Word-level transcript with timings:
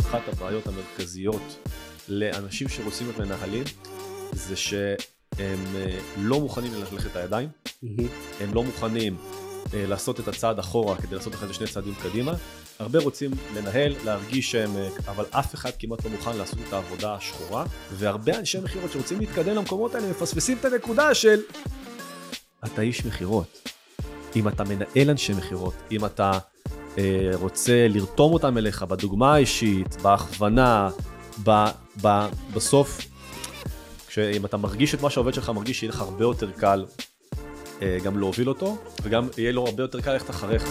אחת 0.00 0.28
הבעיות 0.28 0.66
המרכזיות 0.66 1.56
לאנשים 2.08 2.68
שרוצים 2.68 3.06
להיות 3.06 3.18
מנהלים 3.18 3.64
זה 4.32 4.56
שהם 4.56 4.96
אה, 5.76 5.98
לא 6.18 6.40
מוכנים 6.40 6.74
ללכלך 6.74 7.06
את 7.06 7.16
הידיים, 7.16 7.48
הם 8.40 8.54
לא 8.54 8.62
מוכנים 8.62 9.16
אה, 9.74 9.86
לעשות 9.86 10.20
את 10.20 10.28
הצעד 10.28 10.58
אחורה 10.58 10.96
כדי 10.96 11.14
לעשות 11.14 11.34
אחרי 11.34 11.48
זה 11.48 11.54
שני 11.54 11.66
צעדים 11.66 11.94
קדימה. 12.02 12.32
הרבה 12.78 12.98
רוצים 12.98 13.30
לנהל, 13.56 13.94
להרגיש 14.04 14.50
שהם, 14.50 14.76
אה, 14.76 14.88
אבל 15.08 15.24
אף 15.30 15.54
אחד 15.54 15.70
כמעט 15.78 16.04
לא 16.04 16.10
מוכן 16.10 16.36
לעשות 16.36 16.58
את 16.68 16.72
העבודה 16.72 17.14
השחורה, 17.14 17.64
והרבה 17.92 18.38
אנשי 18.38 18.60
מכירות 18.60 18.92
שרוצים 18.92 19.20
להתקדם 19.20 19.54
למקומות 19.54 19.94
האלה 19.94 20.10
מפספסים 20.10 20.56
את 20.60 20.64
הנקודה 20.64 21.14
של 21.14 21.40
אתה 22.64 22.82
איש 22.82 23.06
מכירות. 23.06 23.68
אם 24.36 24.48
אתה 24.48 24.64
מנהל 24.64 25.10
אנשי 25.10 25.32
מכירות, 25.32 25.74
אם 25.92 26.04
אתה 26.04 26.32
אה, 26.98 27.30
רוצה 27.34 27.86
לרתום 27.88 28.32
אותם 28.32 28.58
אליך 28.58 28.82
בדוגמה 28.82 29.34
האישית, 29.34 29.96
בהכוונה, 30.02 30.90
ב, 31.44 31.50
ב, 32.02 32.26
בסוף, 32.54 33.00
אם 34.18 34.44
אתה 34.44 34.56
מרגיש 34.56 34.94
את 34.94 35.02
מה 35.02 35.10
שהעובד 35.10 35.34
שלך 35.34 35.50
מרגיש, 35.50 35.82
יהיה 35.82 35.92
לך 35.92 36.00
הרבה 36.00 36.24
יותר 36.24 36.50
קל 36.50 36.86
אה, 37.82 37.98
גם 38.04 38.18
להוביל 38.18 38.48
אותו, 38.48 38.76
וגם 39.02 39.28
יהיה 39.38 39.52
לו 39.52 39.66
הרבה 39.66 39.82
יותר 39.82 40.00
קל 40.00 40.12
ללכת 40.12 40.30
אחריך. 40.30 40.68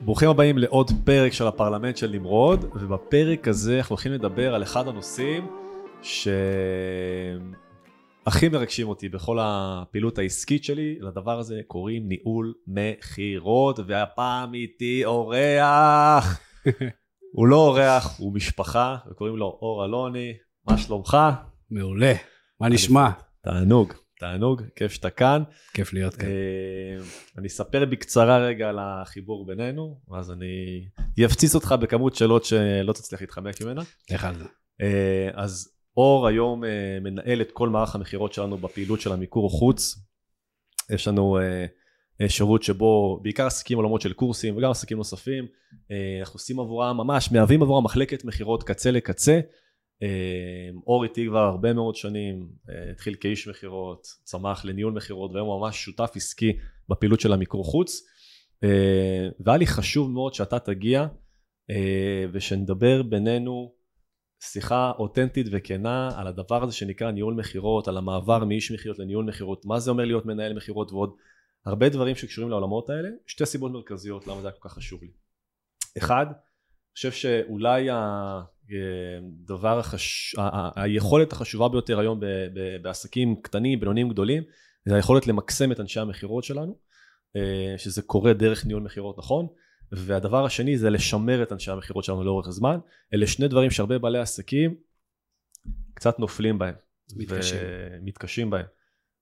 ברוכים 0.00 0.28
הבאים 0.28 0.58
לעוד 0.58 0.90
פרק 1.04 1.32
של 1.32 1.46
הפרלמנט 1.46 1.96
של 1.96 2.10
נמרוד, 2.10 2.64
ובפרק 2.74 3.48
הזה 3.48 3.78
אנחנו 3.78 3.92
הולכים 3.92 4.12
לדבר 4.12 4.54
על 4.54 4.62
אחד 4.62 4.88
הנושאים 4.88 5.63
שהכי 6.04 7.38
מרגשים 8.48 8.88
אותי 8.88 9.08
בכל 9.08 9.38
הפעילות 9.40 10.18
העסקית 10.18 10.64
שלי, 10.64 10.98
לדבר 11.00 11.38
הזה 11.38 11.60
קוראים 11.66 12.08
ניהול 12.08 12.54
מכירות, 12.66 13.78
והפעם 13.86 14.54
איתי 14.54 15.04
אורח. 15.04 16.40
הוא 17.36 17.46
לא 17.46 17.56
אורח, 17.56 18.18
הוא 18.18 18.34
משפחה, 18.34 18.96
וקוראים 19.10 19.36
לו 19.36 19.46
אור 19.46 19.84
אלוני, 19.84 20.32
מה 20.68 20.78
שלומך? 20.78 21.16
מעולה, 21.70 22.12
מה 22.60 22.68
נשמע? 22.68 23.10
תענוג, 23.42 23.92
תענוג, 24.20 24.62
כיף 24.76 24.92
שאתה 24.92 25.10
כאן. 25.10 25.42
כיף 25.74 25.92
להיות 25.92 26.14
כאן. 26.14 26.28
אה, 26.28 27.04
אני 27.38 27.46
אספר 27.46 27.84
בקצרה 27.84 28.38
רגע 28.38 28.68
על 28.68 28.78
החיבור 28.80 29.46
בינינו, 29.46 30.00
ואז 30.08 30.30
אני 30.30 30.84
אפציץ 31.24 31.54
אותך 31.54 31.74
בכמות 31.80 32.14
שאלות 32.14 32.44
שלא 32.44 32.92
תצליח 32.92 33.20
להתחמק 33.20 33.62
ממנה. 33.62 33.82
לך 34.10 34.24
על 34.24 34.34
זה. 34.34 34.44
אה, 34.80 35.30
אז 35.34 35.73
אור 35.96 36.26
היום 36.26 36.64
אה, 36.64 36.98
מנהל 37.00 37.40
את 37.40 37.52
כל 37.52 37.68
מערך 37.68 37.94
המכירות 37.94 38.32
שלנו 38.32 38.56
בפעילות 38.56 39.00
של 39.00 39.12
המיקור 39.12 39.50
חוץ. 39.50 39.96
יש 40.90 41.08
לנו 41.08 41.38
שירות 42.28 42.62
שבו 42.62 43.20
בעיקר 43.22 43.46
עסקים 43.46 43.78
עולמות 43.78 44.00
של 44.00 44.12
קורסים 44.12 44.56
וגם 44.56 44.70
עסקים 44.70 44.98
נוספים. 44.98 45.46
אנחנו 46.20 46.36
עושים 46.36 46.60
עבורם, 46.60 46.96
ממש 46.96 47.32
מהווים 47.32 47.62
עבורם 47.62 47.84
מחלקת 47.84 48.24
מכירות 48.24 48.62
קצה 48.62 48.90
לקצה. 48.90 49.40
אור 50.86 51.04
איתי 51.04 51.26
כבר 51.26 51.38
הרבה 51.38 51.72
מאוד 51.72 51.96
שנים, 51.96 52.48
התחיל 52.92 53.14
כאיש 53.20 53.48
מכירות, 53.48 54.06
צמח 54.24 54.64
לניהול 54.64 54.92
מכירות 54.92 55.30
והיום 55.32 55.60
ממש 55.60 55.84
שותף 55.84 56.12
עסקי 56.14 56.52
בפעילות 56.88 57.20
של 57.20 57.32
המיקור 57.32 57.64
חוץ. 57.64 58.02
והיה 59.40 59.58
לי 59.58 59.66
חשוב 59.66 60.10
מאוד 60.10 60.34
שאתה 60.34 60.58
תגיע 60.58 61.06
ושנדבר 62.32 63.02
בינינו 63.02 63.72
שיחה 64.52 64.92
אותנטית 64.98 65.46
וכנה 65.52 66.10
על 66.16 66.26
הדבר 66.26 66.62
הזה 66.62 66.72
שנקרא 66.72 67.10
ניהול 67.10 67.34
מכירות, 67.34 67.88
על 67.88 67.96
המעבר 67.96 68.44
מאיש 68.44 68.72
מכירות 68.72 68.98
לניהול 68.98 69.24
מכירות, 69.24 69.66
מה 69.66 69.80
זה 69.80 69.90
אומר 69.90 70.04
להיות 70.04 70.26
מנהל 70.26 70.52
מכירות 70.52 70.92
ועוד 70.92 71.14
הרבה 71.66 71.88
דברים 71.88 72.16
שקשורים 72.16 72.50
לעולמות 72.50 72.90
האלה. 72.90 73.08
שתי 73.26 73.46
סיבות 73.46 73.72
מרכזיות 73.72 74.26
למה 74.26 74.40
זה 74.40 74.48
היה 74.48 74.56
כל 74.58 74.68
כך 74.68 74.74
חשוב 74.74 75.02
לי. 75.02 75.10
אחד, 75.98 76.26
אני 76.26 76.96
חושב 76.96 77.12
שאולי 77.12 77.88
הדבר 77.90 79.78
החש... 79.78 80.36
היכולת 80.76 81.32
החשובה 81.32 81.68
ביותר 81.68 81.98
היום 81.98 82.20
ב... 82.20 82.24
ב... 82.54 82.82
בעסקים 82.82 83.42
קטנים, 83.42 83.80
בינוניים, 83.80 84.08
גדולים, 84.08 84.42
זה 84.88 84.94
היכולת 84.94 85.26
למקסם 85.26 85.72
את 85.72 85.80
אנשי 85.80 86.00
המכירות 86.00 86.44
שלנו, 86.44 86.78
שזה 87.76 88.02
קורה 88.02 88.32
דרך 88.32 88.66
ניהול 88.66 88.82
מכירות 88.82 89.18
נכון, 89.18 89.46
והדבר 89.92 90.44
השני 90.44 90.78
זה 90.78 90.90
לשמר 90.90 91.42
את 91.42 91.52
אנשי 91.52 91.70
המכירות 91.70 92.04
שלנו 92.04 92.24
לאורך 92.24 92.48
הזמן. 92.48 92.78
אלה 93.14 93.26
שני 93.26 93.48
דברים 93.48 93.70
שהרבה 93.70 93.98
בעלי 93.98 94.18
עסקים 94.18 94.74
קצת 95.94 96.18
נופלים 96.18 96.58
בהם. 96.58 96.74
מתקשים. 97.16 97.58
מתקשים 98.02 98.50
בהם. 98.50 98.66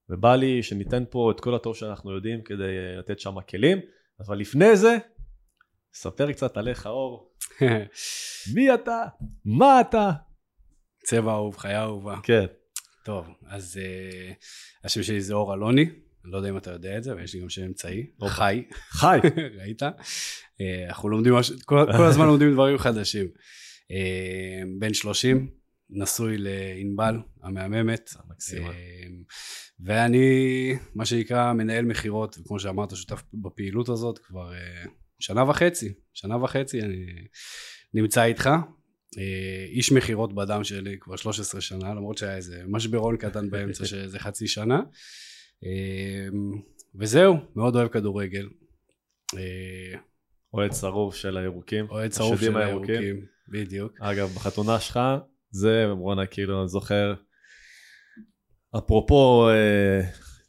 ובא 0.08 0.36
לי 0.36 0.62
שניתן 0.62 1.04
פה 1.10 1.30
את 1.30 1.40
כל 1.40 1.54
הטוב 1.54 1.76
שאנחנו 1.76 2.12
יודעים 2.12 2.42
כדי 2.42 2.96
לתת 2.98 3.20
שם 3.20 3.40
כלים, 3.40 3.78
אבל 4.20 4.38
לפני 4.38 4.76
זה, 4.76 4.96
ספר 5.94 6.32
קצת 6.32 6.56
עליך 6.56 6.86
אור. 6.86 7.32
מי 8.54 8.74
אתה? 8.74 9.04
מה 9.44 9.80
אתה? 9.80 10.10
צבע 11.04 11.32
אהוב, 11.32 11.56
חיה 11.56 11.82
אהובה. 11.82 12.16
כן. 12.22 12.46
טוב, 13.04 13.26
אז 13.46 13.80
uh, 13.82 14.34
השם 14.84 15.02
שלי 15.02 15.20
זה 15.20 15.34
אור 15.34 15.54
אלוני, 15.54 15.90
אני 16.24 16.32
לא 16.32 16.36
יודע 16.36 16.48
אם 16.48 16.56
אתה 16.56 16.70
יודע 16.70 16.98
את 16.98 17.04
זה, 17.04 17.12
אבל 17.12 17.22
יש 17.22 17.34
לי 17.34 17.40
גם 17.40 17.48
שם 17.48 17.62
אמצעי, 17.62 18.06
חי. 18.26 18.62
חי. 18.90 19.18
ראית? 19.60 19.82
Uh, 19.82 19.86
אנחנו 20.88 21.08
לומדים. 21.08 21.34
כל, 21.64 21.86
כל 21.96 22.04
הזמן 22.04 22.26
לומדים 22.26 22.52
דברים 22.52 22.78
חדשים. 22.78 23.26
Uh, 23.26 24.66
בן 24.78 24.94
30, 24.94 25.48
נשוי 25.90 26.36
לענבל 26.38 27.18
המהממת. 27.42 28.10
מקסימה. 28.28 28.68
Uh, 28.68 28.72
ואני, 29.80 30.74
מה 30.94 31.04
שנקרא, 31.04 31.52
מנהל 31.52 31.84
מכירות, 31.84 32.38
וכמו 32.38 32.60
שאמרת, 32.60 32.96
שותף 32.96 33.22
בפעילות 33.34 33.88
הזאת 33.88 34.18
כבר 34.18 34.52
שנה 35.18 35.50
וחצי. 35.50 35.92
שנה 36.14 36.44
וחצי 36.44 36.82
אני 36.82 37.06
נמצא 37.94 38.24
איתך. 38.24 38.50
איש 39.68 39.92
מכירות 39.92 40.34
בדם 40.34 40.64
שלי 40.64 40.96
כבר 41.00 41.16
13 41.16 41.60
שנה, 41.60 41.94
למרות 41.94 42.18
שהיה 42.18 42.36
איזה 42.36 42.62
משברון 42.68 43.16
קטן 43.16 43.50
באמצע 43.50 43.84
שזה 43.90 44.18
חצי 44.18 44.46
שנה. 44.46 44.80
וזהו, 46.94 47.36
מאוד 47.56 47.76
אוהב 47.76 47.88
כדורגל. 47.88 48.48
אוהד 50.54 50.72
שרוף 50.72 51.16
של 51.16 51.36
הירוקים. 51.36 51.86
אוהד 51.90 52.12
שרוף 52.12 52.40
של 52.40 52.56
הירוקים, 52.56 53.26
בדיוק. 53.48 53.92
אגב, 54.00 54.28
בחתונה 54.28 54.80
שלך, 54.80 55.00
זה, 55.50 55.86
בואנה, 55.98 56.26
כאילו, 56.26 56.60
אני 56.60 56.68
זוכר, 56.68 57.14
אפרופו 58.78 59.48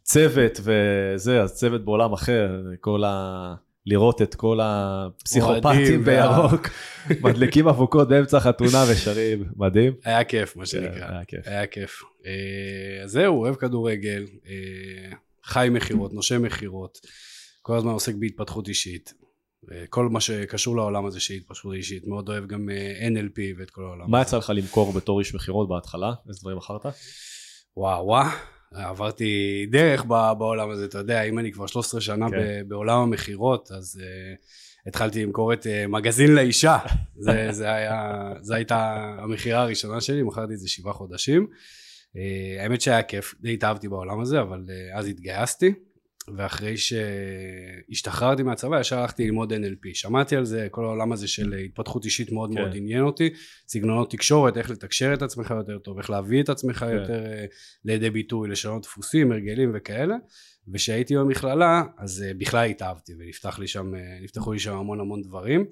צוות 0.02 0.60
וזה, 0.64 1.42
אז 1.42 1.56
צוות 1.56 1.86
בעולם 1.86 2.14
אחר, 2.14 2.62
כל 2.80 3.04
ה... 3.04 3.56
לראות 3.86 4.22
את 4.22 4.36
כל 4.36 4.60
הפסיכופטים 4.62 6.04
בירוק, 6.04 6.70
מדליקים 7.24 7.68
אבוקות 7.68 8.10
באמצע 8.10 8.40
חתונה 8.40 8.86
ושרים, 8.92 9.44
מדהים. 9.56 9.94
היה 10.06 10.24
כיף, 10.24 10.56
מה 10.56 10.66
שנקרא. 10.66 11.10
היה 11.10 11.26
כיף. 11.26 11.48
היה 11.48 11.68
כיף. 11.68 12.02
אז 13.04 13.12
זהו, 13.12 13.42
אוהב 13.42 13.56
כדורגל, 13.56 14.26
חי 15.44 15.68
מכירות, 15.72 16.14
נושם 16.14 16.42
מכירות, 16.42 16.98
כל 17.62 17.78
הזמן 17.78 17.92
עוסק 17.92 18.16
בהתפתחות 18.16 18.68
אישית. 18.68 19.14
כל 19.90 20.10
מה 20.10 20.22
שקשור 20.22 20.76
לעולם 20.76 21.06
הזה 21.06 21.20
של 21.20 21.34
התפתחות 21.34 21.74
אישית, 21.74 22.08
מאוד 22.08 22.30
אוהב 22.30 22.48
גם 22.48 22.70
NLP 23.14 23.40
ואת 23.60 23.70
כל 23.70 23.82
העולם. 23.82 24.12
מה 24.12 24.22
יצא 24.22 24.38
לך 24.38 24.52
למכור 24.56 24.94
בתור 24.94 25.20
איש 25.20 25.36
מכירות 25.36 25.70
בהתחלה? 25.70 26.14
איזה 26.28 26.40
דברים 26.42 26.58
מכרת? 26.58 26.86
וואו 27.78 28.06
וואו. 28.06 28.28
עברתי 28.74 29.66
דרך 29.72 30.06
בעולם 30.06 30.70
הזה, 30.70 30.86
אתה 30.86 30.98
יודע, 30.98 31.24
אם 31.24 31.40
אני 31.40 31.52
כבר 31.52 31.68
13 31.68 32.02
שנה 32.02 32.30
כן. 32.30 32.64
בעולם 32.68 33.00
המכירות, 33.00 33.72
אז 33.72 34.02
uh, 34.02 34.88
התחלתי 34.88 35.24
למכור 35.24 35.54
את 35.54 35.64
uh, 35.64 35.88
מגזין 35.88 36.36
לאישה, 36.36 36.78
זה, 37.26 37.48
זה 37.52 37.74
היה, 37.74 38.34
זו 38.42 38.54
הייתה 38.54 39.16
המכירה 39.20 39.62
הראשונה 39.62 40.02
שלי, 40.02 40.24
מכרתי 40.24 40.54
את 40.54 40.60
זה 40.60 40.70
שבעה 40.70 40.94
חודשים. 40.94 41.48
Uh, 42.16 42.18
האמת 42.60 42.82
שהיה 42.82 43.04
כיף, 43.04 43.36
די 43.42 43.54
התאהבתי 43.54 43.88
בעולם 43.88 44.20
הזה, 44.20 44.42
אבל 44.42 44.64
uh, 44.68 44.98
אז 44.98 45.08
התגייסתי, 45.08 45.74
ואחרי 46.38 46.76
שהשתחררתי 46.78 48.44
מהצבא 48.44 48.80
ישר 48.80 49.00
הלכתי 49.00 49.26
ללמוד 49.26 49.54
NLP 49.54 49.90
שמעתי 49.94 50.36
על 50.36 50.46
זה 50.46 50.68
כל 50.72 50.86
העולם 50.86 51.12
הזה 51.12 51.28
של 51.28 51.54
התפתחות 51.54 52.06
אישית 52.06 52.32
מאוד 52.32 52.50
כן. 52.54 52.62
מאוד 52.62 52.76
עניין 52.76 53.04
אותי. 53.04 53.30
סגנונות 53.68 54.12
תקשורת 54.12 54.58
איך 54.58 54.70
לתקשר 54.70 55.14
את 55.14 55.22
עצמך 55.22 55.54
יותר 55.58 55.78
טוב 55.78 55.98
איך 55.98 56.10
להביא 56.10 56.44
את 56.44 56.50
עצמך 56.50 56.78
כן. 56.78 56.96
יותר 56.96 57.24
לידי 57.86 58.10
ביטוי 58.10 58.50
לשנות 58.50 58.84
דפוסים 58.84 59.32
הרגלים 59.32 59.72
וכאלה. 59.74 60.16
וכשהייתי 60.74 61.16
במכללה 61.18 61.84
אז 61.98 62.26
בכלל 62.38 62.70
התאהבתי 62.70 63.14
ונפתחו 63.20 63.62
לי 63.62 63.68
שם 63.68 63.92
לי 64.52 64.60
שם 64.60 64.74
המון 64.74 65.00
המון 65.00 65.22
דברים 65.22 65.66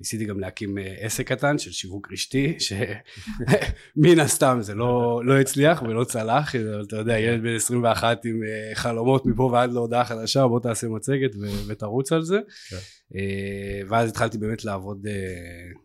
ניסיתי 0.00 0.24
גם 0.24 0.40
להקים 0.40 0.78
עסק 1.00 1.28
קטן 1.28 1.58
של 1.58 1.72
שיווק 1.72 2.12
רשתי 2.12 2.56
שמן 2.58 4.20
הסתם 4.24 4.58
זה 4.60 4.74
לא, 4.74 5.20
לא 5.24 5.40
הצליח 5.40 5.82
ולא 5.82 6.04
צלח 6.04 6.54
אתה 6.88 6.96
יודע 6.96 7.18
ילד 7.18 7.42
בן 7.42 7.56
21 7.56 8.24
עם 8.24 8.40
חלומות 8.74 9.26
מפה 9.26 9.42
ועד 9.42 9.72
להודעה 9.72 10.04
חדשה 10.04 10.46
בוא 10.46 10.60
תעשה 10.60 10.88
מצגת 10.88 11.30
ותרוץ 11.68 12.12
על 12.12 12.22
זה 12.22 12.38
כן. 12.70 12.76
ואז 13.88 14.10
התחלתי 14.10 14.38
באמת 14.38 14.64
לעבוד 14.64 15.06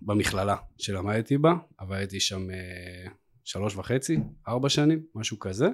במכללה 0.02 0.56
שלמדתי 0.78 1.38
בה 1.38 1.54
עבדתי 1.78 2.20
שם 2.20 2.48
שלוש 3.44 3.76
וחצי, 3.76 4.18
ארבע 4.48 4.70
שנים, 4.70 5.04
משהו 5.16 5.40
כזה. 5.40 5.68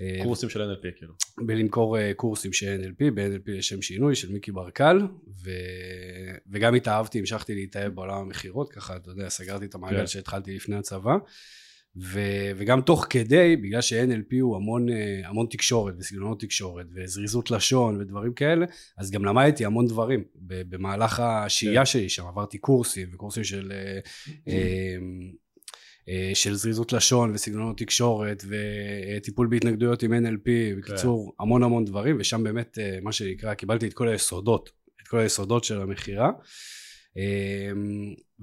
אה, 0.00 0.20
קורסים 0.24 0.48
של 0.48 0.60
NLP 0.62 0.96
כאילו. 0.96 1.14
בלמכור 1.46 1.98
אה, 1.98 2.14
קורסים 2.16 2.52
של 2.52 2.82
NLP, 2.84 3.10
ב-NLP 3.14 3.50
לשם 3.50 3.82
שינוי 3.82 4.14
של 4.14 4.32
מיקי 4.32 4.52
ברקל, 4.52 4.98
ו... 5.44 5.50
וגם 6.50 6.74
התאהבתי, 6.74 7.18
המשכתי 7.18 7.54
להתאהב 7.54 7.94
בעולם 7.94 8.16
המכירות, 8.16 8.72
ככה, 8.72 8.96
אתה 8.96 9.10
יודע, 9.10 9.28
סגרתי 9.28 9.64
את 9.64 9.74
המעגל 9.74 9.96
כן. 9.98 10.06
שהתחלתי 10.06 10.54
לפני 10.56 10.76
הצבא, 10.76 11.16
ו... 11.96 12.20
וגם 12.56 12.80
תוך 12.80 13.06
כדי, 13.10 13.56
בגלל 13.56 13.80
ש-NLP 13.80 14.36
הוא 14.40 14.56
המון, 14.56 14.88
אה, 14.88 15.20
המון 15.24 15.46
תקשורת 15.50 15.94
וסגנונות 15.98 16.40
תקשורת 16.40 16.86
וזריזות 16.94 17.50
לשון 17.50 18.00
ודברים 18.00 18.32
כאלה, 18.32 18.66
אז 18.98 19.10
גם 19.10 19.24
למדתי 19.24 19.64
המון 19.64 19.86
דברים 19.86 20.24
במהלך 20.44 21.20
השהייה 21.20 21.80
כן. 21.80 21.86
שלי 21.86 22.08
שם, 22.08 22.26
עברתי 22.26 22.58
קורסים 22.58 23.08
וקורסים 23.12 23.44
של... 23.44 23.72
אה, 26.08 26.30
של 26.34 26.54
זריזות 26.54 26.92
לשון 26.92 27.34
וסגנונות 27.34 27.78
תקשורת 27.78 28.44
וטיפול 28.48 29.46
בהתנגדויות 29.46 30.02
עם 30.02 30.12
NLP, 30.12 30.78
בקיצור 30.78 31.34
המון 31.40 31.62
המון 31.62 31.84
דברים 31.84 32.16
ושם 32.20 32.42
באמת 32.42 32.78
אה, 32.78 32.98
מה 33.02 33.12
שנקרא 33.12 33.54
קיבלתי 33.54 33.86
את 33.86 33.94
כל 33.94 34.08
היסודות, 34.08 34.70
את 35.02 35.08
כל 35.08 35.18
היסודות 35.18 35.64
של 35.64 35.80
המכירה. 35.80 36.30
אה, 37.16 37.70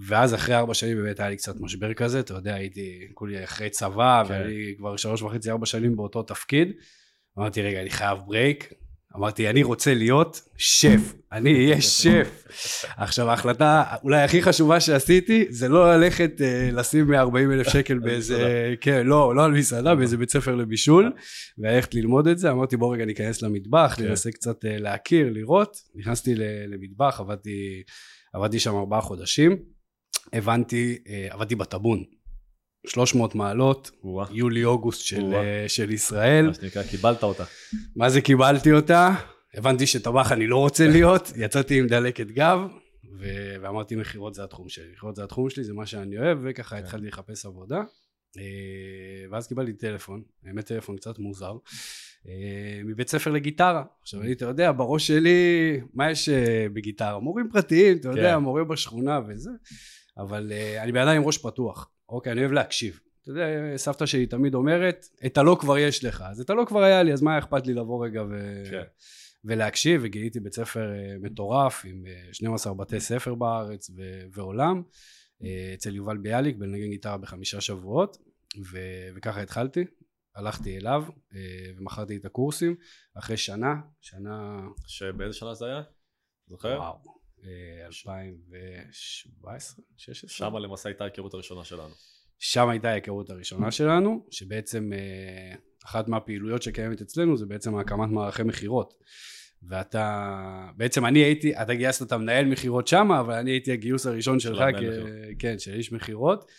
ואז 0.07 0.33
אחרי 0.33 0.55
ארבע 0.55 0.73
שנים 0.73 0.97
באמת 0.97 1.19
היה 1.19 1.29
לי 1.29 1.35
קצת 1.35 1.59
משבר 1.59 1.93
כזה, 1.93 2.19
אתה 2.19 2.33
יודע 2.33 2.55
הייתי 2.55 3.07
כולי 3.13 3.43
אחרי 3.43 3.69
צבא 3.69 4.23
כן. 4.27 4.33
ואני 4.33 4.73
כבר 4.77 4.97
שלוש 4.97 5.21
וחצי 5.21 5.51
ארבע 5.51 5.65
שנים 5.65 5.95
באותו 5.95 6.23
תפקיד. 6.23 6.67
אמרתי 7.37 7.61
רגע 7.61 7.81
אני 7.81 7.89
חייב 7.89 8.17
ברייק 8.27 8.73
אמרתי 9.15 9.49
אני 9.49 9.63
רוצה 9.63 9.93
להיות 9.93 10.41
שף 10.57 11.13
אני 11.31 11.53
אהיה 11.55 11.81
שף. 12.01 12.43
עכשיו 12.97 13.29
ההחלטה 13.29 13.83
אולי 14.03 14.21
הכי 14.21 14.41
חשובה 14.41 14.79
שעשיתי 14.79 15.45
זה 15.49 15.67
לא 15.69 15.95
ללכת 15.95 16.41
אה, 16.41 16.69
לשים 16.71 17.07
140 17.07 17.51
אלף 17.51 17.67
שקל 17.67 17.99
באיזה 18.05 18.73
כן 18.81 19.07
לא 19.07 19.35
לא 19.35 19.45
על 19.45 19.51
מסעדה 19.51 19.95
באיזה 19.95 20.17
בית 20.17 20.31
ספר 20.31 20.55
לבישול 20.55 21.11
וללכת 21.57 21.95
ללמוד 21.95 22.27
את 22.27 22.37
זה. 22.37 22.51
אמרתי 22.51 22.77
בוא 22.77 22.93
רגע 22.93 23.05
ניכנס 23.05 23.41
למטבח 23.41 23.93
כן. 23.97 24.03
ננסה 24.03 24.31
קצת 24.31 24.65
אה, 24.65 24.77
להכיר 24.77 25.29
לראות. 25.31 25.77
נכנסתי 25.95 26.33
למטבח 26.67 27.19
עבדתי 27.19 27.83
עבדתי 28.33 28.59
שם 28.59 28.75
ארבעה 28.75 29.01
חודשים. 29.01 29.57
הבנתי 30.33 30.97
אה, 31.09 31.27
עבדתי 31.29 31.55
בטאבון 31.55 32.03
300 32.87 33.35
מעלות 33.35 33.91
וואה, 34.03 34.27
יולי 34.31 34.65
אוגוסט 34.65 35.01
של. 35.01 35.33
אה, 35.33 35.65
של 35.67 35.91
ישראל 35.91 36.47
מה 36.47 36.53
שנקרא, 36.53 36.83
קיבלת 36.83 37.23
אותה. 37.23 37.43
מה 37.95 38.09
זה 38.09 38.21
קיבלתי 38.21 38.71
אותה, 38.71 39.15
הבנתי 39.53 39.87
שטבח 39.87 40.31
אני 40.31 40.47
לא 40.47 40.57
רוצה 40.57 40.87
להיות, 40.93 41.31
יצאתי 41.35 41.79
עם 41.79 41.87
דלקת 41.87 42.27
גב, 42.27 42.59
ו- 43.19 43.55
ואמרתי 43.61 43.95
מכירות 43.95 44.33
זה 44.33 44.43
התחום 44.43 44.69
שלי, 44.69 44.91
מכירות 44.91 45.15
זה 45.15 45.23
התחום 45.23 45.49
שלי, 45.49 45.63
זה 45.63 45.73
מה 45.73 45.85
שאני 45.85 46.17
אוהב, 46.17 46.37
וככה 46.43 46.75
כן. 46.75 46.83
התחלתי 46.83 47.07
לחפש 47.07 47.45
עבודה. 47.45 47.81
אה, 48.37 48.43
ואז 49.31 49.47
קיבלתי 49.47 49.73
טלפון, 49.73 50.23
האמת 50.45 50.65
טלפון 50.65 50.97
קצת 50.97 51.19
מוזר, 51.19 51.53
אה, 52.27 52.81
מבית 52.85 53.09
ספר 53.09 53.31
לגיטרה. 53.31 53.83
עכשיו 54.01 54.21
אני, 54.21 54.31
אתה 54.31 54.45
יודע, 54.45 54.71
בראש 54.71 55.07
שלי, 55.07 55.81
מה 55.93 56.11
יש 56.11 56.29
בגיטרה? 56.73 57.19
מורים 57.19 57.49
פרטיים, 57.51 57.97
אתה 57.97 58.09
יודע, 58.09 58.33
כן. 58.35 58.37
מורה 58.37 58.63
בשכונה 58.63 59.19
וזה, 59.27 59.49
אבל 60.17 60.51
אני 60.83 61.03
אדם 61.03 61.15
עם 61.15 61.23
ראש 61.23 61.37
פתוח, 61.37 61.89
אוקיי, 62.09 62.31
אני 62.31 62.41
אוהב 62.41 62.51
להקשיב. 62.51 62.99
אתה 63.21 63.31
יודע, 63.31 63.77
סבתא 63.77 64.05
שלי 64.05 64.25
תמיד 64.25 64.53
אומרת, 64.53 65.05
את 65.25 65.37
הלא 65.37 65.57
כבר 65.59 65.77
יש 65.77 66.03
לך. 66.03 66.23
אז 66.27 66.41
את 66.41 66.49
הלא 66.49 66.65
כבר 66.67 66.83
היה 66.83 67.03
לי, 67.03 67.13
אז 67.13 67.21
מה 67.21 67.37
אכפת 67.37 67.67
לי 67.67 67.73
לבוא 67.73 68.05
רגע 68.05 68.23
ו... 68.29 68.63
כן. 68.71 68.83
ולהקשיב, 69.43 70.01
וגיליתי 70.03 70.39
בית 70.39 70.53
ספר 70.53 70.91
אה, 70.91 71.15
מטורף 71.19 71.85
עם 71.85 72.05
אה, 72.07 72.33
12 72.33 72.73
בתי 72.73 72.99
ספר 72.99 73.35
בארץ 73.35 73.89
ו- 73.89 74.23
ועולם, 74.33 74.83
אה, 75.43 75.71
אצל 75.73 75.95
יובל 75.95 76.17
ביאליק 76.17 76.55
בלנגן 76.55 76.89
גיטרה 76.89 77.17
בחמישה 77.17 77.61
שבועות, 77.61 78.17
ו- 78.71 79.09
וככה 79.15 79.41
התחלתי, 79.41 79.85
הלכתי 80.35 80.77
אליו 80.77 81.03
אה, 81.35 81.39
ומכרתי 81.77 82.17
את 82.17 82.25
הקורסים, 82.25 82.75
אחרי 83.13 83.37
שנה, 83.37 83.73
שנה, 84.01 84.61
שבאיזה 84.87 85.33
שנה 85.33 85.53
זה 85.53 85.65
היה? 85.65 85.81
זוכר? 86.47 86.77
וואו, 86.77 86.93
אה, 86.93 87.18
2017, 87.85 89.83
16? 89.97 90.29
שם 90.49 90.55
למעשה 90.55 90.89
הייתה 90.89 91.03
ההיכרות 91.03 91.33
הראשונה 91.33 91.63
שלנו. 91.63 91.93
שם 92.39 92.69
הייתה 92.69 92.89
ההיכרות 92.89 93.29
הראשונה 93.29 93.71
שלנו, 93.71 94.27
שבעצם 94.31 94.93
אה, 94.93 95.55
אחת 95.85 96.07
מהפעילויות 96.07 96.61
שקיימת 96.63 97.01
אצלנו 97.01 97.37
זה 97.37 97.45
בעצם 97.45 97.77
הקמת 97.77 98.09
מערכי 98.09 98.43
מכירות. 98.43 98.93
ואתה, 99.63 100.69
בעצם 100.77 101.05
אני 101.05 101.19
הייתי, 101.19 101.55
אתה 101.61 101.73
גייסת 101.73 102.07
את 102.07 102.11
המנהל 102.11 102.45
מכירות 102.45 102.87
שמה, 102.87 103.19
אבל 103.19 103.33
אני 103.33 103.51
הייתי 103.51 103.71
הגיוס 103.71 104.05
הראשון 104.05 104.39
שלך, 104.39 104.59
כ-. 104.59 105.39
כן, 105.39 105.59
של 105.59 105.73
איש 105.73 105.91
מכירות, 105.91 106.51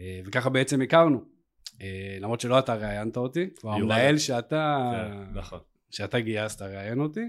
אה, 0.00 0.20
וככה 0.24 0.50
בעצם 0.50 0.80
הכרנו. 0.82 1.20
אה, 1.82 2.16
למרות 2.20 2.40
שלא 2.40 2.58
אתה 2.58 2.74
ראיינת 2.74 3.16
אותי, 3.16 3.50
כבר. 3.56 3.72
המנהל 3.72 4.18
שאתה, 4.18 4.92
כן, 4.92 5.38
נכון. 5.38 5.58
שאתה 5.90 6.20
גייסת 6.20 6.62
ראיין 6.62 7.00
אותי, 7.00 7.20
אה, 7.20 7.26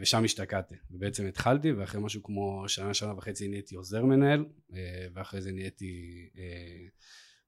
ושם 0.00 0.24
השתקעתי. 0.24 0.74
ובעצם 0.90 1.26
התחלתי, 1.26 1.72
ואחרי 1.72 2.00
משהו 2.00 2.22
כמו 2.22 2.64
שנה, 2.68 2.94
שנה 2.94 3.14
וחצי 3.16 3.48
נהייתי 3.48 3.74
עוזר 3.74 4.04
מנהל, 4.04 4.44
אה, 4.74 4.78
ואחרי 5.14 5.40
זה 5.40 5.52
נהייתי 5.52 5.90
אה, 6.38 6.86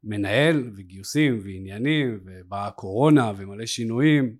מנהל, 0.05 0.71
וגיוסים, 0.77 1.39
ועניינים, 1.43 2.21
ובאה 2.25 2.67
הקורונה, 2.67 3.33
ומלא 3.37 3.67
שינויים, 3.67 4.37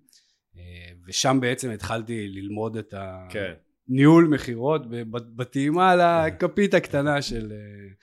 אה, 0.57 0.61
ושם 1.07 1.37
בעצם 1.41 1.69
התחלתי 1.71 2.27
ללמוד 2.27 2.77
את 2.77 2.93
כן. 3.29 3.53
הניהול 3.89 4.27
מכירות, 4.27 4.89
ב- 4.89 4.95
ב- 5.17 5.35
בטעימה 5.35 5.91
על 5.91 6.01
הכפית 6.01 6.73
הקטנה 6.73 7.21
של, 7.21 7.51
אה, 7.51 7.93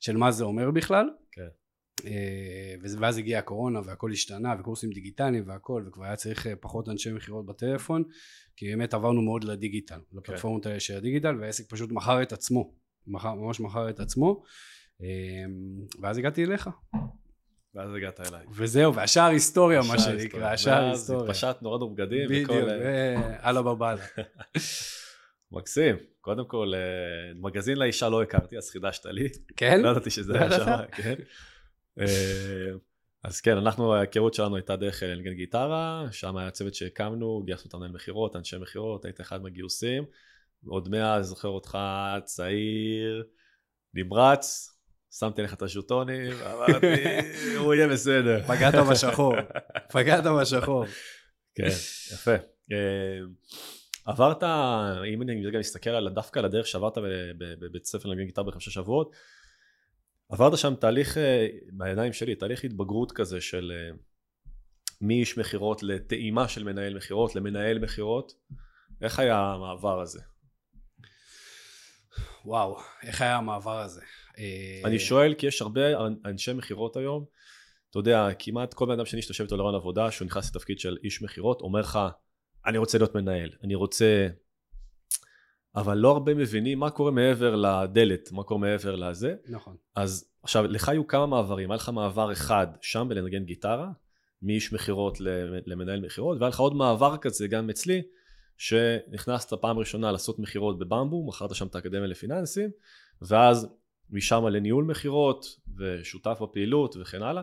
של 0.00 0.16
מה 0.16 0.30
זה 0.32 0.44
אומר 0.44 0.70
בכלל. 0.70 1.06
כן. 1.32 1.48
אה, 2.06 2.74
וזה- 2.82 2.98
ואז 3.00 3.18
הגיעה 3.18 3.38
הקורונה 3.40 3.80
והכל 3.84 4.12
השתנה 4.12 4.54
וקורסים 4.60 4.90
דיגיטליים 4.90 5.44
והכל 5.46 5.84
וכבר 5.88 6.04
היה 6.04 6.16
צריך 6.16 6.46
אה, 6.46 6.56
פחות 6.56 6.88
אנשי 6.88 7.12
מכירות 7.12 7.46
בטלפון 7.46 8.04
כי 8.56 8.66
באמת 8.70 8.94
עברנו 8.94 9.22
מאוד 9.22 9.44
לדיגיטל 9.44 10.00
לפלטפורמות 10.12 10.66
האלה 10.66 10.80
של 10.80 10.96
הדיגיטל 10.96 11.36
והעסק 11.40 11.70
פשוט 11.70 11.92
מכר 11.92 12.22
את 12.22 12.32
עצמו 12.32 12.74
מכר, 13.06 13.34
ממש 13.34 13.60
מכר 13.60 13.90
את 13.90 14.00
עצמו 14.00 14.42
אה, 15.02 15.06
ואז 16.00 16.18
הגעתי 16.18 16.44
אליך 16.44 16.70
ואז 17.74 17.94
הגעת 17.94 18.20
אליי. 18.20 18.46
וזהו 18.54 18.94
והשאר 18.94 19.22
היסטוריה 19.22 19.80
מה 19.88 19.94
השאר 19.94 20.04
שנקרא 20.04 20.18
היסטוריה. 20.20 20.52
השאר 20.52 20.72
ואז 20.72 20.98
היסטוריה 20.98 21.24
התפשטנו, 21.24 21.68
הורדנו 21.68 21.94
בגדים. 21.94 22.28
בדיוק 22.28 22.50
וכל, 22.50 22.70
אה, 22.70 23.38
ואללה 23.42 23.62
בבאללה 23.62 24.02
מקסים. 25.52 25.96
קודם 26.20 26.44
כל, 26.46 26.72
אה, 26.74 27.34
מגזין 27.40 27.76
לאישה 27.76 28.08
לא 28.08 28.22
הכרתי, 28.22 28.56
אז 28.56 28.70
חידשת 28.70 29.06
לי. 29.06 29.28
כן? 29.56 29.80
לא 29.80 29.88
ידעתי 29.88 30.10
שזה 30.10 30.32
לא 30.32 30.38
היה? 30.38 30.50
שם, 30.50 30.82
כן. 30.92 31.14
אז 33.24 33.40
כן, 33.40 33.56
אנחנו, 33.56 33.94
ההיכרות 33.94 34.34
שלנו 34.34 34.56
הייתה 34.56 34.76
דרך 34.76 35.02
אה, 35.02 35.14
לנגן 35.14 35.32
גיטרה, 35.32 36.06
שם 36.10 36.36
היה 36.36 36.50
צוות 36.50 36.74
שהקמנו, 36.74 37.42
גייסנו 37.44 37.68
את 37.68 37.74
המנהל 37.74 37.92
מכירות, 37.92 38.36
אנשי 38.36 38.56
מכירות, 38.58 39.04
היית 39.04 39.20
אחד 39.20 39.42
מהגיוסים. 39.42 40.04
עוד 40.66 40.88
מאז 40.88 41.26
זוכר 41.26 41.48
אותך 41.48 41.78
צעיר, 42.24 43.24
נמרץ, 43.94 44.68
שמתי 45.18 45.42
לך 45.42 45.54
את 45.54 45.62
הז'וטונים, 45.62 46.32
ואמרתי, 46.40 46.86
הוא 47.56 47.74
יהיה 47.74 47.88
בסדר. 47.88 48.42
פגעת 48.42 48.74
בשחור 48.90 49.34
פגעת 49.92 50.24
בשחור 50.40 50.84
כן, 51.54 51.66
יפה. 52.12 52.34
אה, 52.72 53.18
עברת, 54.06 54.42
אם 55.14 55.22
אני 55.22 55.46
רגע 55.46 55.58
מסתכל 55.58 55.90
על 55.90 56.08
דווקא 56.08 56.38
על 56.38 56.44
הדרך 56.44 56.66
שעברת 56.66 56.98
בבית 57.38 57.84
ספר 57.84 58.08
לנגן 58.08 58.24
גיטרה 58.24 58.44
בחמישה 58.44 58.70
שבועות, 58.70 59.12
עברת 60.32 60.58
שם 60.58 60.74
תהליך, 60.74 61.18
אה, 61.18 61.46
בידיים 61.72 62.12
שלי, 62.12 62.34
תהליך 62.34 62.64
התבגרות 62.64 63.12
כזה 63.12 63.40
של 63.40 63.72
אה, 63.74 63.96
מאיש 65.00 65.38
מכירות 65.38 65.82
לטעימה 65.82 66.48
של 66.48 66.64
מנהל 66.64 66.94
מכירות 66.96 67.36
למנהל 67.36 67.78
מכירות. 67.78 68.32
איך 69.02 69.18
היה 69.18 69.38
המעבר 69.38 70.00
הזה? 70.00 70.20
וואו 72.44 72.76
איך 73.02 73.20
היה 73.22 73.36
המעבר 73.36 73.78
הזה 73.78 74.00
אה, 74.38 74.80
אני 74.84 74.98
שואל 74.98 75.34
כי 75.34 75.46
יש 75.46 75.62
הרבה 75.62 75.80
אנשי 76.24 76.52
מכירות 76.52 76.96
היום, 76.96 77.24
אתה 77.90 77.98
יודע, 77.98 78.28
כמעט 78.38 78.74
כל 78.74 78.86
בן 78.86 78.92
אדם 78.92 79.06
שני 79.06 79.22
שאתה 79.22 79.30
יושב 79.30 79.44
איתו 79.44 79.56
לרעיון 79.56 79.74
עבודה, 79.74 80.10
שהוא 80.10 80.26
נכנס 80.26 80.50
לתפקיד 80.50 80.78
של 80.78 80.96
איש 81.04 81.22
מכירות, 81.22 81.60
אומר 81.60 81.80
לך, 81.80 81.98
אני 82.66 82.78
רוצה 82.78 82.98
להיות 82.98 83.14
מנהל, 83.14 83.50
אני 83.64 83.74
רוצה... 83.74 84.28
אבל 85.76 85.98
לא 85.98 86.10
הרבה 86.10 86.34
מבינים 86.34 86.78
מה 86.78 86.90
קורה 86.90 87.10
מעבר 87.10 87.56
לדלת, 87.56 88.32
מה 88.32 88.42
קורה 88.42 88.60
מעבר 88.60 88.96
לזה. 88.96 89.34
נכון 89.48 89.76
אז 89.94 90.28
עכשיו, 90.42 90.66
לך 90.66 90.88
היו 90.88 91.06
כמה 91.06 91.26
מעברים, 91.26 91.70
היה 91.70 91.76
לך 91.76 91.88
מעבר 91.88 92.32
אחד 92.32 92.66
שם 92.80 93.06
בלנגן 93.08 93.44
גיטרה, 93.44 93.90
מאיש 94.42 94.72
מכירות 94.72 95.18
למנהל 95.66 96.00
מכירות, 96.00 96.38
והיה 96.40 96.48
לך 96.48 96.60
עוד 96.60 96.74
מעבר 96.74 97.16
כזה 97.16 97.48
גם 97.48 97.70
אצלי, 97.70 98.02
שנכנסת 98.58 99.54
פעם 99.54 99.78
ראשונה 99.78 100.12
לעשות 100.12 100.38
מכירות 100.38 100.78
בבמבו, 100.78 101.26
מכרת 101.26 101.54
שם 101.54 101.66
את 101.66 101.74
האקדמיה 101.74 102.06
לפיננסים, 102.06 102.70
ואז 103.22 103.68
משם 104.10 104.46
לניהול 104.46 104.84
מכירות, 104.84 105.46
ושותף 105.78 106.38
בפעילות 106.42 106.96
וכן 107.00 107.22
הלאה. 107.22 107.42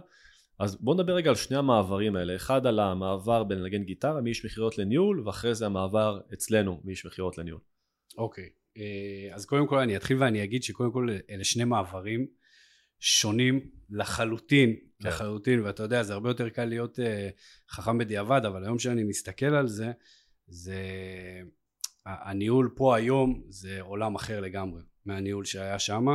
אז 0.59 0.75
בוא 0.81 0.95
נדבר 0.95 1.13
רגע 1.13 1.29
על 1.29 1.35
שני 1.35 1.57
המעברים 1.57 2.15
האלה, 2.15 2.35
אחד 2.35 2.67
על 2.67 2.79
המעבר 2.79 3.43
בין 3.43 3.59
לנגן 3.59 3.83
גיטרה 3.83 4.21
מאיש 4.21 4.45
מכירות 4.45 4.77
לניהול, 4.77 5.27
ואחרי 5.27 5.55
זה 5.55 5.65
המעבר 5.65 6.19
אצלנו 6.33 6.81
מאיש 6.83 7.05
מכירות 7.05 7.37
לניהול. 7.37 7.61
אוקיי, 8.17 8.49
אה, 8.77 9.35
אז 9.35 9.45
קודם 9.45 9.67
כל 9.67 9.79
אני 9.79 9.97
אתחיל 9.97 10.17
ואני 10.17 10.43
אגיד 10.43 10.63
שקודם 10.63 10.91
כל 10.91 11.09
אלה 11.29 11.43
שני 11.43 11.63
מעברים 11.63 12.27
שונים 12.99 13.69
לחלוטין, 13.89 14.75
כן. 14.99 15.07
לחלוטין, 15.07 15.59
ואתה 15.59 15.83
יודע, 15.83 16.03
זה 16.03 16.13
הרבה 16.13 16.29
יותר 16.29 16.49
קל 16.49 16.65
להיות 16.65 16.99
uh, 16.99 17.01
חכם 17.69 17.97
בדיעבד, 17.97 18.41
אבל 18.45 18.63
היום 18.63 18.79
שאני 18.79 19.03
מסתכל 19.03 19.45
על 19.45 19.67
זה, 19.67 19.91
זה... 20.47 20.75
הניהול 22.05 22.73
פה 22.75 22.95
היום 22.95 23.43
זה 23.49 23.81
עולם 23.81 24.15
אחר 24.15 24.39
לגמרי 24.39 24.81
מהניהול 25.05 25.45
שהיה 25.45 25.79
שם, 25.79 26.05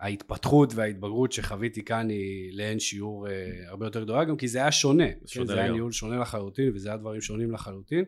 וההתפתחות 0.00 0.74
וההתבגרות 0.74 1.32
שחוויתי 1.32 1.84
כאן 1.84 2.08
היא 2.08 2.56
לאין 2.56 2.80
שיעור 2.80 3.26
uh, 3.26 3.30
הרבה 3.68 3.86
יותר 3.86 4.02
גדולה, 4.04 4.24
גם 4.24 4.36
כי 4.36 4.48
זה 4.48 4.58
היה 4.58 4.72
שונה, 4.72 5.12
כן, 5.32 5.46
זה 5.46 5.54
היה. 5.54 5.72
ניהול 5.72 5.92
שונה 5.92 6.16
לחלוטין, 6.16 6.72
וזה 6.74 6.88
היה 6.88 6.98
דברים 6.98 7.20
שונים 7.20 7.52
לחלוטין, 7.52 8.04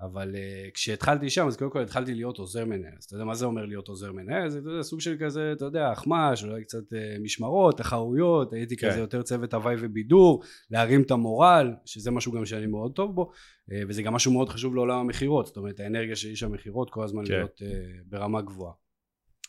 אבל 0.00 0.34
uh, 0.34 0.70
כשהתחלתי 0.74 1.30
שם 1.30 1.46
אז 1.46 1.56
קודם 1.56 1.70
כל 1.70 1.82
התחלתי 1.82 2.14
להיות 2.14 2.38
עוזר 2.38 2.64
מנהל. 2.64 2.92
אז 2.98 3.04
אתה 3.04 3.14
יודע 3.14 3.24
מה 3.24 3.34
זה 3.34 3.46
אומר 3.46 3.64
להיות 3.64 3.88
עוזר 3.88 4.12
מנהל? 4.12 4.48
זה 4.48 4.58
אתה 4.58 4.68
יודע, 4.68 4.82
סוג 4.82 5.00
של 5.00 5.16
כזה 5.20 5.52
אתה 5.56 5.64
יודע 5.64 5.92
אחמ"ש 5.92 6.44
אולי 6.44 6.62
קצת 6.64 6.92
uh, 6.92 7.22
משמרות 7.22 7.78
תחרויות 7.78 8.52
הייתי 8.52 8.76
כן. 8.76 8.90
כזה 8.90 9.00
יותר 9.00 9.22
צוות 9.22 9.54
הוואי 9.54 9.76
ובידור 9.78 10.42
להרים 10.70 11.02
את 11.02 11.10
המורל 11.10 11.74
שזה 11.84 12.10
משהו 12.10 12.32
גם 12.32 12.46
שאני 12.46 12.66
מאוד 12.66 12.92
טוב 12.92 13.14
בו 13.14 13.30
uh, 13.70 13.74
וזה 13.88 14.02
גם 14.02 14.14
משהו 14.14 14.32
מאוד 14.32 14.48
חשוב 14.48 14.74
לעולם 14.74 14.98
המכירות. 14.98 15.46
זאת 15.46 15.56
אומרת 15.56 15.80
האנרגיה 15.80 16.16
של 16.16 16.28
איש 16.28 16.42
המכירות 16.42 16.90
כל 16.90 17.04
הזמן 17.04 17.24
כן. 17.24 17.32
להיות 17.32 17.62
uh, 17.62 17.64
ברמה 18.06 18.42
גבוהה. 18.42 18.72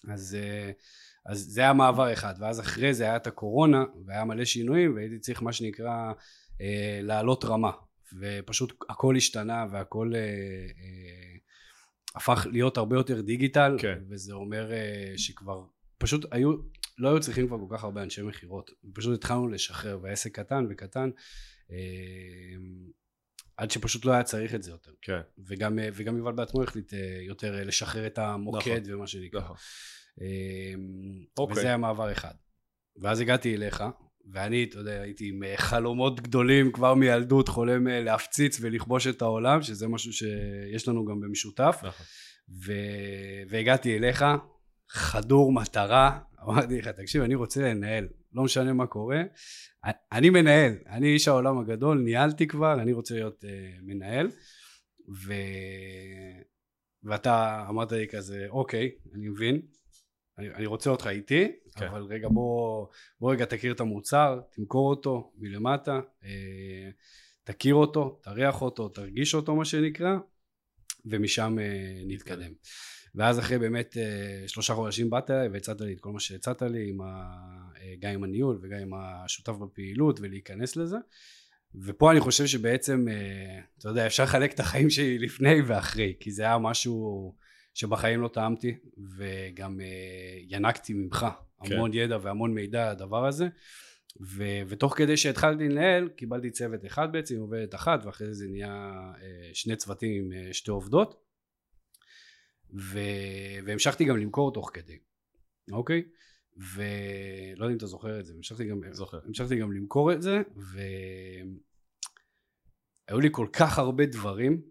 אז 0.08 0.38
uh, 0.39 0.74
אז 1.25 1.39
זה 1.39 1.62
היה 1.62 1.74
מעבר 1.74 2.13
אחד 2.13 2.34
ואז 2.39 2.60
אחרי 2.60 2.94
זה 2.94 3.03
היה 3.03 3.15
את 3.15 3.27
הקורונה 3.27 3.84
והיה 4.06 4.25
מלא 4.25 4.46
שינויים 4.46 4.96
והייתי 4.96 5.20
צריך 5.20 5.44
מה 5.44 5.53
שנקרא 5.53 6.12
אה, 6.62 7.00
לעלות 7.03 7.46
רמה 7.46 7.72
ופשוט 8.19 8.73
הכל 8.89 9.15
השתנה 9.15 9.65
והכל 9.71 10.11
אה, 10.15 10.19
אה, 10.19 11.37
הפך 12.15 12.47
להיות 12.51 12.77
הרבה 12.77 12.95
יותר 12.95 13.21
דיגיטל 13.21 13.75
כן. 13.79 13.99
וזה 14.09 14.33
אומר 14.33 14.71
אה, 14.71 15.13
שכבר 15.17 15.65
פשוט 15.97 16.25
היו 16.31 16.53
לא 16.97 17.09
היו 17.09 17.19
צריכים 17.19 17.47
כבר 17.47 17.57
כל 17.57 17.77
כך 17.77 17.83
הרבה 17.83 18.03
אנשי 18.03 18.21
מכירות 18.21 18.71
פשוט 18.93 19.13
התחלנו 19.13 19.47
לשחרר 19.47 19.99
והעסק 20.01 20.39
קטן 20.39 20.65
וקטן 20.69 21.09
אה, 21.71 21.77
עד 23.57 23.71
שפשוט 23.71 24.05
לא 24.05 24.11
היה 24.11 24.23
צריך 24.23 24.55
את 24.55 24.63
זה 24.63 24.71
יותר 24.71 24.91
כן, 25.01 25.19
וגם, 25.47 25.79
אה, 25.79 25.89
וגם 25.93 26.17
יובל 26.17 26.31
בעצמו 26.31 26.63
החליט 26.63 26.93
אה, 26.93 27.19
יותר 27.21 27.57
אה, 27.57 27.63
לשחרר 27.63 28.07
את 28.07 28.17
המוקד 28.17 28.81
ומה 28.85 29.07
שנקרא 29.07 29.41
נכון. 29.41 29.55
אמ, 30.21 31.25
אוקיי. 31.37 31.57
וזה 31.57 31.67
היה 31.67 31.77
מעבר 31.77 32.11
אחד. 32.11 32.33
ואז 33.01 33.19
הגעתי 33.19 33.55
אליך, 33.55 33.83
ואני, 34.33 34.63
אתה 34.63 34.77
יודע, 34.77 35.01
הייתי 35.01 35.29
עם 35.29 35.43
אה, 35.43 35.53
חלומות 35.57 36.21
גדולים 36.21 36.71
כבר 36.71 36.93
מילדות, 36.93 37.48
חולם 37.48 37.88
אה, 37.88 38.01
להפציץ 38.01 38.57
ולכבוש 38.62 39.07
את 39.07 39.21
העולם, 39.21 39.62
שזה 39.62 39.88
משהו 39.88 40.13
שיש 40.13 40.88
לנו 40.88 41.05
גם 41.05 41.19
במשותף. 41.19 41.81
נכון. 41.83 42.05
ו... 42.65 42.74
והגעתי 43.50 43.98
אליך, 43.98 44.25
חדור 44.89 45.53
מטרה, 45.53 46.19
אמרתי 46.43 46.77
לך, 46.77 46.88
תקשיב, 46.88 47.21
אני 47.24 47.36
רוצה 47.36 47.62
לנהל, 47.62 48.07
לא 48.33 48.43
משנה 48.43 48.74
מה 48.74 48.88
קורה, 48.88 49.21
אני 50.12 50.29
מנהל, 50.29 50.74
אני 50.88 51.07
איש 51.07 51.27
העולם 51.27 51.59
הגדול, 51.59 52.01
ניהלתי 52.01 52.48
כבר, 52.48 52.81
אני 52.81 52.93
רוצה 52.93 53.13
להיות 53.13 53.43
uh, 53.43 53.48
מנהל, 53.81 54.27
ו... 55.25 55.33
ואתה 57.03 57.65
אמרת 57.69 57.91
לי 57.91 58.07
כזה, 58.07 58.45
אוקיי, 58.50 58.91
אני 59.15 59.29
מבין, 59.29 59.62
אני, 60.39 60.50
אני 60.53 60.65
רוצה 60.65 60.89
אותך 60.89 61.08
איתי, 61.08 61.51
כן. 61.75 61.88
אבל 61.88 62.01
רגע 62.01 62.27
בוא, 62.27 62.88
בוא 63.19 63.31
רגע 63.31 63.46
תכיר 63.46 63.74
את 63.74 63.79
המוצר, 63.79 64.39
תמכור 64.51 64.89
אותו 64.89 65.31
מלמטה, 65.38 66.00
אה, 66.24 66.89
תכיר 67.43 67.75
אותו, 67.75 68.19
תריח 68.24 68.62
אותו, 68.62 68.89
תרגיש 68.89 69.36
אותו 69.36 69.55
מה 69.55 69.65
שנקרא, 69.65 70.17
ומשם 71.05 71.60
אה, 71.60 72.01
נתקדם. 72.05 72.51
ואז 73.15 73.39
אחרי 73.39 73.58
באמת 73.58 73.98
אה, 73.98 74.48
שלושה 74.48 74.74
חודשים 74.74 75.10
באת 75.10 75.31
אליי 75.31 75.48
והצעת 75.48 75.81
לי 75.81 75.93
את 75.93 76.00
כל 76.00 76.12
מה 76.12 76.19
שהצעת 76.19 76.62
לי, 76.62 76.89
עם 76.89 77.01
ה, 77.01 77.36
אה, 77.81 77.93
גם 78.00 78.12
עם 78.12 78.24
הניהול 78.24 78.60
וגם 78.62 78.79
עם 78.79 78.93
השותף 78.93 79.53
בפעילות 79.53 80.19
ולהיכנס 80.19 80.75
לזה. 80.75 80.98
ופה 81.75 82.12
אני 82.12 82.19
חושב 82.19 82.46
שבעצם, 82.46 83.05
אה, 83.10 83.60
אתה 83.77 83.89
יודע, 83.89 84.08
אפשר 84.08 84.24
לחלק 84.24 84.53
את 84.53 84.60
החיים 84.60 84.89
שלי 84.89 85.19
לפני 85.19 85.62
ואחרי, 85.62 86.13
כי 86.19 86.31
זה 86.31 86.43
היה 86.43 86.58
משהו 86.58 87.36
שבחיים 87.79 88.21
לא 88.21 88.27
טעמתי, 88.27 88.77
וגם 89.17 89.81
אה, 89.81 90.38
ינקתי 90.48 90.93
ממך 90.93 91.25
כן. 91.63 91.74
המון 91.74 91.93
ידע 91.93 92.17
והמון 92.21 92.53
מידע 92.53 92.83
על 92.83 92.89
הדבר 92.91 93.25
הזה. 93.25 93.48
ו- 94.21 94.62
ותוך 94.67 94.98
כדי 94.98 95.17
שהתחלתי 95.17 95.69
לנהל 95.69 96.09
קיבלתי 96.09 96.51
צוות 96.51 96.86
אחד 96.86 97.12
בעצם 97.12 97.39
עובדת 97.39 97.75
אחת 97.75 98.05
ואחרי 98.05 98.27
זה 98.27 98.33
זה 98.33 98.48
נהיה 98.48 99.12
אה, 99.21 99.50
שני 99.53 99.75
צוותים 99.75 100.24
עם 100.25 100.31
אה, 100.33 100.53
שתי 100.53 100.71
עובדות 100.71 101.24
ו- 102.74 103.59
והמשכתי 103.65 104.05
גם 104.05 104.17
למכור 104.17 104.53
תוך 104.53 104.71
כדי 104.74 104.98
אוקיי 105.71 106.03
ולא 106.57 107.63
יודע 107.63 107.71
אם 107.71 107.77
אתה 107.77 107.86
זוכר 107.86 108.19
את 108.19 108.25
זה 108.25 108.33
המשכתי 108.33 108.67
גם, 108.67 108.81
זוכר. 108.91 109.19
המשכתי 109.25 109.55
גם 109.55 109.71
למכור 109.71 110.13
את 110.13 110.21
זה 110.21 110.41
והיו 113.07 113.19
לי 113.19 113.29
כל 113.31 113.48
כך 113.53 113.79
הרבה 113.79 114.05
דברים 114.05 114.62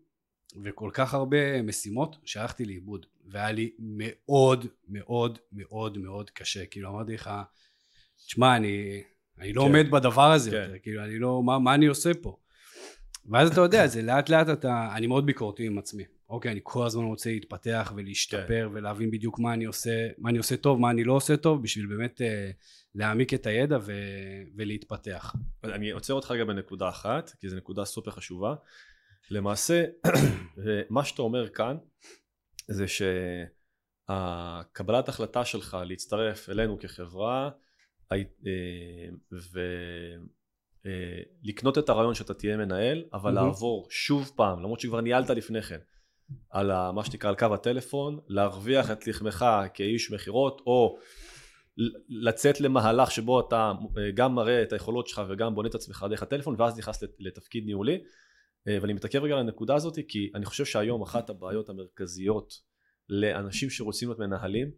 וכל 0.65 0.91
כך 0.93 1.15
הרבה 1.15 1.63
משימות 1.63 2.17
שהלכתי 2.25 2.65
לאיבוד. 2.65 3.07
והיה 3.31 3.53
לי 3.53 3.71
מאוד 3.79 4.67
מאוד 4.89 5.39
מאוד 5.53 5.99
מאוד 5.99 6.31
קשה. 6.31 6.67
כאילו 6.67 6.89
אמרתי 6.91 7.15
לך 7.15 7.31
תשמע 8.27 8.57
אני, 8.57 9.03
אני 9.39 9.53
לא 9.53 9.63
כן. 9.63 9.67
עומד 9.67 9.91
בדבר 9.91 10.33
הזה 10.33 10.51
כן. 10.51 10.57
יותר. 10.57 10.79
כאילו 10.83 11.05
אני 11.05 11.19
לא 11.19 11.43
מה, 11.43 11.59
מה 11.59 11.75
אני 11.75 11.87
עושה 11.87 12.11
פה? 12.23 12.37
ואז 13.31 13.53
אתה 13.53 13.61
יודע 13.61 13.87
זה 13.87 14.03
לאט 14.03 14.29
לאט 14.29 14.49
אתה 14.49 14.89
אני 14.97 15.07
מאוד 15.07 15.27
ביקורתי 15.27 15.67
עם 15.67 15.79
עצמי. 15.79 16.05
אוקיי 16.29 16.53
אני 16.53 16.61
כל 16.63 16.87
הזמן 16.87 17.05
רוצה 17.05 17.31
להתפתח 17.31 17.93
ולהשתפר 17.97 18.71
ולהבין 18.73 19.11
בדיוק 19.11 19.39
מה 19.39 19.55
אני 19.55 19.65
עושה 19.65 20.09
מה 20.19 20.31
אני 20.31 20.39
עושה 20.39 20.57
טוב 20.57 20.81
מה 20.81 20.91
אני 20.91 21.05
לא 21.05 21.13
עושה 21.13 21.37
טוב 21.37 21.63
בשביל 21.63 21.87
באמת 21.87 22.21
אה, 22.23 22.51
להעמיק 22.95 23.35
את 23.35 23.47
הידע 23.47 23.79
ו, 23.83 23.93
ולהתפתח. 24.57 25.35
אני 25.65 25.91
עוצר 25.91 26.15
אותך 26.15 26.31
רגע 26.31 26.45
בנקודה 26.45 26.89
אחת, 26.89 27.31
כי 27.41 27.49
זו 27.49 27.57
נקודה 27.57 27.85
סופר 27.85 28.11
חשובה. 28.11 28.55
למעשה, 29.31 29.85
מה 30.91 31.05
שאתה 31.05 31.23
אומר 31.23 31.49
כאן, 31.49 31.77
זה 32.69 32.85
שהקבלת 34.09 35.09
החלטה 35.09 35.45
שלך 35.45 35.77
להצטרף 35.87 36.49
אלינו 36.51 36.79
כחברה, 36.79 37.51
אה, 38.13 38.19
ולקנות 41.45 41.79
את 41.79 41.89
הרעיון 41.89 42.15
שאתה 42.15 42.35
תהיה 42.35 42.57
מנהל, 42.57 43.05
אבל. 43.13 43.31
לעבור 43.35 43.87
שוב 43.91 44.33
פעם, 44.37 44.59
למרות 44.63 44.81
שכבר 44.81 45.01
ניהלת 45.01 45.31
לפני 45.31 45.63
כן, 45.63 45.79
על 46.51 46.71
ה- 46.71 46.93
מה 46.93 47.05
שנקרא 47.05 47.31
על 47.31 47.37
קו 47.37 47.55
הטלפון, 47.55 48.21
להרוויח 48.29 48.91
את 48.91 49.07
לחמך 49.07 49.45
כאיש 49.75 50.11
מכירות, 50.13 50.63
או 50.67 50.99
לצאת 52.09 52.61
למהלך 52.61 53.11
שבו 53.11 53.41
אתה 53.41 53.73
אה, 53.99 54.11
גם 54.15 54.35
מראה 54.35 54.63
את 54.63 54.73
היכולות 54.73 55.09
שלך 55.09 55.23
וגם 55.29 55.55
בונה 55.55 55.69
את 55.69 55.75
עצמך 55.75 56.07
דרך 56.11 56.23
הטלפון 56.23 56.55
ואז 56.59 56.79
נכנס 56.79 57.03
לת- 57.03 57.17
לתפקיד 57.19 57.65
ניהולי 57.67 57.95
אה, 57.95 57.99
ואני 58.83 58.93
מתעכב 58.93 59.23
רגע 59.23 59.35
על 59.35 59.41
הנקודה 59.41 59.75
הזאת 59.75 59.99
כי 60.09 60.31
אני 60.35 60.45
חושב 60.45 60.65
שהיום 60.65 61.03
אחת 61.03 61.31
הבעיות 61.31 61.69
המרכזיות 61.69 62.55
לאנשים 63.09 63.71
שרוצים 63.71 64.09
להיות 64.09 64.19
מנהלים 64.19 64.71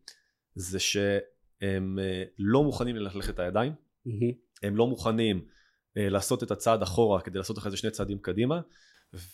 זה 0.54 0.78
שהם 0.78 1.99
אה, 1.99 2.23
לא 2.38 2.62
מוכנים 2.64 2.97
ללכלך 2.97 3.30
את 3.30 3.38
הידיים. 3.38 3.73
הם 4.62 4.76
לא 4.76 4.87
מוכנים 4.87 5.44
אה, 5.97 6.09
לעשות 6.09 6.42
את 6.42 6.50
הצעד 6.50 6.82
אחורה 6.82 7.20
כדי 7.20 7.38
לעשות 7.38 7.59
אחרי 7.59 7.70
זה 7.70 7.76
שני 7.76 7.90
צעדים 7.90 8.18
קדימה 8.18 8.61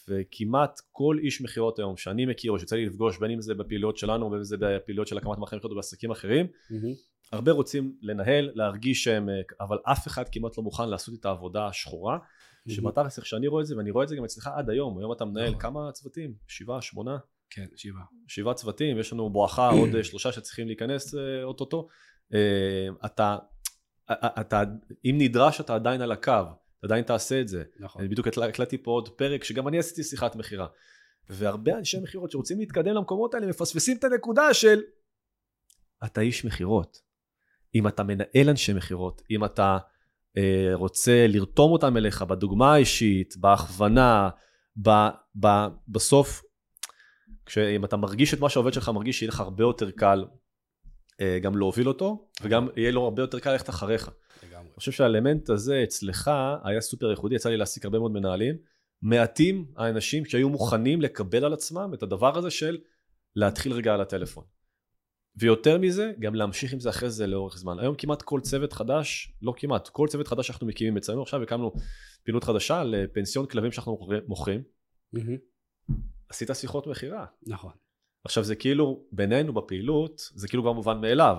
וכמעט 0.08 0.80
כל 0.92 1.16
איש 1.22 1.40
מכירות 1.40 1.78
היום 1.78 1.96
שאני 1.96 2.26
מכיר 2.26 2.52
או 2.52 2.58
שיוצא 2.58 2.76
לי 2.76 2.86
לפגוש 2.86 3.18
בין 3.18 3.30
אם 3.30 3.40
זה 3.40 3.54
בפעילויות 3.54 3.96
שלנו 3.96 4.26
ובין 4.26 4.38
אם 4.38 4.44
זה 4.44 4.56
בפעילויות 4.60 5.08
של 5.08 5.18
הקמת 5.18 5.38
מכירות 5.38 5.64
או 5.64 5.74
בעסקים 5.74 6.10
אחרים 6.10 6.46
הרבה 7.32 7.52
רוצים 7.52 7.96
לנהל, 8.02 8.50
להרגיש 8.54 9.04
שהם, 9.04 9.28
אה, 9.28 9.34
אבל 9.60 9.78
אף 9.84 10.06
אחד 10.06 10.24
כמעט 10.32 10.58
לא 10.58 10.64
מוכן 10.64 10.88
לעשות 10.88 11.14
את 11.20 11.24
העבודה 11.24 11.66
השחורה, 11.66 12.18
שבתכלס 12.68 13.18
איך 13.18 13.26
שאני 13.26 13.46
רואה 13.46 13.62
את 13.62 13.66
זה, 13.66 13.76
ואני 13.76 13.90
רואה 13.90 14.04
את 14.04 14.08
זה 14.08 14.16
גם 14.16 14.24
אצלך 14.24 14.50
עד 14.56 14.70
היום, 14.70 14.98
היום 14.98 15.12
אתה 15.12 15.24
מנהל 15.24 15.48
נכון. 15.48 15.60
כמה 15.60 15.92
צוותים? 15.92 16.34
שבעה, 16.46 16.82
שמונה? 16.82 17.18
כן 17.50 17.66
שבעה 17.76 18.04
שבעה 18.28 18.54
צוותים, 18.54 18.98
יש 18.98 19.12
לנו 19.12 19.30
בואכה 19.30 19.70
עוד 19.80 19.94
אה, 19.94 20.04
שלושה 20.04 20.32
שצריכים 20.32 20.66
להיכנס 20.66 21.14
אה, 21.14 21.42
אוטוטו. 21.42 21.88
אה, 22.34 22.88
אתה, 23.06 23.36
אתה, 24.40 24.62
אם 25.04 25.16
נדרש 25.18 25.60
אתה 25.60 25.74
עדיין 25.74 26.00
על 26.00 26.12
הקו, 26.12 26.32
אתה 26.78 26.86
עדיין 26.86 27.04
תעשה 27.04 27.40
את 27.40 27.48
זה. 27.48 27.64
נכון 27.80 28.02
אני 28.02 28.08
בדיוק 28.08 28.26
הקלט- 28.26 28.48
הקלטתי 28.48 28.78
פה 28.82 28.90
עוד 28.90 29.08
פרק 29.08 29.44
שגם 29.44 29.68
אני 29.68 29.78
עשיתי 29.78 30.02
שיחת 30.02 30.36
מכירה. 30.36 30.66
והרבה 31.30 31.78
אנשי 31.78 32.00
מכירות 32.00 32.30
שרוצים 32.30 32.58
להתקדם 32.58 32.94
למקומות 32.94 33.34
האלה 33.34 33.46
מפספסים 33.46 33.96
את 33.96 34.04
הנקודה 34.04 34.54
של 34.54 34.80
אתה 36.04 36.20
איש 36.20 36.44
מכירות. 36.44 36.98
אם 37.74 37.88
אתה 37.88 38.02
מנהל 38.02 38.48
אנשי 38.50 38.72
מכירות, 38.72 39.22
אם 39.30 39.44
אתה 39.44 39.78
רוצה 40.74 41.26
לרתום 41.28 41.72
אותם 41.72 41.96
אליך 41.96 42.22
בדוגמה 42.22 42.74
האישית, 42.74 43.36
בהכוונה, 43.36 44.28
ב, 44.82 44.90
ב, 45.40 45.46
בסוף, 45.88 46.42
כשאם 47.46 47.84
אתה 47.84 47.96
מרגיש 47.96 48.34
את 48.34 48.40
מה 48.40 48.48
שהעובד 48.48 48.72
שלך 48.72 48.88
מרגיש, 48.88 49.22
יהיה 49.22 49.28
לך 49.28 49.40
הרבה 49.40 49.64
יותר 49.64 49.90
קל 49.90 50.24
אה, 51.20 51.38
גם 51.42 51.56
להוביל 51.58 51.88
אותו, 51.88 52.28
וגם 52.42 52.68
יהיה 52.76 52.92
לו 52.92 53.04
הרבה 53.04 53.22
יותר 53.22 53.38
קל 53.38 53.52
ללכת 53.52 53.68
אחריך. 53.68 54.10
לגמרי 54.42 54.66
אני 54.66 54.74
חושב 54.74 54.92
שהאלמנט 54.92 55.50
הזה 55.50 55.82
אצלך 55.84 56.30
היה 56.64 56.80
סופר 56.80 57.10
ייחודי, 57.10 57.34
יצא 57.34 57.48
לי 57.48 57.56
להעסיק 57.56 57.84
הרבה 57.84 57.98
מאוד 57.98 58.12
מנהלים. 58.12 58.56
מעטים 59.02 59.66
האנשים 59.76 60.24
שהיו 60.24 60.48
מוכנים 60.48 61.00
לקבל 61.00 61.44
על 61.44 61.52
עצמם 61.52 61.90
את 61.94 62.02
הדבר 62.02 62.38
הזה 62.38 62.50
של 62.50 62.78
להתחיל 63.36 63.72
רגע 63.72 63.94
על 63.94 64.00
הטלפון. 64.00 64.44
ויותר 65.38 65.78
מזה, 65.78 66.12
גם 66.18 66.34
להמשיך 66.34 66.72
עם 66.72 66.80
זה 66.80 66.90
אחרי 66.90 67.10
זה 67.10 67.26
לאורך 67.26 67.58
זמן. 67.58 67.78
היום 67.78 67.94
כמעט 67.98 68.22
כל 68.22 68.40
צוות 68.40 68.72
חדש, 68.72 69.32
לא 69.42 69.54
כמעט, 69.56 69.88
כל 69.88 70.08
צוות 70.08 70.28
חדש 70.28 70.46
שאנחנו 70.46 70.66
מקימים 70.66 70.96
אצלנו, 70.96 71.22
עכשיו 71.22 71.42
הקמנו 71.42 71.72
פעילות 72.24 72.44
חדשה 72.44 72.84
לפנסיון 72.84 73.46
כלבים 73.46 73.72
שאנחנו 73.72 73.98
מוכרים, 74.26 74.62
עשית 76.28 76.50
שיחות 76.54 76.86
מכירה. 76.86 77.26
נכון. 77.46 77.72
עכשיו 78.24 78.44
זה 78.44 78.56
כאילו, 78.56 79.04
בינינו 79.12 79.52
בפעילות, 79.52 80.20
זה 80.34 80.48
כאילו 80.48 80.62
כבר 80.62 80.72
מובן 80.72 81.00
מאליו. 81.00 81.36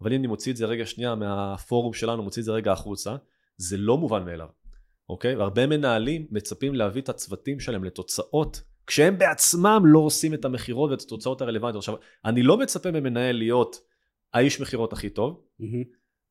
אבל 0.00 0.12
אם 0.12 0.18
אני 0.18 0.26
מוציא 0.26 0.52
את 0.52 0.56
זה 0.56 0.66
רגע 0.66 0.86
שנייה 0.86 1.14
מהפורום 1.14 1.92
שלנו, 1.92 2.22
מוציא 2.22 2.42
את 2.42 2.46
זה 2.46 2.52
רגע 2.52 2.72
החוצה, 2.72 3.16
זה 3.56 3.76
לא 3.76 3.98
מובן 3.98 4.24
מאליו, 4.24 4.48
אוקיי? 5.08 5.36
והרבה 5.36 5.66
מנהלים 5.66 6.26
מצפים 6.30 6.74
להביא 6.74 7.02
את 7.02 7.08
הצוותים 7.08 7.60
שלהם 7.60 7.84
לתוצאות, 7.84 8.62
כשהם 8.88 9.18
בעצמם 9.18 9.82
לא 9.84 9.98
עושים 9.98 10.34
את 10.34 10.44
המכירות 10.44 10.90
ואת 10.90 11.00
התוצאות 11.00 11.40
הרלוונטיות. 11.40 11.80
עכשיו, 11.80 11.94
אני 12.24 12.42
לא 12.42 12.56
מצפה 12.56 12.90
ממנהל 12.90 13.36
להיות 13.36 13.76
האיש 14.34 14.60
מכירות 14.60 14.92
הכי 14.92 15.10
טוב, 15.10 15.44
mm-hmm. 15.60 15.64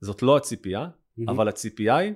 זאת 0.01 0.23
לא 0.23 0.37
הציפייה, 0.37 0.85
mm-hmm. 0.85 1.31
אבל 1.31 1.47
הציפייה 1.47 1.97
היא, 1.97 2.13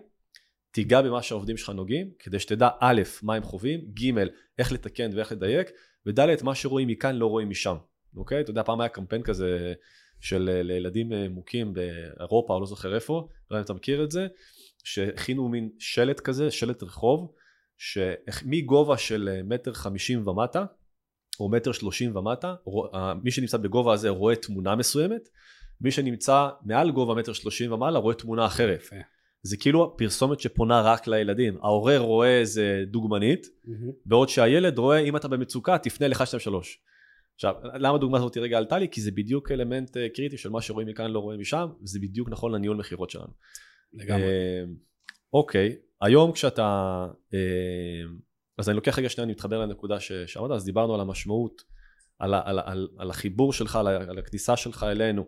תיגע 0.71 1.01
במה 1.01 1.21
שהעובדים 1.21 1.57
שלך 1.57 1.69
נוגעים, 1.69 2.11
כדי 2.19 2.39
שתדע 2.39 2.69
א', 2.79 3.01
מה 3.23 3.35
הם 3.35 3.43
חווים, 3.43 3.79
ג', 3.79 4.13
איך 4.59 4.71
לתקן 4.71 5.09
ואיך 5.15 5.31
לדייק, 5.31 5.69
וד', 6.05 6.43
מה 6.43 6.55
שרואים 6.55 6.87
מכאן 6.87 7.15
לא 7.15 7.25
רואים 7.25 7.49
משם, 7.49 7.75
אוקיי? 8.15 8.41
אתה 8.41 8.51
יודע, 8.51 8.63
פעם 8.63 8.81
היה 8.81 8.89
קמפיין 8.89 9.23
כזה 9.23 9.73
של 10.19 10.49
אה, 10.49 10.63
לילדים 10.63 11.13
אה, 11.13 11.29
מוכים 11.29 11.73
באירופה, 11.73 12.53
או 12.53 12.59
לא 12.59 12.65
זוכר 12.65 12.95
איפה, 12.95 13.13
לא 13.51 13.55
יודע 13.55 13.59
אם 13.59 13.65
אתה 13.65 13.73
מכיר 13.73 14.03
את 14.03 14.11
זה, 14.11 14.27
שהכינו 14.83 15.49
מין 15.49 15.69
שלט 15.79 16.19
כזה, 16.19 16.51
שלט 16.51 16.83
רחוב, 16.83 17.31
שמגובה 17.81 18.97
של 18.97 19.29
אה, 19.31 19.43
מטר 19.43 19.73
חמישים 19.73 20.27
ומטה, 20.27 20.65
או 21.39 21.49
מטר 21.49 21.71
שלושים 21.71 22.15
ומטה, 22.15 22.55
מי 23.23 23.31
שנמצא 23.31 23.57
בגובה 23.57 23.93
הזה 23.93 24.09
רואה 24.09 24.35
תמונה 24.35 24.75
מסוימת, 24.75 25.29
מי 25.81 25.91
שנמצא 25.91 26.49
מעל 26.65 26.91
גובה 26.91 27.13
מטר 27.13 27.33
שלושים 27.33 27.71
ומעלה 27.71 27.99
רואה 27.99 28.15
תמונה 28.15 28.45
אחרת. 28.45 28.83
זה 29.43 29.57
כאילו 29.57 29.97
פרסומת 29.97 30.39
שפונה 30.39 30.81
רק 30.81 31.07
לילדים. 31.07 31.57
ההורה 31.61 31.97
רואה 31.97 32.39
איזה 32.39 32.83
דוגמנית, 32.87 33.45
mm-hmm. 33.45 33.91
בעוד 34.05 34.29
שהילד 34.29 34.77
רואה, 34.77 34.99
אם 34.99 35.15
אתה 35.15 35.27
במצוקה, 35.27 35.77
תפנה 35.77 36.07
לך 36.07 36.27
שתיים 36.27 36.39
שלוש. 36.39 36.79
עכשיו, 37.35 37.55
למה 37.63 37.95
הדוגמה 37.95 38.17
הזאת 38.17 38.37
רגע 38.37 38.57
עלתה 38.57 38.79
לי? 38.79 38.87
כי 38.91 39.01
זה 39.01 39.11
בדיוק 39.11 39.51
אלמנט 39.51 39.97
אה, 39.97 40.07
קריטי 40.09 40.37
של 40.37 40.49
מה 40.49 40.61
שרואים 40.61 40.87
מכאן 40.87 41.11
לא 41.11 41.19
רואים 41.19 41.39
משם, 41.39 41.67
וזה 41.83 41.99
בדיוק 41.99 42.29
נכון 42.29 42.51
לניהול 42.51 42.77
מכירות 42.77 43.09
שלנו. 43.09 43.33
לגמרי. 43.93 44.23
אוקיי, 45.33 45.75
היום 46.01 46.31
כשאתה... 46.31 47.07
אה, 47.33 47.39
אז 48.57 48.69
אני 48.69 48.75
לוקח 48.75 48.99
רגע 48.99 49.09
שנייה, 49.09 49.23
אני 49.23 49.31
מתחבר 49.31 49.59
לנקודה 49.59 49.99
שאמרת, 49.99 50.51
אז 50.51 50.65
דיברנו 50.65 50.95
על 50.95 51.01
המשמעות, 51.01 51.61
על, 52.19 52.33
על, 52.33 52.59
על, 52.65 52.87
על 52.97 53.09
החיבור 53.09 53.53
שלך, 53.53 53.75
על, 53.75 53.87
על 53.87 54.19
הכניסה 54.19 54.57
שלך 54.57 54.83
אלינו 54.83 55.25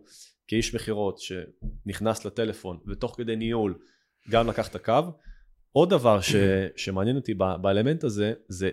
כאיש 0.47 0.75
מכירות 0.75 1.19
שנכנס 1.19 2.25
לטלפון 2.25 2.79
ותוך 2.87 3.15
כדי 3.17 3.35
ניהול 3.35 3.79
גם 4.29 4.47
לקח 4.47 4.67
את 4.67 4.75
הקו. 4.75 5.01
עוד 5.71 5.89
דבר 5.89 6.21
ש, 6.21 6.35
שמעניין 6.83 7.15
אותי 7.15 7.33
באלמנט 7.33 8.03
הזה 8.03 8.33
זה 8.47 8.69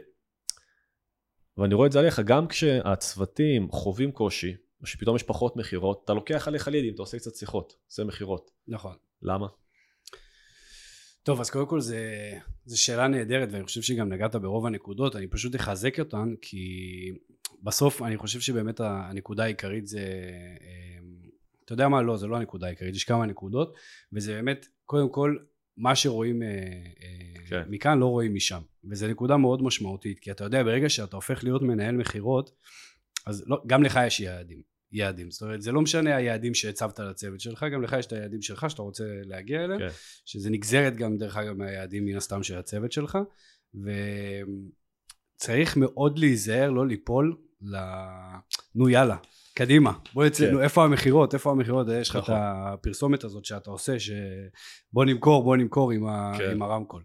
ואני 1.57 1.75
רואה 1.75 1.87
את 1.87 1.93
זה 1.93 1.99
עליך, 1.99 2.21
גם 2.21 2.49
כשהצוותים 2.49 3.71
חווים 3.71 4.13
קושי, 4.13 4.57
או 4.81 4.87
שפתאום 4.87 5.17
יש 5.17 5.23
פחות 5.23 5.57
מכירות, 5.57 6.03
אתה 6.05 6.15
לוקח 6.15 6.49
עליך 6.49 6.69
לידים, 6.69 6.95
אתה 6.95 7.03
עושה 7.03 7.19
קצת 7.19 7.35
שיחות, 7.35 7.73
עושה 7.87 8.05
מכירות. 8.05 8.51
נכון. 8.69 8.97
למה? 9.23 9.47
טוב, 11.31 11.41
אז 11.41 11.51
קודם 11.51 11.67
כל 11.67 11.81
זו 11.81 12.83
שאלה 12.83 13.09
נהדרת, 13.09 13.49
ואני 13.53 13.65
חושב 13.65 13.83
שגם 13.83 14.09
נגעת 14.09 14.37
ברוב 14.37 14.67
הנקודות, 14.67 15.17
אני 15.17 15.27
פשוט 15.27 15.57
אחזק 15.57 16.01
אותן, 16.01 16.35
כי 16.43 16.67
בסוף 17.63 18.03
אני 18.03 18.17
חושב 18.17 18.41
שבאמת 18.41 18.81
הנקודה 18.81 19.45
העיקרית 19.45 19.87
זה, 19.87 20.01
אמ, 20.61 21.31
אתה 21.65 21.73
יודע 21.73 21.89
מה? 21.89 22.03
לא, 22.03 22.17
זה 22.17 22.27
לא 22.27 22.37
הנקודה 22.37 22.67
העיקרית, 22.67 22.95
יש 22.95 23.05
כמה 23.05 23.27
נקודות, 23.27 23.75
וזה 24.13 24.33
באמת, 24.33 24.67
קודם 24.85 25.09
כל, 25.09 25.37
מה 25.77 25.97
שרואים 25.97 26.43
אה, 26.43 26.49
אה, 26.49 27.47
כן. 27.49 27.63
מכאן 27.69 27.99
לא 27.99 28.07
רואים 28.07 28.35
משם 28.35 28.61
וזו 28.91 29.09
נקודה 29.09 29.37
מאוד 29.37 29.63
משמעותית 29.63 30.19
כי 30.19 30.31
אתה 30.31 30.45
יודע 30.45 30.63
ברגע 30.63 30.89
שאתה 30.89 31.17
הופך 31.17 31.45
להיות 31.45 31.63
מנהל 31.63 31.97
מכירות 31.97 32.51
אז 33.27 33.45
לא, 33.47 33.63
גם 33.67 33.83
לך 33.83 34.01
יש 34.07 34.21
יעדים 34.21 34.63
יעדים 34.93 35.31
זאת 35.31 35.43
אומרת 35.43 35.63
זה 35.63 35.73
לא 35.73 35.81
משנה 35.81 36.17
היעדים 36.17 36.55
שהצבת 36.55 36.99
לצוות 36.99 37.41
שלך 37.41 37.67
גם 37.73 37.83
לך 37.83 37.97
יש 37.99 38.07
את 38.07 38.13
היעדים 38.13 38.43
שלך 38.43 38.71
שאתה 38.71 38.83
רוצה 38.83 39.05
להגיע 39.25 39.65
אליהם 39.65 39.81
כן. 39.81 39.89
שזה 40.25 40.51
נגזרת 40.51 40.97
גם 40.97 41.17
דרך 41.19 41.37
אגב 41.37 41.57
מהיעדים 41.57 42.05
מן 42.05 42.17
הסתם 42.17 42.43
של 42.43 42.59
הצוות 42.59 42.93
שלך 42.93 43.19
וצריך 45.37 45.77
מאוד 45.77 46.19
להיזהר 46.19 46.71
לא 46.71 46.87
ליפול 46.87 47.37
ל... 47.63 47.77
נו 48.75 48.89
יאללה 48.89 49.17
קדימה, 49.55 49.93
בוא 50.15 50.27
אצלנו, 50.27 50.59
כן. 50.59 50.65
איפה 50.65 50.85
המכירות, 50.85 51.35
איפה 51.35 51.51
המכירות, 51.51 51.87
יש 52.01 52.11
לך 52.11 52.17
את 52.17 52.23
נכון. 52.23 52.35
הפרסומת 52.39 53.25
הזאת 53.25 53.45
שאתה 53.45 53.71
עושה, 53.71 53.97
שבוא 53.99 55.05
נמכור, 55.05 55.45
בוא 55.45 55.57
נמכור 55.57 55.91
עם, 55.91 56.07
ה... 56.07 56.33
כן. 56.39 56.51
עם 56.51 56.63
הרמקול. 56.63 57.03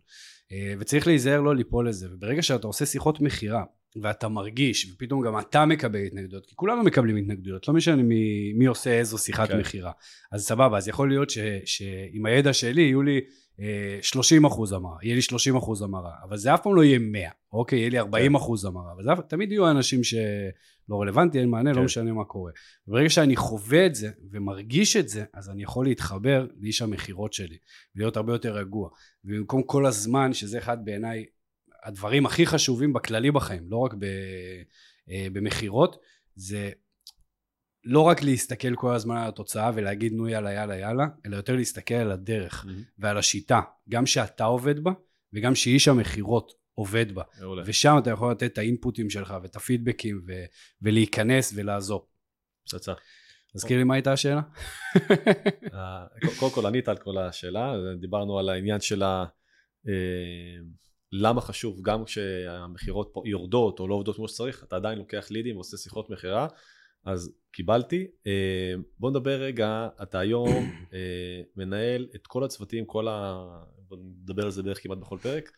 אה, 0.51 0.73
וצריך 0.79 1.07
להיזהר 1.07 1.41
לא 1.41 1.55
ליפול 1.55 1.89
לזה, 1.89 2.07
וברגע 2.11 2.41
שאתה 2.41 2.67
עושה 2.67 2.85
שיחות 2.85 3.21
מכירה, 3.21 3.63
ואתה 4.01 4.27
מרגיש, 4.27 4.93
ופתאום 4.93 5.25
גם 5.25 5.39
אתה 5.39 5.65
מקבל 5.65 5.99
התנגדויות, 5.99 6.45
כי 6.45 6.55
כולנו 6.55 6.83
מקבלים 6.83 7.15
התנגדויות, 7.15 7.67
לא 7.67 7.73
משנה 7.73 8.03
מי, 8.03 8.53
מי 8.53 8.65
עושה 8.65 8.99
איזו 8.99 9.17
שיחת 9.17 9.49
כן. 9.49 9.59
מכירה. 9.59 9.91
אז 10.31 10.45
סבבה, 10.45 10.77
אז 10.77 10.87
יכול 10.87 11.09
להיות 11.09 11.29
ש, 11.29 11.37
שעם 11.65 12.25
הידע 12.25 12.53
שלי 12.53 12.81
יהיו 12.81 13.01
לי 13.01 13.21
30 14.01 14.45
אה, 14.45 14.51
אחוז 14.51 14.71
המרה, 14.71 14.97
יהיה 15.03 15.15
לי 15.15 15.21
30 15.21 15.55
אחוז 15.55 15.81
המרה, 15.81 16.11
אבל 16.23 16.37
זה 16.37 16.53
אף 16.53 16.63
פעם 16.63 16.75
לא 16.75 16.83
יהיה 16.83 16.99
100, 16.99 17.29
אוקיי? 17.53 17.79
יהיה 17.79 17.89
לי 17.89 17.99
40 17.99 18.31
כן. 18.31 18.35
אחוז 18.35 18.65
המרה, 18.65 18.91
אבל 18.91 19.03
זה, 19.03 19.09
תמיד 19.27 19.51
יהיו 19.51 19.71
אנשים 19.71 20.03
שלא 20.03 21.01
רלוונטי, 21.01 21.39
אין 21.39 21.49
מענה, 21.49 21.69
לא 21.69 21.73
כן. 21.73 21.79
לא 21.79 21.85
משנה 21.85 22.13
מה 22.13 22.23
קורה. 22.23 22.51
וברגע 22.87 23.09
שאני 23.09 23.35
חווה 23.35 23.85
את 23.85 23.95
זה 23.95 24.09
ומרגיש 24.31 24.95
את 24.95 25.09
זה, 25.09 25.23
אז 25.33 25.49
אני 25.49 25.63
יכול 25.63 25.85
להתחבר 25.85 26.47
לאיש 26.59 26.81
המכירות 26.81 27.33
שלי, 27.33 27.57
ולהיות 27.95 28.17
הרבה 28.17 28.33
יותר 28.33 28.53
רגוע. 28.53 28.89
ובמקום 29.25 29.63
כל 29.63 29.85
הזמן, 29.85 30.33
שזה 30.33 30.57
אחד 30.57 30.85
בעיניי 30.85 31.25
הדברים 31.85 32.25
הכי 32.25 32.45
חשובים 32.45 32.93
בכללי 32.93 33.31
בחיים, 33.31 33.63
לא 33.69 33.77
רק 33.77 33.93
אה, 35.09 35.27
במכירות, 35.33 35.97
זה 36.35 36.71
לא 37.83 38.01
רק 38.01 38.23
להסתכל 38.23 38.75
כל 38.75 38.93
הזמן 38.95 39.17
על 39.17 39.27
התוצאה 39.27 39.71
ולהגיד 39.75 40.13
נו 40.13 40.27
יאללה 40.27 40.53
יאללה 40.53 40.77
יאללה, 40.77 41.05
אלא 41.25 41.35
יותר 41.35 41.55
להסתכל 41.55 41.93
על 41.93 42.11
הדרך 42.11 42.65
mm-hmm. 42.65 42.99
ועל 42.99 43.17
השיטה, 43.17 43.61
גם 43.89 44.05
שאתה 44.05 44.43
עובד 44.43 44.79
בה 44.79 44.91
וגם 45.33 45.55
שאיש 45.55 45.87
המכירות 45.87 46.51
עובד 46.73 47.11
בה. 47.11 47.23
מעולה. 47.39 47.63
ושם 47.65 47.95
אתה 47.99 48.09
יכול 48.09 48.31
לתת 48.31 48.53
את 48.53 48.57
האינפוטים 48.57 49.09
שלך 49.09 49.33
ואת 49.43 49.55
הפידבקים 49.55 50.21
ו- 50.27 50.45
ולהיכנס 50.81 51.53
ולעזור. 51.55 52.07
פצצה. 52.65 52.93
תזכיר 53.53 53.77
לי 53.77 53.83
מה 53.83 53.93
הייתה 53.93 54.13
השאלה? 54.13 54.41
אה, 55.73 56.05
קודם 56.39 56.51
כל 56.51 56.65
ענית 56.65 56.87
על 56.87 56.97
כל 56.97 57.17
השאלה, 57.17 57.73
דיברנו 57.99 58.39
על 58.39 58.49
העניין 58.49 58.81
של 58.81 59.03
ה... 59.03 59.25
למה 61.21 61.41
חשוב 61.41 61.81
גם 61.81 62.05
כשהמכירות 62.05 63.13
יורדות 63.25 63.79
או 63.79 63.87
לא 63.87 63.95
עובדות 63.95 64.15
כמו 64.15 64.27
שצריך, 64.27 64.63
אתה 64.63 64.75
עדיין 64.75 64.97
לוקח 64.97 65.27
לידים 65.31 65.55
ועושה 65.55 65.77
שיחות 65.77 66.09
מכירה. 66.09 66.47
אז 67.05 67.31
קיבלתי. 67.51 68.07
אה, 68.27 68.73
בוא 68.99 69.09
נדבר 69.09 69.41
רגע, 69.41 69.87
אתה 70.03 70.19
היום 70.19 70.49
אה, 70.93 71.41
מנהל 71.55 72.07
את 72.15 72.27
כל 72.27 72.43
הצוותים, 72.43 72.85
כל 72.85 73.07
ה... 73.07 73.45
בוא 73.87 73.97
נדבר 73.97 74.43
על 74.43 74.51
זה 74.51 74.63
בערך 74.63 74.83
כמעט 74.83 74.97
בכל 74.97 75.17
פרק. 75.21 75.51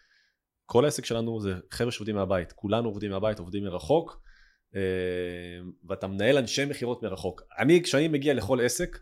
כל 0.65 0.85
העסק 0.85 1.05
שלנו 1.05 1.39
זה 1.39 1.53
חבר'ה 1.71 1.91
שעובדים 1.91 2.15
מהבית, 2.15 2.51
כולנו 2.51 2.89
עובדים 2.89 3.11
מהבית, 3.11 3.39
עובדים 3.39 3.63
מרחוק, 3.63 4.21
אה, 4.75 4.81
ואתה 5.89 6.07
מנהל 6.07 6.37
אנשי 6.37 6.65
מכירות 6.65 7.03
מרחוק. 7.03 7.41
אני, 7.59 7.83
כשאני 7.83 8.07
מגיע 8.07 8.33
לכל 8.33 8.61
עסק, 8.61 8.97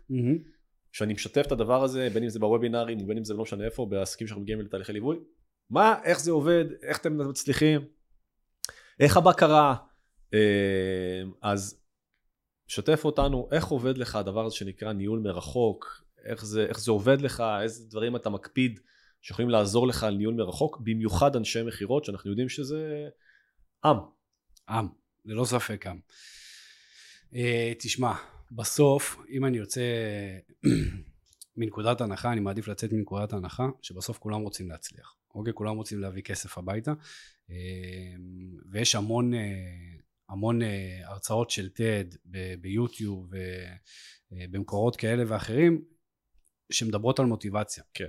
כשאני 0.92 1.12
משתף 1.12 1.46
את 1.46 1.52
הדבר 1.52 1.84
הזה, 1.84 2.08
בין 2.14 2.22
אם 2.22 2.28
זה 2.28 2.38
בוובינארים, 2.38 3.02
ובין 3.02 3.16
אם 3.18 3.24
זה 3.24 3.34
לא 3.34 3.42
משנה 3.42 3.64
איפה, 3.64 3.86
בעסקים 3.90 4.26
שאנחנו 4.26 4.42
מגיעים 4.42 4.60
לתהליכי 4.60 4.92
ליווי, 4.92 5.16
מה, 5.70 5.94
איך 6.04 6.20
זה 6.20 6.30
עובד, 6.30 6.64
איך 6.82 6.98
אתם 6.98 7.28
מצליחים, 7.28 7.80
איך 9.00 9.16
הבקרה, 9.16 9.76
אז 11.42 11.80
שתף 12.66 13.04
אותנו 13.04 13.48
איך 13.52 13.66
עובד 13.66 13.98
לך 13.98 14.16
הדבר 14.16 14.46
הזה 14.46 14.56
שנקרא 14.56 14.92
ניהול 14.92 15.18
מרחוק, 15.18 16.04
איך 16.24 16.44
זה, 16.44 16.66
איך 16.66 16.80
זה 16.80 16.90
עובד 16.90 17.20
לך, 17.20 17.42
איזה 17.62 17.88
דברים 17.90 18.16
אתה 18.16 18.30
מקפיד 18.30 18.80
שיכולים 19.22 19.50
לעזור 19.50 19.86
לך 19.86 20.04
על 20.04 20.14
ניהול 20.16 20.34
מרחוק, 20.34 20.80
במיוחד 20.80 21.36
אנשי 21.36 21.62
מכירות 21.62 22.04
שאנחנו 22.04 22.30
יודעים 22.30 22.48
שזה 22.48 23.08
עם. 23.84 23.96
עם, 24.68 24.88
ללא 25.24 25.44
ספק 25.44 25.86
עם. 25.86 25.98
Uh, 27.32 27.36
תשמע, 27.78 28.12
בסוף, 28.52 29.16
אם 29.30 29.44
אני 29.44 29.58
יוצא 29.58 29.82
מנקודת 31.56 32.00
הנחה, 32.00 32.32
אני 32.32 32.40
מעדיף 32.40 32.68
לצאת 32.68 32.92
מנקודת 32.92 33.32
הנחה 33.32 33.66
שבסוף 33.82 34.18
כולם 34.18 34.40
רוצים 34.40 34.68
להצליח. 34.68 35.15
אוקיי? 35.36 35.52
כולם 35.54 35.76
רוצים 35.76 36.00
להביא 36.00 36.22
כסף 36.22 36.58
הביתה, 36.58 36.92
uh, 36.92 37.52
ויש 38.70 38.94
המון 38.94 39.34
uh, 39.34 39.36
המון 40.28 40.62
אה, 40.62 41.00
הרצאות 41.04 41.50
של 41.50 41.68
TED 41.76 42.16
ביוטיוב 42.60 43.30
ובמקורות 44.32 44.96
כאלה 44.96 45.24
ואחרים 45.26 45.84
שמדברות 46.72 47.18
על 47.18 47.26
מוטיבציה. 47.26 47.84
כן. 47.94 48.08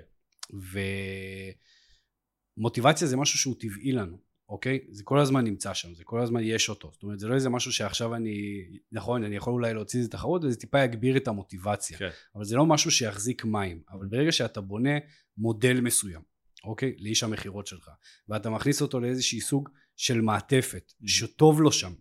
ומוטיבציה 2.58 3.08
זה 3.08 3.18
משהו 3.18 3.40
שהוא 3.40 3.56
טבעי 3.60 3.92
לנו. 3.92 4.28
אוקיי? 4.50 4.80
זה 4.92 5.04
כל 5.04 5.20
הזמן 5.20 5.44
נמצא 5.44 5.74
שם, 5.74 5.94
זה 5.94 6.04
כל 6.04 6.22
הזמן 6.22 6.42
יש 6.44 6.70
אותו. 6.70 6.92
זאת 6.94 7.04
אומרת, 7.04 7.20
זה 7.20 7.28
לא 7.28 7.36
איזה 7.36 7.50
משהו 7.50 7.72
שעכשיו 7.72 8.16
אני, 8.16 8.66
נכון, 8.92 9.24
אני 9.24 9.36
יכול 9.36 9.54
אולי 9.54 9.74
להוציא 9.74 10.00
איזה 10.00 10.12
תחרות 10.12 10.44
וזה 10.44 10.60
טיפה 10.60 10.84
יגביר 10.84 11.18
את 11.18 11.28
המוטיבציה. 11.28 11.98
כן. 11.98 12.10
אבל 12.36 12.44
זה 12.44 12.56
לא 12.56 12.66
משהו 12.66 12.92
שיחזיק 12.92 13.46
מים. 13.46 13.82
אבל 13.92 14.06
ברגע 14.08 14.32
שאתה 14.32 14.62
בונה 14.62 14.98
מודל 15.38 15.82
מסוים, 15.82 16.22
אוקיי? 16.68 16.96
לאיש 17.00 17.24
המכירות 17.24 17.68
שלך, 17.68 17.90
ואתה 18.30 18.50
מכניס 18.50 18.82
אותו 18.82 19.00
לאיזשהי 19.00 19.42
סוג 19.42 19.70
של 19.96 20.22
מעטפת, 20.22 20.94
שטוב 21.06 21.62
לו 21.62 21.72
שם, 21.72 21.94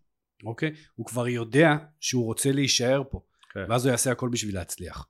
אוקיי? 0.45 0.75
הוא 0.95 1.07
כבר 1.07 1.29
יודע 1.29 1.77
שהוא 2.01 2.25
רוצה 2.25 2.53
להישאר 2.53 3.03
פה, 3.11 3.21
כן. 3.55 3.61
ואז 3.69 3.87
הוא 3.87 3.91
יעשה 3.91 4.13
הכל 4.13 4.29
בשביל 4.29 4.55
להצליח. 4.55 5.09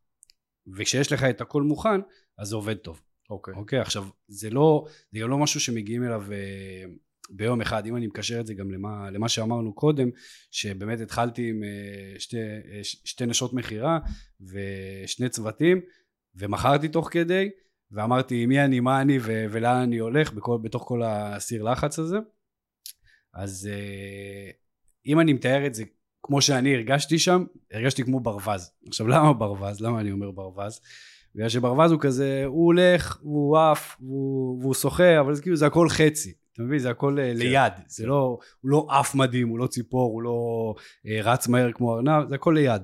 וכשיש 0.77 1.13
לך 1.13 1.25
את 1.25 1.41
הכל 1.41 1.63
מוכן, 1.63 2.01
אז 2.39 2.49
זה 2.49 2.57
עובד 2.57 2.77
טוב. 2.77 3.01
אוקיי. 3.31 3.55
אוקיי, 3.55 3.81
עכשיו, 3.81 4.07
זה 4.29 4.51
לא, 4.51 4.87
זה 5.13 5.19
גם 5.19 5.31
לא 5.31 5.39
משהו 5.39 5.61
שמגיעים 5.61 6.05
אליו 6.05 6.33
אה, 6.33 6.85
ביום 7.31 7.61
אחד, 7.61 7.87
אם 7.87 7.97
אני 7.97 8.07
מקשר 8.07 8.41
את 8.41 8.47
זה 8.47 8.55
גם 8.55 8.71
למה, 8.71 9.11
למה 9.11 9.29
שאמרנו 9.29 9.75
קודם, 9.75 10.11
שבאמת 10.51 11.01
התחלתי 11.01 11.51
עם 11.51 11.63
אה, 11.65 12.21
שתי, 12.21 12.37
אה, 12.39 12.81
שתי 12.83 13.27
נשות 13.27 13.53
מכירה 13.53 13.99
ושני 14.41 15.29
צוותים, 15.29 15.81
ומכרתי 16.35 16.89
תוך 16.89 17.09
כדי, 17.13 17.51
ואמרתי 17.93 18.47
מי 18.47 18.65
אני, 18.65 18.81
מה 18.81 19.01
אני 19.01 19.19
ו- 19.19 19.45
ולאן 19.51 19.77
אני 19.77 19.99
הולך 19.99 20.33
בכל, 20.33 20.59
בתוך 20.63 20.85
כל 20.89 21.03
הסיר 21.05 21.63
לחץ 21.63 21.99
הזה. 21.99 22.19
אז 23.35 23.71
אה, 23.73 24.51
אם 25.07 25.21
אני 25.21 25.33
מתאר 25.33 25.67
את 25.67 25.75
זה 25.75 25.85
כמו 26.23 26.41
שאני 26.41 26.75
הרגשתי 26.75 27.19
שם, 27.19 27.45
הרגשתי 27.73 28.05
כמו 28.05 28.21
ברווז. 28.21 28.71
עכשיו 28.89 29.09
למה 29.09 29.33
ברווז? 29.33 29.81
למה 29.81 30.01
אני 30.01 30.13
אומר 30.13 30.31
ברווז? 30.31 30.81
בגלל 31.35 31.49
שברווז 31.49 31.93
הוא 31.93 32.01
כזה, 32.01 32.43
הוא 32.47 32.67
הולך, 32.67 33.19
הוא 33.23 33.59
עף, 33.59 33.97
והוא, 34.01 34.61
והוא 34.61 34.75
שוחה, 34.75 35.21
אבל 35.21 35.35
זה 35.35 35.43
כאילו 35.43 35.57
זה 35.57 35.67
הכל 35.67 35.89
חצי. 35.89 36.33
אתה 36.53 36.63
מבין? 36.63 36.79
זה 36.79 36.91
הכל 36.91 37.17
כן. 37.17 37.37
ליד. 37.37 37.73
זה 37.87 38.07
לא, 38.07 38.39
הוא 38.61 38.71
לא 38.71 38.87
עף 38.91 39.15
מדהים, 39.15 39.49
הוא 39.49 39.59
לא 39.59 39.67
ציפור, 39.67 40.13
הוא 40.13 40.23
לא 40.23 40.75
אה, 41.07 41.21
רץ 41.23 41.49
מהר 41.49 41.73
כמו 41.73 41.97
ארנב, 41.97 42.29
זה 42.29 42.35
הכל 42.35 42.55
ליד. 42.57 42.83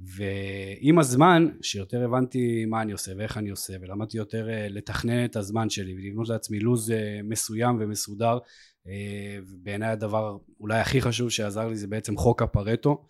ועם 0.00 0.98
הזמן, 0.98 1.48
שיותר 1.62 2.04
הבנתי 2.04 2.64
מה 2.64 2.82
אני 2.82 2.92
עושה 2.92 3.12
ואיך 3.18 3.36
אני 3.36 3.50
עושה, 3.50 3.74
ולמדתי 3.80 4.16
יותר 4.16 4.50
אה, 4.50 4.66
לתכנן 4.68 5.24
את 5.24 5.36
הזמן 5.36 5.70
שלי 5.70 5.94
ולבנות 5.94 6.28
לעצמי 6.28 6.60
לו"ז 6.60 6.90
אה, 6.90 7.20
מסוים 7.24 7.76
ומסודר, 7.80 8.38
אה, 8.86 9.38
ובעיניי 9.48 9.88
הדבר 9.88 10.36
אולי 10.60 10.78
הכי 10.78 11.00
חשוב 11.00 11.30
שעזר 11.30 11.68
לי 11.68 11.76
זה 11.76 11.86
בעצם 11.86 12.16
חוק 12.16 12.42
הפרטו. 12.42 13.04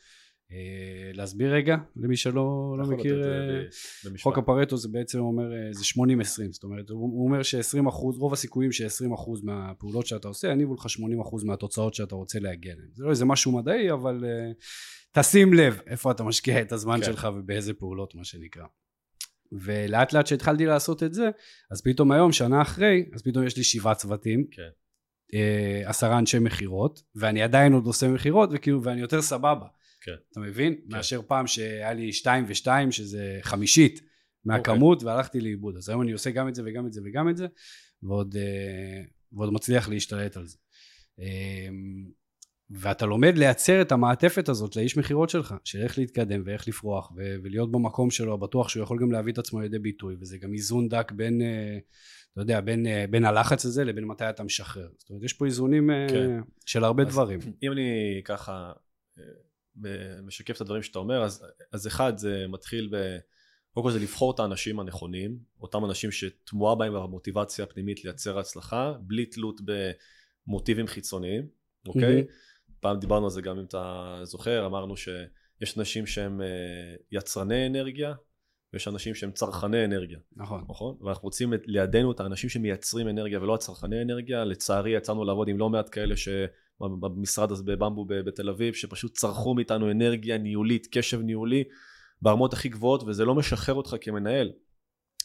אה, 0.52 1.10
להסביר 1.14 1.54
רגע 1.54 1.76
למי 1.96 2.16
שלא 2.16 2.74
לא 2.78 2.82
יכול 2.82 2.94
מכיר, 2.94 3.24
אה. 3.24 3.64
חוק 4.20 4.38
הפרטו 4.38 4.76
זה 4.76 4.88
בעצם 4.88 5.18
אומר, 5.18 5.52
אה, 5.52 5.72
זה 5.72 5.84
80-20, 5.84 6.52
זאת 6.52 6.64
אומרת, 6.64 6.90
הוא, 6.90 7.24
אומר 7.24 7.42
ש-20 7.42 7.88
אחוז, 7.88 8.18
רוב 8.18 8.32
הסיכויים 8.32 8.72
ש-20 8.72 9.14
אחוז 9.14 9.42
מהפעולות 9.42 10.06
שאתה 10.06 10.28
עושה 10.28 10.48
יניבו 10.48 10.74
לך 10.74 10.90
80 10.90 11.20
אחוז 11.20 11.44
מהתוצאות 11.44 11.94
שאתה 11.94 12.14
רוצה 12.14 12.38
להגיע 12.38 12.72
אליהן. 12.72 12.88
זה 12.94 13.04
לא 13.04 13.10
איזה 13.10 13.24
משהו 13.24 13.52
מדעי, 13.52 13.92
אבל 13.92 14.24
uh, 14.24 14.54
תשים 15.12 15.54
לב 15.54 15.80
איפה 15.86 16.10
אתה 16.10 16.24
משקיע 16.24 16.60
את 16.60 16.72
הזמן 16.72 17.00
כן. 17.00 17.04
שלך 17.04 17.28
ובאיזה 17.36 17.74
פעולות, 17.74 18.14
מה 18.14 18.24
שנקרא. 18.24 18.64
ולאט 19.52 20.12
לאט 20.12 20.26
שהתחלתי 20.26 20.66
לעשות 20.66 21.02
את 21.02 21.14
זה, 21.14 21.30
אז 21.70 21.82
פתאום 21.82 22.12
היום, 22.12 22.32
שנה 22.32 22.62
אחרי, 22.62 23.04
אז 23.14 23.22
פתאום 23.22 23.46
יש 23.46 23.56
לי 23.56 23.64
שבעה 23.64 23.94
צוותים, 23.94 24.46
כן. 24.50 24.68
עשרה 25.84 26.18
אנשי 26.18 26.38
מכירות, 26.38 27.02
ואני 27.14 27.42
עדיין 27.42 27.72
עוד 27.72 27.86
עושה 27.86 28.08
מכירות, 28.08 28.50
וכאילו, 28.52 28.82
ואני 28.82 29.00
יותר 29.00 29.22
סבבה. 29.22 29.66
כן. 30.00 30.14
אתה 30.32 30.40
מבין? 30.40 30.80
מאשר 30.86 31.20
פעם 31.26 31.46
שהיה 31.46 31.92
לי 31.92 32.12
שתיים 32.12 32.44
ושתיים, 32.48 32.92
שזה 32.92 33.38
חמישית 33.42 34.00
מהכמות, 34.44 35.02
והלכתי 35.02 35.40
לאיבוד. 35.40 35.76
אז 35.76 35.88
היום 35.88 36.02
אני 36.02 36.12
עושה 36.12 36.30
גם 36.30 36.48
את 36.48 36.54
זה 36.54 36.62
וגם 36.66 36.86
את 36.86 36.92
זה 36.92 37.00
וגם 37.04 37.28
את 37.28 37.36
זה, 37.36 37.46
ועוד, 38.02 38.36
אה, 38.36 39.02
ועוד 39.32 39.52
מצליח 39.52 39.88
להשתלט 39.88 40.36
על 40.36 40.46
זה. 40.46 40.56
אה, 41.20 41.68
ואתה 42.70 43.06
לומד 43.06 43.38
לייצר 43.38 43.82
את 43.82 43.92
המעטפת 43.92 44.48
הזאת 44.48 44.76
לאיש 44.76 44.96
מכירות 44.96 45.30
שלך, 45.30 45.54
של 45.64 45.82
איך 45.82 45.98
להתקדם 45.98 46.42
ואיך 46.44 46.68
לפרוח 46.68 47.12
ו- 47.16 47.36
ולהיות 47.42 47.72
במקום 47.72 48.10
שלו, 48.10 48.38
בטוח 48.38 48.68
שהוא 48.68 48.82
יכול 48.82 48.98
גם 49.00 49.12
להביא 49.12 49.32
את 49.32 49.38
עצמו 49.38 49.60
לידי 49.60 49.78
ביטוי, 49.78 50.16
וזה 50.20 50.38
גם 50.38 50.52
איזון 50.52 50.88
דק 50.88 51.12
בין, 51.12 51.42
אה, 51.42 51.78
אתה 52.32 52.40
יודע, 52.40 52.60
בין, 52.60 52.86
אה, 52.86 53.04
בין 53.10 53.24
הלחץ 53.24 53.64
הזה 53.64 53.84
לבין 53.84 54.04
מתי 54.04 54.30
אתה 54.30 54.42
משחרר. 54.44 54.88
זאת 54.98 55.10
אומרת, 55.10 55.24
יש 55.24 55.32
פה 55.32 55.46
איזונים 55.46 55.90
כן. 56.08 56.40
של 56.66 56.84
הרבה 56.84 57.04
דברים. 57.04 57.38
אם 57.62 57.72
אני 57.72 58.20
ככה 58.24 58.72
משקף 60.22 60.56
את 60.56 60.60
הדברים 60.60 60.82
שאתה 60.82 60.98
אומר, 60.98 61.22
אז, 61.22 61.46
אז 61.72 61.86
אחד 61.86 62.16
זה 62.16 62.46
מתחיל 62.48 62.88
ב... 62.92 63.18
קודם 63.70 63.86
כל 63.86 63.92
זה 63.92 63.98
לבחור 63.98 64.34
את 64.34 64.40
האנשים 64.40 64.80
הנכונים, 64.80 65.38
אותם 65.60 65.84
אנשים 65.84 66.10
שתמוהה 66.10 66.74
בהם 66.74 66.94
המוטיבציה 66.94 67.64
הפנימית 67.64 68.04
לייצר 68.04 68.38
הצלחה, 68.38 68.92
בלי 69.00 69.26
תלות 69.26 69.60
במוטיבים 70.46 70.86
חיצוניים, 70.86 71.48
אוקיי? 71.88 72.14
מהמם. 72.14 72.26
פעם 72.80 72.98
דיברנו 72.98 73.24
על 73.24 73.30
זה 73.30 73.42
גם 73.42 73.58
אם 73.58 73.64
אתה 73.64 74.20
זוכר, 74.22 74.66
אמרנו 74.66 74.96
שיש 74.96 75.78
אנשים 75.78 76.06
שהם 76.06 76.40
אה, 76.40 76.46
יצרני 77.12 77.66
אנרגיה, 77.66 78.14
ויש 78.72 78.88
אנשים 78.88 79.14
שהם 79.14 79.32
צרכני 79.32 79.84
אנרגיה. 79.84 80.18
נכון. 80.36 80.64
נכון? 80.68 80.96
ואנחנו 81.00 81.22
רוצים 81.22 81.52
לידינו 81.66 82.12
את 82.12 82.20
האנשים 82.20 82.50
שמייצרים 82.50 83.08
אנרגיה 83.08 83.40
ולא 83.40 83.54
הצרכני 83.54 84.02
אנרגיה. 84.02 84.44
לצערי 84.44 84.90
יצאנו 84.90 85.24
לעבוד 85.24 85.48
עם 85.48 85.58
לא 85.58 85.70
מעט 85.70 85.88
כאלה 85.92 86.14
שבמשרד 86.84 87.52
הזה 87.52 87.62
בבמבו 87.62 88.04
בתל 88.08 88.48
אביב, 88.48 88.74
שפשוט 88.74 89.14
צרכו 89.14 89.54
מאיתנו 89.54 89.90
אנרגיה 89.90 90.38
ניהולית, 90.38 90.88
קשב 90.90 91.20
ניהולי, 91.20 91.64
ברמות 92.22 92.52
הכי 92.52 92.68
גבוהות, 92.68 93.02
וזה 93.02 93.24
לא 93.24 93.34
משחרר 93.34 93.74
אותך 93.74 93.96
כמנהל. 94.00 94.52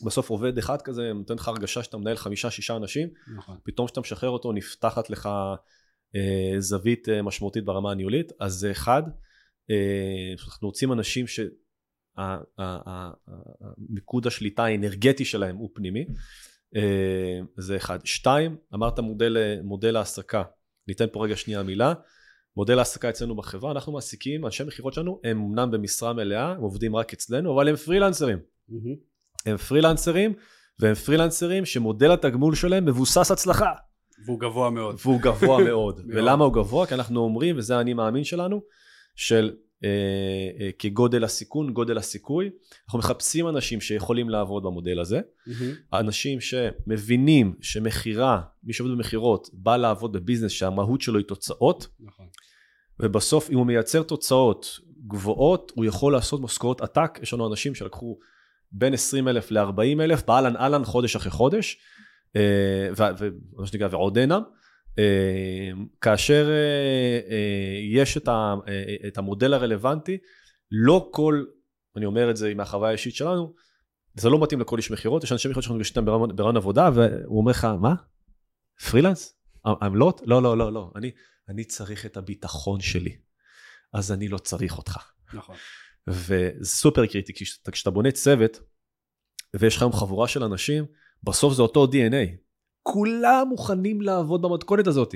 בסוף 0.06 0.30
עובד 0.30 0.58
אחד 0.58 0.82
כזה 0.82 1.14
נותן 1.14 1.34
לך 1.34 1.48
הרגשה 1.48 1.84
שאתה 1.84 1.98
מנהל 1.98 2.16
חמישה 2.16 2.52
שישה 2.52 2.76
אנשים, 2.76 3.10
נכון. 3.36 3.58
פתאום 3.64 3.88
כשאתה 3.88 4.02
משחרר 4.02 4.30
אותו 4.30 4.52
נפתחת 4.52 5.10
לך 5.10 5.30
אה, 6.16 6.56
זווית 6.60 7.10
אה, 7.10 7.22
משמעותית 7.22 7.66
ברמה 7.66 7.92
הניהולית, 7.92 8.32
אז 8.40 8.54
זה 8.54 8.72
אחד. 8.72 9.04
אה, 9.70 10.34
אנחנו 10.44 10.68
רוצים 10.68 10.94
אנשים 10.94 11.26
שהמיקוד 12.58 14.28
השליטה 14.28 14.66
האנרגטי 14.66 15.26
שלהם 15.26 15.56
הוא 15.56 15.70
פנימי, 15.74 16.06
אה, 16.76 17.40
זה 17.58 17.78
אחד. 17.78 18.00
שתיים, 18.06 18.58
אמרת 18.74 19.00
מודל, 19.00 19.38
מודל 19.64 19.96
העסקה, 19.96 20.44
ניתן 20.88 21.06
פה 21.12 21.24
רגע 21.24 21.36
שנייה 21.36 21.64
מילה. 21.64 21.94
מודל 22.58 22.78
העסקה 22.78 23.10
אצלנו 23.10 23.36
בחברה, 23.36 23.72
אנחנו 23.72 23.94
מעסיקים, 23.94 24.46
אנשי 24.46 24.64
מכירות 24.64 24.94
שלנו, 24.94 25.20
הם 25.24 25.42
אמנם 25.42 25.72
במשרה 25.72 26.14
מלאה, 26.14 26.52
הם 26.52 26.62
עובדים 26.62 26.96
רק 26.96 27.14
אצלנו, 27.14 27.56
אבל 27.56 27.70
הם 27.70 27.76
פרילנסרים. 27.76 28.40
מהמם. 28.70 28.96
הם 29.46 29.58
פרילנסרים, 29.58 30.34
והם 30.80 30.94
פרילנסרים 30.94 31.66
שמודל 31.66 32.12
התגמול 32.12 32.56
שלהם 32.56 32.86
מבוסס 32.86 33.32
הצלחה. 33.32 33.72
והוא 34.26 34.40
גבוה 34.40 34.70
מאוד. 34.70 34.96
והוא 35.04 35.22
גבוה 35.22 35.64
מאוד. 35.64 36.02
ולמה 36.16 36.46
הוא 36.46 36.54
גבוה? 36.54 36.86
כי 36.88 36.94
אנחנו 36.94 37.20
אומרים, 37.20 37.58
וזה 37.58 37.78
האני 37.78 37.94
מאמין 37.94 38.24
שלנו, 38.24 38.62
של 39.16 39.56
כגודל 40.80 41.24
הסיכון, 41.24 41.74
גודל 41.74 41.98
הסיכוי. 41.98 42.50
אנחנו 42.86 43.00
מחפשים 43.00 43.48
אנשים 43.48 43.82
שיכולים 43.82 44.30
לעבוד 44.30 44.64
במודל 44.64 45.00
הזה. 45.00 45.22
מהמם. 45.48 45.74
אנשים 45.94 46.40
שמבינים 46.42 47.54
שמכירה, 47.62 48.42
מי 48.64 48.74
שעובד 48.74 48.92
במכירות, 48.92 49.50
בא 49.54 49.78
לעבוד 49.78 50.14
בביזנס 50.14 50.52
שהמהות 50.52 51.02
שלו 51.02 51.18
היא 51.18 51.26
תוצאות, 51.26 51.88
נכון. 52.00 52.26
ובסוף 53.00 53.50
אם 53.50 53.58
הוא 53.58 53.66
מייצר 53.66 54.04
תוצאות 54.04 54.80
גבוהות, 55.08 55.72
הוא 55.76 55.86
יכול 55.86 56.14
לעשות 56.14 56.42
משכורות 56.42 56.82
עתק. 56.82 57.20
יש 57.22 57.34
לנו 57.34 57.52
אנשים 57.52 57.76
שלקחו 57.76 58.18
בין 58.72 58.94
20 58.94 59.28
אלף 59.28 59.52
ל-40 59.52 60.02
אלף, 60.02 60.24
באהלן 60.24 60.56
אהלן 60.56 60.84
חודש 60.84 61.16
אחרי 61.16 61.32
חודש, 61.32 61.78
אה, 62.36 62.90
ומה 62.98 63.68
שנקרא, 63.68 63.88
ועוד 63.92 64.18
אינם. 64.18 64.42
אה, 64.42 64.63
כאשר 66.02 66.50
אה, 66.50 67.32
אה, 67.32 67.80
יש 67.82 68.18
את, 68.18 68.28
אה, 68.28 68.54
המודל 69.16 69.54
הרלוונטי, 69.54 70.18
לא 70.72 71.10
כל, 71.12 71.46
אני 71.96 72.06
אומר 72.06 72.30
את 72.32 72.38
זה 72.38 72.54
מהחוויה 72.56 72.90
האישית 72.90 73.16
שלנו, 73.16 73.54
זה 74.16 74.30
לא 74.30 74.44
מתאים 74.44 74.60
לכל 74.60 74.78
איש 74.78 74.92
מכירות, 74.92 75.24
יש 75.24 75.32
אנשי 75.32 75.48
מכירות 75.48 75.64
שאנחנו 75.64 75.78
נפגשים 75.78 76.04
איתם 76.04 76.06
ברעיון- 76.36 76.58
עבודה, 76.58 76.90
והוא 76.94 77.38
אומר 77.38 77.52
לך, 77.52 77.68
מה? 77.82 77.96
פרילנס? 78.90 79.36
עמלות? 79.66 80.22
לא, 80.26 80.42
לא, 80.42 80.58
לא, 80.58 80.74
לא. 80.74 80.92
אני, 80.96 81.12
אני 81.50 81.64
צריך 81.64 82.06
את 82.06 82.18
הביטחון 82.18 82.80
שלי, 82.80 83.18
אז 83.94 84.12
אני 84.12 84.28
לא 84.28 84.38
צריך 84.38 84.78
אותך. 84.78 84.98
נכון. 85.34 85.56
וזה 86.08 86.66
סופר 86.66 87.06
קריטי, 87.06 87.34
כי 87.34 87.46
כשאתה 87.72 87.92
בונה 87.92 88.12
צוות, 88.12 88.60
ויש 89.54 89.76
לך 89.76 89.82
היום 89.82 89.94
חבורה 89.94 90.28
של 90.28 90.44
אנשים, 90.44 90.86
בסוף 91.24 91.54
זה 91.54 91.62
אותו 91.62 91.86
DNA. 91.86 92.43
כולם 92.84 93.48
מוכנים 93.50 94.02
לעבוד 94.02 94.42
במתכונת 94.42 94.88
הזאת. 94.88 95.16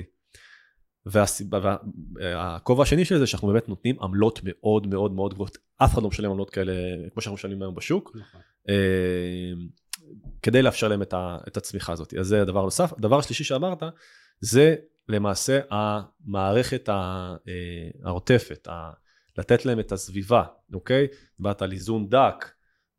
והכובע 1.06 2.82
השני 2.82 3.04
של 3.04 3.18
זה, 3.18 3.26
שאנחנו 3.26 3.48
באמת 3.48 3.68
נותנים 3.68 3.96
עמלות 4.00 4.40
מאוד 4.44 4.86
מאוד 4.86 5.12
מאוד 5.12 5.34
גבוהות. 5.34 5.58
אף 5.76 5.92
אחד 5.92 6.02
לא 6.02 6.08
משלם 6.08 6.30
עמלות 6.30 6.50
כאלה, 6.50 6.72
כמו 7.12 7.22
שאנחנו 7.22 7.34
משלמים 7.34 7.62
היום 7.62 7.74
בשוק. 7.74 8.16
נכון. 8.16 8.40
אה, 8.68 9.52
כדי 10.42 10.62
לאפשר 10.62 10.88
להם 10.88 11.02
את, 11.02 11.56
הצמיחה 11.56 11.92
הזאת. 11.92 12.14
אז 12.14 12.26
זה 12.26 12.42
הדבר 12.42 12.62
נוסף. 12.62 12.92
הדבר 12.92 13.18
השלישי 13.18 13.44
שאמרת, 13.44 13.82
זה 14.40 14.74
למעשה 15.08 15.60
המערכת 15.70 16.88
אה, 16.88 17.34
העוטפת, 18.04 18.68
לתת 19.38 19.64
להם 19.64 19.80
את 19.80 19.92
הסביבה, 19.92 20.44
אוקיי? 20.74 21.06
דיברת 21.38 21.62
על 21.62 21.72
איזון 21.72 22.08
דק 22.08 22.50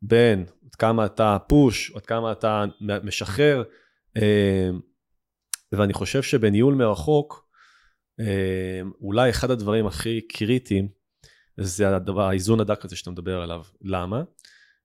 בין 0.02 0.44
עד 0.66 0.74
כמה 0.74 1.06
אתה 1.06 1.36
פוש, 1.48 1.92
עד 1.96 2.06
כמה 2.06 2.32
אתה 2.32 2.64
משחרר. 2.80 3.62
אה, 4.16 4.70
ואני 5.72 5.92
חושב 5.92 6.22
שבניהול 6.22 6.74
מרחוק, 6.74 7.48
אה, 8.20 8.80
אולי 9.00 9.30
אחד 9.30 9.50
הדברים 9.50 9.86
הכי 9.86 10.20
קריטיים, 10.20 10.88
זה 11.60 11.96
הדבר, 11.96 12.22
האיזון 12.22 12.60
הדק 12.60 12.84
הזה 12.84 12.96
שאתה 12.96 13.10
מדבר 13.10 13.40
עליו. 13.40 13.62
למה? 13.82 14.22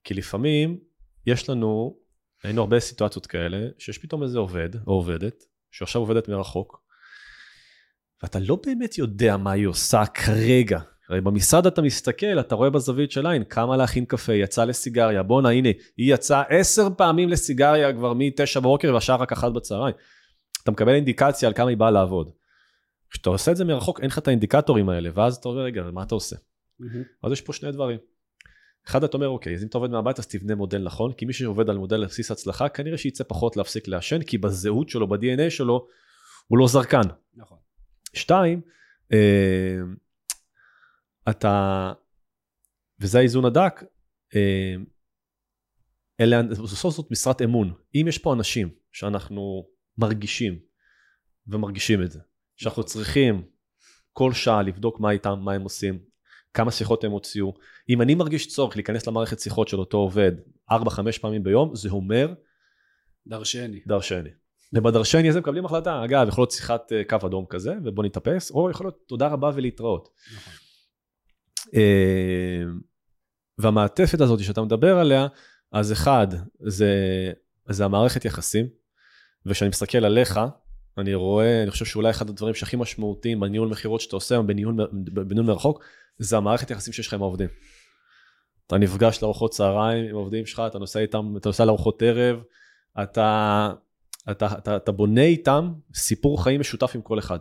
כי 0.03 0.13
לפעמים 0.13 0.79
יש 1.27 1.49
לנו, 1.49 1.97
היינו 2.43 2.61
הרבה 2.61 2.79
סיטואציות 2.79 3.25
כאלה, 3.25 3.67
שיש 3.79 3.97
פתאום 3.97 4.23
איזה 4.23 4.39
עובד 4.39 4.69
או 4.88 4.93
עובדת, 4.93 5.43
שעכשיו 5.71 6.01
עובדת 6.01 6.29
מרחוק, 6.29 6.85
ואתה 8.23 8.39
לא 8.39 8.57
באמת 8.65 8.97
יודע 8.97 9.38
מה 9.38 9.51
היא 9.51 9.67
עושה 9.67 10.05
כרגע. 10.05 10.79
הרי 11.10 11.22
במשרד 11.22 11.68
אתה 11.68 11.82
מסתכל, 11.82 12.39
אתה 12.39 12.56
רואה 12.56 12.70
בזווית 12.70 13.12
של 13.12 13.28
עין, 13.28 13.44
כמה 13.44 13.78
להכין 13.78 14.06
קפה, 14.06 14.34
יצא 14.34 14.63
לסיגריה, 14.63 15.24
בואנה 15.24 15.50
הנה, 15.50 15.70
היא 15.98 16.13
יצאה 16.13 16.41
עשר 16.41 16.88
פעמים 16.98 17.30
לסיגריה 17.30 17.94
כבר 17.94 18.13
מתשע 18.13 18.60
בבוקר 18.60 18.94
והשעה 18.94 19.15
רק 19.15 19.32
אחת 19.32 19.52
בצהריים. 19.52 19.96
אתה 20.63 20.72
מקבל 20.72 20.94
אינדיקציה 20.94 21.48
על 21.48 21.54
כמה 21.54 21.70
היא 21.70 21.78
באה 21.78 21.91
לעבוד. 21.91 22.32
כשאתה 23.10 23.30
עושה 23.30 23.52
את 23.52 23.58
זה 23.58 23.65
מרחוק, 23.65 24.00
אין 24.00 24.08
לך 24.08 24.18
את 24.18 24.28
האינדיקטורים 24.28 24.89
האלה, 24.89 25.10
ואז 25.13 25.36
אתה 25.36 25.50
אומר, 25.50 25.62
רגע, 25.62 25.84
מה 25.94 26.04
אתה 26.04 26.15
עושה? 26.15 26.36
אז 27.24 27.32
יש 27.32 27.41
פה 27.41 27.54
שני 27.54 27.72
דברים. 27.72 27.98
אחד, 28.88 29.04
אתה 29.04 29.18
אומר, 29.18 29.28
אוקיי, 29.28 29.56
אז 29.56 29.63
אם 29.63 29.68
אתה 29.68 29.78
עובד 29.78 29.89
מהבית, 29.89 30.20
אז 30.20 30.28
תבנה 30.28 30.56
מודל 30.56 30.84
נכון, 30.84 31.13
כי 31.13 31.26
מי 31.26 31.34
שעובד 31.34 31.70
על 31.70 31.78
מודל 31.78 31.98
לבסיס 31.98 32.32
הצלחה, 32.32 32.70
כנראה 32.70 32.98
שיצא 32.98 33.24
פחות 33.28 33.58
להפסיק 33.58 33.88
לעשן, 33.88 34.22
כי 34.22 34.38
בזהות 34.38 34.89
שלו, 34.89 35.08
ב-DNA 35.08 35.50
שלו, 35.50 35.88
הוא 36.48 36.58
לא 36.58 36.68
זרקן. 36.68 37.02
נכון. 37.36 37.58
שתיים, 38.13 38.62
אה, 39.13 39.18
אתה, 41.29 41.93
וזה 42.99 43.19
האיזון 43.19 43.45
הדק, 43.45 43.83
אה, 44.35 44.75
אלה, 46.19 46.43
בסוף 46.43 46.95
זאת 46.95 47.11
משרת 47.11 47.41
אמון. 47.41 47.73
אם 47.95 48.05
יש 48.07 48.17
פה 48.17 48.33
אנשים 48.33 48.69
שאנחנו 48.91 49.67
מרגישים, 49.97 50.59
ומרגישים 51.47 52.03
את 52.03 52.11
זה, 52.11 52.19
שאנחנו 52.55 52.83
צריכים 52.83 53.43
כל 54.13 54.33
שעה 54.33 54.61
לבדוק 54.61 54.99
מה 54.99 55.11
איתם, 55.11 55.39
מה 55.39 55.53
הם 55.53 55.61
עושים, 55.61 55.99
כמה 56.53 56.71
שיחות 56.71 57.03
הם 57.03 57.11
הוציאו. 57.11 57.53
אם 57.89 58.01
אני 58.01 58.15
מרגיש 58.15 58.47
צורך 58.47 58.75
להיכנס 58.75 59.07
למערכת 59.07 59.39
שיחות 59.39 59.67
של 59.67 59.79
אותו 59.79 59.97
עובד 59.97 60.31
4-5 60.71 60.75
פעמים 61.21 61.43
ביום, 61.43 61.75
זה 61.75 61.89
אומר 61.89 62.33
דרשני. 63.27 63.81
דרשני. 63.88 64.29
ובדרשני 64.73 65.29
הזה 65.29 65.39
מקבלים 65.39 65.65
החלטה, 65.65 66.03
אגב, 66.05 66.27
יכול 66.27 66.41
להיות 66.41 66.51
שיחת 66.51 66.91
אה, 66.91 67.03
קו 67.03 67.27
אדום 67.27 67.45
כזה, 67.49 67.73
ובוא 67.83 68.03
נתאפס, 68.03 68.51
או 68.51 68.69
יכול 68.69 68.85
להיות 68.85 69.03
תודה 69.07 69.27
רבה 69.27 69.51
ולהתראות. 69.55 70.09
נכון. 70.35 70.53
אה, 71.73 72.63
והמעטפת 73.58 74.21
הזאת 74.21 74.43
שאתה 74.43 74.62
מדבר 74.62 74.97
עליה, 74.97 75.28
אז 75.71 75.91
אחד, 75.91 76.28
זה, 76.60 76.91
זה 77.69 77.86
המערכת 77.86 78.25
יחסים, 78.25 78.67
וכשאני 79.45 79.69
מסתכל 79.69 80.06
עליך, 80.06 80.39
אני 80.97 81.13
רואה, 81.13 81.63
אני 81.63 81.71
חושב 81.71 81.86
שאולי 81.86 82.10
אחד 82.10 82.30
הדברים 82.30 82.54
שהכי 82.54 82.75
משמעותיים 82.75 83.39
בניהול 83.39 83.69
מכירות 83.69 84.01
שאתה 84.01 84.15
עושה 84.15 84.41
בניהול, 84.41 84.75
בניהול 84.91 85.47
מרחוק, 85.47 85.84
זה 86.17 86.38
המערכת 86.38 86.71
יחסים 86.71 86.93
שיש 86.93 87.08
לך 87.08 87.13
עם 87.13 87.21
העובדים. 87.21 87.49
אתה 88.67 88.78
נפגש 88.78 89.23
לארוחות 89.23 89.51
צהריים 89.51 90.06
עם 90.06 90.15
העובדים 90.15 90.45
שלך, 90.45 90.62
אתה 90.67 90.80
נוסע 90.80 90.99
איתם, 90.99 91.34
אתה 91.38 91.49
נוסע 91.49 91.65
לארוחות 91.65 92.01
ערב, 92.01 92.39
אתה, 93.04 93.69
אתה, 94.32 94.58
אתה, 94.58 94.75
אתה 94.75 94.91
בונה 94.91 95.21
איתם 95.21 95.73
סיפור 95.95 96.43
חיים 96.43 96.60
משותף 96.60 96.91
עם 96.95 97.01
כל 97.01 97.19
אחד. 97.19 97.39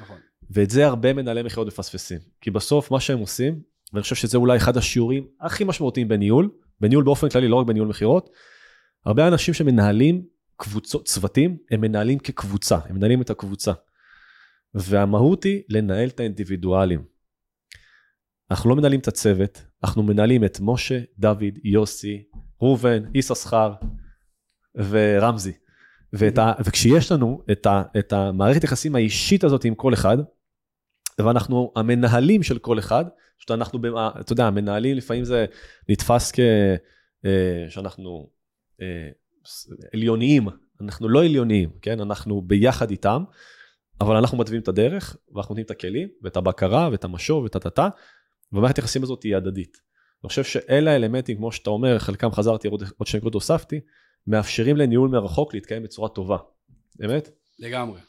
נכון. 0.00 0.18
ואת 0.50 0.70
זה 0.70 0.86
הרבה 0.86 1.12
מנהלי 1.12 1.42
מכירות 1.42 1.66
מפספסים. 1.66 2.18
כי 2.40 2.50
בסוף 2.50 2.90
מה 2.90 3.00
שהם 3.00 3.18
עושים, 3.18 3.60
ואני 3.92 4.02
חושב 4.02 4.14
שזה 4.14 4.38
אולי 4.38 4.56
אחד 4.56 4.76
השיעורים 4.76 5.26
הכי 5.40 5.64
משמעותיים 5.64 6.08
בניהול, 6.08 6.50
בניהול 6.80 7.04
באופן 7.04 7.28
כללי, 7.28 7.48
לא 7.48 7.56
רק 7.56 7.66
בניהול 7.66 7.88
מכירות, 7.88 8.30
הרבה 9.04 9.28
אנשים 9.28 9.54
שמנהלים 9.54 10.24
קבוצות, 10.56 11.04
צוותים, 11.04 11.56
הם 11.70 11.80
מנהלים 11.80 12.18
כקבוצה, 12.18 12.78
הם 12.88 12.96
מנהלים 12.96 13.22
את 13.22 13.30
הקבוצה. 13.30 13.72
והמהות 14.74 15.44
היא 15.44 15.62
לנהל 15.68 16.08
את 16.08 16.20
האינדיבידואלים. 16.20 17.04
אנחנו 18.50 18.70
לא 18.70 18.76
מנהלים 18.76 19.00
את 19.00 19.08
הצוות, 19.08 19.62
אנחנו 19.84 20.02
מנהלים 20.02 20.44
את 20.44 20.58
משה, 20.60 21.00
דוד, 21.18 21.58
יוסי, 21.64 22.24
ראובן, 22.62 23.02
יששכר 23.14 23.74
ורמזי. 24.74 25.52
ואת 26.12 26.38
ה, 26.38 26.52
וכשיש 26.64 27.12
לנו 27.12 27.42
את, 27.52 27.66
ה, 27.66 27.82
את 27.98 28.12
המערכת 28.12 28.64
יחסים 28.64 28.94
האישית 28.94 29.44
הזאת 29.44 29.64
עם 29.64 29.74
כל 29.74 29.94
אחד, 29.94 30.18
ואנחנו 31.18 31.72
המנהלים 31.76 32.42
של 32.42 32.58
כל 32.58 32.78
אחד, 32.78 33.04
פשוט 33.38 33.50
אנחנו, 33.50 33.78
אתה 34.20 34.32
יודע, 34.32 34.46
המנהלים 34.46 34.96
לפעמים 34.96 35.24
זה 35.24 35.46
נתפס 35.88 36.32
כ... 36.32 36.40
אה, 37.24 37.70
שאנחנו 37.70 38.30
אה, 38.82 39.08
עליוניים, 39.92 40.48
אנחנו 40.80 41.08
לא 41.08 41.24
עליוניים, 41.24 41.70
כן? 41.82 42.00
אנחנו 42.00 42.42
ביחד 42.42 42.90
איתם, 42.90 43.24
אבל 44.00 44.16
אנחנו 44.16 44.38
מתווים 44.38 44.60
את 44.60 44.68
הדרך, 44.68 45.16
ואנחנו 45.34 45.52
נותנים 45.52 45.64
את 45.64 45.70
הכלים, 45.70 46.08
ואת 46.22 46.36
הבקרה, 46.36 46.88
ואת 46.92 47.04
המשוב, 47.04 47.44
ואת 47.44 47.56
הטאטה, 47.56 47.88
והמערכת 48.52 48.76
היחסים 48.76 49.02
הזאת 49.02 49.22
היא 49.22 49.36
הדדית. 49.36 49.76
אני 50.24 50.28
חושב 50.28 50.44
שאלה 50.44 50.92
האלמנטים, 50.92 51.36
כמו 51.36 51.52
שאתה 51.52 51.70
אומר, 51.70 51.98
חלקם 51.98 52.30
חזרתי, 52.30 52.68
עוד, 52.68 52.82
שני 53.04 53.18
נקודות 53.18 53.34
הוספתי, 53.34 53.80
מאפשרים 54.26 54.76
לניהול 54.76 55.08
מרחוק 55.08 55.54
להתקיים 55.54 55.82
בצורה 55.82 56.08
טובה. 56.08 56.36
אמת? 57.04 57.30
לגמרי. 57.58 58.00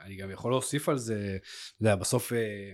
אה, 0.00 0.06
אני 0.06 0.16
גם 0.16 0.30
יכול 0.30 0.52
להוסיף 0.52 0.88
על 0.88 0.98
זה, 0.98 1.38
אתה 1.40 1.82
יודע, 1.82 1.96
בסוף, 1.96 2.32
אה, 2.32 2.72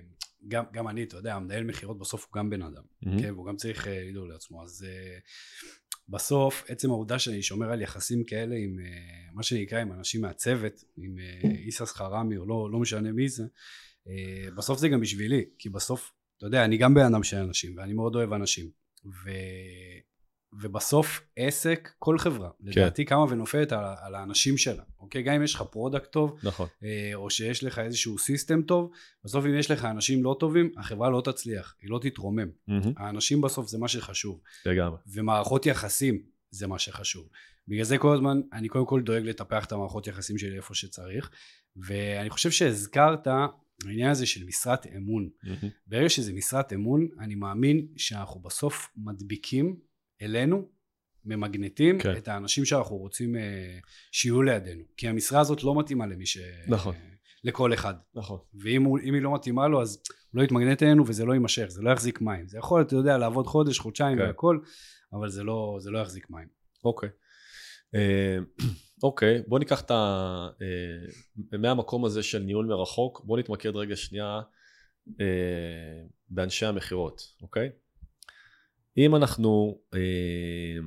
גם, 0.48 0.64
גם 0.72 0.88
אני, 0.88 1.02
אתה 1.02 1.16
יודע, 1.16 1.34
המנהל 1.34 1.64
מכירות 1.64 1.98
בסוף 1.98 2.24
הוא 2.24 2.40
גם 2.40 2.50
בן 2.50 2.62
אדם, 2.62 2.82
Mm-hmm. 3.04 3.22
כן, 3.22 3.34
והוא 3.34 3.46
גם 3.46 3.56
צריך 3.56 3.88
אה, 3.88 4.04
לדאוג 4.08 4.28
לעצמו, 4.28 4.62
אז 4.62 4.86
בסוף, 6.08 6.64
עצם 6.68 6.90
העובדה 6.90 7.18
שאני 7.18 7.42
שומר 7.42 7.70
על 7.72 7.82
יחסים 7.82 8.24
כאלה 8.24 8.54
עם 8.54 8.78
מה 9.34 9.42
שנקרא, 9.42 9.78
עם 9.78 9.92
אנשים 9.92 10.20
מהצוות, 10.20 10.84
עם 10.96 11.16
איסס 11.44 11.92
חרמי 11.92 12.36
או 12.36 12.46
לא, 12.46 12.68
לא 12.72 12.78
משנה 12.78 13.12
מי 13.12 13.28
זה, 13.28 13.44
בסוף 14.56 14.78
זה 14.78 14.88
גם 14.88 15.00
בשבילי, 15.00 15.44
כי 15.58 15.68
בסוף, 15.68 16.12
אתה 16.36 16.46
יודע, 16.46 16.64
אני 16.64 16.76
גם 16.76 16.94
בן 16.94 17.04
אדם 17.04 17.22
של 17.22 17.36
אנשים, 17.36 17.78
ואני 17.78 17.92
מאוד 17.92 18.14
אוהב 18.14 18.32
אנשים, 18.32 18.70
ו... 19.06 19.30
ובסוף 20.52 21.20
עסק, 21.36 21.90
כל 21.98 22.18
חברה, 22.18 22.48
כן. 22.48 22.80
לדעתי 22.80 23.04
קמה 23.04 23.24
ונופלת 23.28 23.72
על, 23.72 23.84
על 24.00 24.14
האנשים 24.14 24.56
שלה, 24.56 24.82
אוקיי? 25.00 25.22
גם 25.22 25.34
אם 25.34 25.42
יש 25.42 25.54
לך 25.54 25.62
product 25.62 26.12
טוב, 26.12 26.36
נכון. 26.42 26.66
אה, 26.84 27.10
או 27.14 27.30
שיש 27.30 27.64
לך 27.64 27.78
איזשהו 27.78 28.18
system 28.18 28.62
טוב, 28.62 28.90
בסוף 29.24 29.44
אם 29.44 29.54
יש 29.58 29.70
לך 29.70 29.84
אנשים 29.84 30.24
לא 30.24 30.36
טובים, 30.40 30.70
החברה 30.76 31.10
לא 31.10 31.22
תצליח, 31.24 31.74
היא 31.82 31.90
לא 31.90 31.98
תתרומם. 32.02 32.48
Mm-hmm. 32.48 32.88
האנשים 32.96 33.40
בסוף 33.40 33.68
זה 33.68 33.78
מה 33.78 33.88
שחשוב. 33.88 34.40
לגמרי. 34.66 34.98
ומערכות 35.06 35.66
יחסים 35.66 36.22
זה 36.50 36.66
מה 36.66 36.78
שחשוב. 36.78 37.28
בגלל 37.68 37.84
זה 37.84 37.98
כל 37.98 38.14
הזמן, 38.14 38.40
אני 38.52 38.68
קודם 38.68 38.86
כל 38.86 39.02
דואג 39.02 39.22
לטפח 39.22 39.64
את 39.64 39.72
המערכות 39.72 40.06
יחסים 40.06 40.38
שלי 40.38 40.56
איפה 40.56 40.74
שצריך, 40.74 41.30
ואני 41.76 42.30
חושב 42.30 42.50
שהזכרת 42.50 43.26
העניין 43.84 44.10
הזה 44.10 44.26
של 44.26 44.44
משרת 44.44 44.86
אמון. 44.96 45.28
Mm-hmm. 45.44 45.66
ברגע 45.86 46.08
שזה 46.08 46.32
משרת 46.32 46.72
אמון, 46.72 47.08
אני 47.20 47.34
מאמין 47.34 47.86
שאנחנו 47.96 48.40
בסוף 48.40 48.88
מדביקים 48.96 49.76
אלינו, 50.22 50.68
ממגנטים 51.26 51.98
כן. 51.98 52.16
את 52.16 52.28
האנשים 52.28 52.64
שאנחנו 52.64 52.96
רוצים 52.96 53.36
אה, 53.36 53.78
שיהיו 54.12 54.42
לידינו. 54.42 54.82
כי 54.96 55.08
המשרה 55.08 55.40
הזאת 55.40 55.62
לא 55.62 55.78
מתאימה 55.78 56.06
למי 56.06 56.26
ש... 56.26 56.38
נכון. 56.68 56.94
לכל 57.44 57.74
אחד. 57.74 57.94
נכון. 58.14 58.38
ואם 58.54 58.82
הוא, 58.82 58.98
היא 58.98 59.22
לא 59.22 59.34
מתאימה 59.34 59.68
לו, 59.68 59.82
אז 59.82 60.02
הוא 60.32 60.40
לא 60.40 60.44
יתמגנט 60.44 60.82
אלינו 60.82 61.06
וזה 61.06 61.24
לא 61.24 61.32
יימשך, 61.32 61.66
זה 61.68 61.82
לא 61.82 61.90
יחזיק 61.90 62.20
מים. 62.20 62.48
זה 62.48 62.58
יכול, 62.58 62.82
אתה 62.82 62.96
יודע, 62.96 63.18
לעבוד 63.18 63.46
חודש, 63.46 63.78
חודשיים 63.78 64.18
כן. 64.18 64.24
והכל, 64.24 64.58
אבל 65.12 65.30
זה 65.30 65.42
לא, 65.42 65.76
זה 65.80 65.90
לא 65.90 65.98
יחזיק 65.98 66.30
מים. 66.30 66.48
אוקיי. 66.84 67.08
אה, 67.94 68.38
אוקיי, 69.02 69.42
בוא 69.46 69.58
ניקח 69.58 69.80
את 69.80 69.90
ה... 69.90 70.48
אה, 70.62 71.58
מהמקום 71.58 72.04
הזה 72.04 72.22
של 72.22 72.38
ניהול 72.38 72.66
מרחוק, 72.66 73.24
בוא 73.24 73.38
נתמקד 73.38 73.76
רגע 73.76 73.96
שנייה 73.96 74.40
באנשי 76.28 76.66
המכירות, 76.66 77.22
אוקיי? 77.42 77.70
אם 78.98 79.16
אנחנו... 79.16 79.80
אה, 79.94 80.78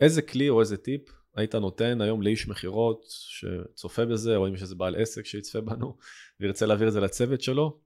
איזה 0.00 0.22
כלי 0.22 0.48
או 0.48 0.60
איזה 0.60 0.76
טיפ 0.76 1.02
היית 1.36 1.54
נותן 1.54 2.00
היום 2.00 2.22
לאיש 2.22 2.48
מכירות 2.48 3.04
שצופה 3.08 4.04
בזה, 4.04 4.36
או 4.36 4.48
אם 4.48 4.54
יש 4.54 4.62
איזה 4.62 4.74
בעל 4.74 4.96
עסק 4.96 5.26
שיצפה 5.26 5.60
בנו 5.60 5.96
וירצה 6.40 6.66
להעביר 6.66 6.88
את 6.88 6.92
זה 6.92 7.00
לצוות 7.00 7.40
שלו, 7.40 7.80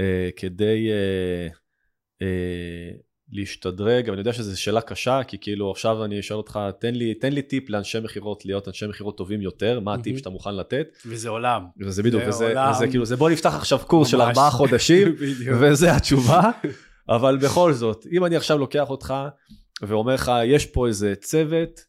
אה, 0.00 0.28
כדי 0.36 0.88
אה, 0.90 1.48
להשתדרג, 3.32 4.04
אבל 4.04 4.12
אני 4.12 4.20
יודע 4.20 4.32
שזו 4.32 4.60
שאלה 4.60 4.80
קשה, 4.80 5.20
כי 5.26 5.38
כאילו 5.38 5.70
עכשיו 5.70 6.04
אני 6.04 6.20
אשאל 6.20 6.36
אותך, 6.36 6.60
תן 6.78 6.94
לי, 6.94 7.14
תן 7.14 7.32
לי 7.32 7.42
טיפ 7.42 7.70
לאנשי 7.70 7.98
מכירות 8.00 8.44
להיות 8.44 8.68
אנשי 8.68 8.86
מכירות 8.86 9.16
טובים 9.16 9.42
יותר, 9.42 9.80
מה 9.80 9.94
הטיפ 9.94 10.18
שאתה 10.18 10.30
מוכן 10.30 10.56
לתת. 10.56 10.96
וזה 11.06 11.28
עולם. 11.28 11.62
וזה 11.80 12.02
בדיוק, 12.02 12.22
זה 12.22 12.28
וזה, 12.28 12.48
עולם. 12.48 12.72
וזה 12.72 12.86
כאילו, 12.86 13.04
זה 13.04 13.16
בוא 13.16 13.30
נפתח 13.30 13.54
עכשיו 13.54 13.78
קורס 13.86 14.08
של 14.08 14.16
ממש. 14.16 14.26
ארבעה 14.26 14.50
חודשים. 14.50 15.14
וזה 15.60 15.96
התשובה, 15.96 16.50
אבל 17.08 17.36
בכל 17.36 17.72
זאת, 17.72 18.06
אם 18.12 18.24
אני 18.24 18.36
עכשיו 18.36 18.58
לוקח 18.58 18.90
אותך 18.90 19.14
ואומר 19.82 20.14
לך, 20.14 20.32
יש 20.44 20.66
פה 20.66 20.86
איזה 20.86 21.14
צוות, 21.20 21.80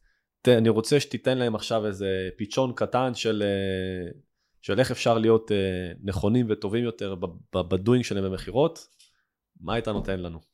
ת, 0.42 0.48
אני 0.48 0.68
רוצה 0.68 1.00
שתיתן 1.00 1.38
להם 1.38 1.54
עכשיו 1.54 1.86
איזה 1.86 2.28
פיצ'ון 2.36 2.72
קטן 2.76 3.14
של, 3.14 3.42
אה, 3.46 4.10
של 4.62 4.78
איך 4.78 4.90
אפשר 4.90 5.18
להיות 5.18 5.52
אה, 5.52 5.92
נכונים 6.02 6.46
וטובים 6.48 6.84
יותר 6.84 7.14
בדוינג 7.52 8.04
שלהם 8.04 8.24
במכירות, 8.24 8.86
מה 9.60 9.74
היית 9.74 9.88
נותן 9.88 10.20
לנו? 10.20 10.49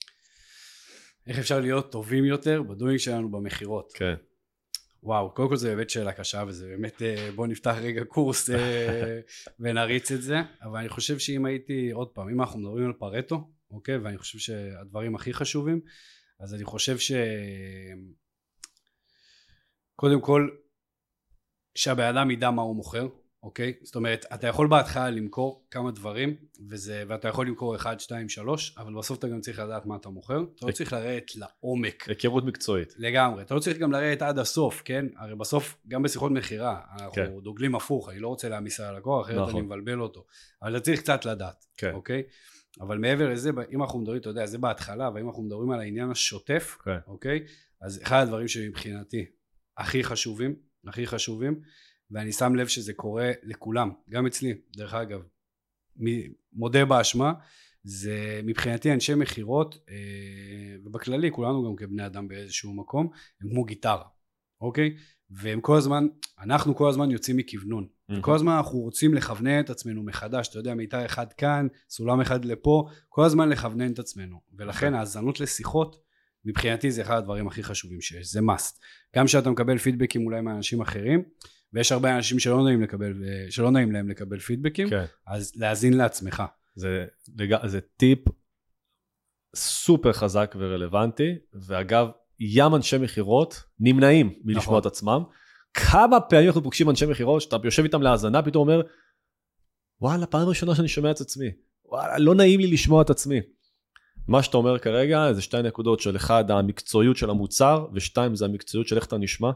איך 1.27 1.39
אפשר 1.39 1.61
להיות 1.61 1.93
טובים 1.93 2.25
יותר 2.25 2.63
בדוינג 2.63 2.99
שלנו 2.99 3.31
במכירות? 3.31 3.93
כן. 3.95 4.15
וואו, 5.03 5.35
קודם 5.35 5.49
כל 5.49 5.57
זה 5.57 5.75
באמת 5.75 5.91
שאלה 5.91 6.13
קשה, 6.13 6.45
וזה 6.47 6.67
באמת, 6.67 7.03
אה, 7.03 7.31
בוא 7.35 7.47
נפתח 7.47 7.75
רגע 7.81 8.05
קורס 8.05 8.51
אה, 8.51 9.21
ונריץ 9.61 10.13
את 10.13 10.23
זה, 10.23 10.37
אבל 10.63 10.79
אני 10.79 10.89
חושב 10.89 11.19
שאם 11.19 11.47
הייתי, 11.47 11.91
עוד 11.91 12.09
פעם, 12.09 12.29
אם 12.29 12.41
אנחנו 12.41 12.59
מדברים 12.59 12.87
על 12.87 12.93
פרטו, 12.93 13.51
אוקיי, 13.71 13.97
ואני 13.97 14.19
חושב 14.19 14.39
שהדברים 14.39 15.15
הכי 15.15 15.35
חשובים, 15.35 15.81
אז 16.41 16.55
אני 16.55 16.65
חושב 16.65 16.99
ש... 16.99 17.13
קודם 19.97 20.21
כל, 20.21 20.49
שהבן 21.75 22.17
אדם 22.17 22.31
ידע 22.31 22.51
מה 22.51 22.63
הוא 22.63 22.77
מוכר, 22.77 23.09
אוקיי? 23.47 23.73
זאת 23.83 23.97
אומרת, 23.97 24.27
אתה 24.35 24.47
יכול 24.47 24.69
בהתחלה 24.69 25.11
למכור 25.11 25.67
כמה 25.71 25.91
דברים, 25.91 26.37
וזה, 26.69 27.05
ואתה 27.09 27.29
יכול 27.29 27.47
למכור 27.47 27.77
1, 27.77 28.01
2, 28.01 28.29
3, 28.29 28.75
אבל 28.79 28.95
בסוף 28.95 29.19
אתה 29.19 29.29
גם 29.29 29.41
צריך 29.41 29.59
לדעת 29.59 29.87
מה 29.87 29.97
אתה 29.97 30.09
מוכר. 30.09 30.45
אתה 30.57 30.67
לא 30.67 30.73
צריך 30.73 30.93
לרדת 30.93 31.37
לעומק. 31.37 32.09
היכרות 32.09 32.45
מקצועית. 32.45 32.95
לגמרי. 32.99 33.43
אתה 33.43 33.55
לא 33.55 33.61
צריך 33.61 33.79
גם 33.79 33.93
לרדת 33.93 34.23
עד 34.23 34.39
הסוף, 34.39 34.83
כן? 34.85 35.07
הרי 35.17 35.35
בסוף, 35.35 35.77
גם 35.89 36.03
בשיחות 36.03 36.33
מכירה, 36.33 36.81
אנחנו 36.93 37.13
כן. 37.13 37.31
דוגלים 37.43 37.75
הפוך, 37.75 38.09
אני 38.09 38.19
לא 38.19 38.29
רוצה 38.29 38.49
להעמיס 38.49 38.81
על 38.81 38.95
הלקוח, 38.95 39.27
אחרת 39.27 39.37
נכון. 39.37 39.51
אני 39.51 39.63
מבלבל 39.63 40.01
אותו. 40.01 40.25
אבל 40.63 40.77
אתה 40.77 40.85
צריך 40.85 41.01
קצת 41.01 41.25
לדעת, 41.25 41.67
כן. 41.77 41.93
אוקיי? 41.93 42.23
אבל 42.81 42.99
מעבר 42.99 43.29
לזה, 43.29 43.51
אם 43.73 43.83
אנחנו 43.83 43.99
מדברים, 43.99 44.21
אתה 44.21 44.29
יודע, 44.29 44.47
זה 44.47 44.59
בהתחלה, 44.59 45.11
ואם 45.15 45.29
אנחנו 45.29 45.43
מדברים 45.43 45.71
על 45.71 45.81
העניין 45.81 46.11
השוטף, 46.11 46.77
כן. 46.85 46.99
אוקיי? 47.07 47.45
אז 47.81 48.03
אחד 48.03 48.23
הדברים 48.23 48.49
שמבחינתי 48.49 49.27
הכי 49.77 50.05
חשובים, 50.05 50.57
הכי 50.87 51.07
חשובים, 51.07 51.61
ואני 52.11 52.33
שם 52.33 52.55
לב 52.55 52.67
שזה 52.67 52.93
קורה 52.93 53.31
לכולם, 53.43 53.91
גם 54.11 54.27
אצלי, 54.27 54.55
דרך 54.77 54.95
אגב, 54.95 55.21
מודה 56.53 56.85
באשמה, 56.85 57.33
זה 57.85 58.41
מבחינתי 58.45 58.93
אנשי 58.93 59.15
מכירות, 59.15 59.79
אה, 59.91 60.77
ובכללי 60.85 61.31
כולנו 61.31 61.65
גם 61.65 61.77
כבני 61.77 62.07
אדם 62.07 62.29
באיזשהו 62.29 62.75
מקום, 62.75 63.09
הם 63.41 63.51
כמו 63.51 63.65
גיטרה, 63.65 64.05
אוקיי? 64.61 64.97
והם 65.31 65.61
כל 65.61 65.77
הזמן, 65.77 66.07
אנחנו 66.41 66.77
כל 66.77 66.89
הזמן 66.89 67.11
יוצאים 67.11 67.37
מכוונון. 67.37 67.87
Mm-hmm. 68.11 68.21
כל 68.21 68.35
הזמן 68.35 68.53
אנחנו 68.53 68.79
רוצים 68.79 69.15
לכוונן 69.15 69.61
את 69.61 69.71
עצמנו 69.71 70.03
מחדש, 70.03 70.49
אתה 70.49 70.59
יודע, 70.59 70.75
מיתר 70.75 71.07
אחד 71.07 71.33
כאן, 71.33 71.67
סולם 71.91 72.21
אחד 72.21 72.45
לפה, 72.45 72.89
כל 73.09 73.25
הזמן 73.25 73.49
לכוונן 73.49 73.93
את 73.93 73.99
עצמנו. 73.99 74.41
ולכן 74.59 74.95
okay. 74.95 74.97
האזנות 74.97 75.41
לשיחות, 75.41 75.97
מבחינתי 76.45 76.91
זה 76.91 77.03
אחד 77.03 77.17
הדברים 77.17 77.47
הכי 77.47 77.63
חשובים 77.63 78.01
שיש, 78.01 78.33
זה 78.33 78.41
must. 78.41 78.79
גם 79.17 79.27
כשאתה 79.27 79.51
מקבל 79.51 79.79
פידבקים 79.79 80.27
אולי 80.27 80.41
מאנשים 80.41 80.81
אחרים, 80.81 81.23
ויש 81.73 81.93
הרבה 81.93 82.17
אנשים 82.17 82.39
שלא 82.39 82.65
נעים, 82.65 82.83
לקבל, 82.83 83.15
שלא 83.51 83.71
נעים 83.71 83.93
להם 83.93 84.09
לקבל 84.09 84.39
פידבקים, 84.39 84.91
כן. 84.91 85.05
אז 85.27 85.53
להאזין 85.57 85.97
לעצמך. 85.97 86.43
זה, 86.75 87.07
זה 87.65 87.81
טיפ 87.81 88.19
סופר 89.57 90.13
חזק 90.13 90.55
ורלוונטי, 90.59 91.35
ואגב, 91.55 92.09
ים 92.41 92.75
אנשי 92.75 92.99
מכירות 92.99 93.63
נמנעים 93.81 94.35
מלשמוע 94.45 94.63
נכון. 94.63 94.79
את 94.79 94.87
עצמם. 94.87 95.23
כמה 95.75 96.21
פעמים 96.21 96.47
אנחנו 96.47 96.63
פוגשים 96.63 96.91
אנשי 96.91 97.07
מכירות, 97.07 97.43
שאתה 97.43 97.57
יושב 97.65 97.83
איתם 97.83 98.03
להאזנה, 98.03 98.43
פתאום 98.43 98.69
אומר, 98.69 98.83
וואלה, 100.01 100.27
פעם 100.27 100.49
ראשונה 100.49 100.75
שאני 100.75 100.89
שומע 100.89 101.11
את 101.11 101.21
עצמי. 101.21 101.47
וואלה, 101.85 102.19
לא 102.19 102.35
נעים 102.35 102.61
לי 102.61 102.67
לשמוע 102.67 103.03
את 103.03 103.11
עצמי. 103.11 103.41
מה 104.29 104.43
שאתה 104.43 104.57
אומר 104.57 104.79
כרגע 104.79 105.33
זה 105.33 105.43
שתי 105.43 105.63
נקודות 105.63 106.01
של 106.01 106.17
אחד 106.17 106.51
המקצועיות 106.51 107.17
של 107.17 107.31
המוצר 107.31 107.87
ושתיים 107.95 108.35
זה 108.35 108.45
המקצועיות 108.45 108.89
של 108.89 108.97
איך 108.97 109.07
אתה 109.07 109.19
נשמע 109.19 109.51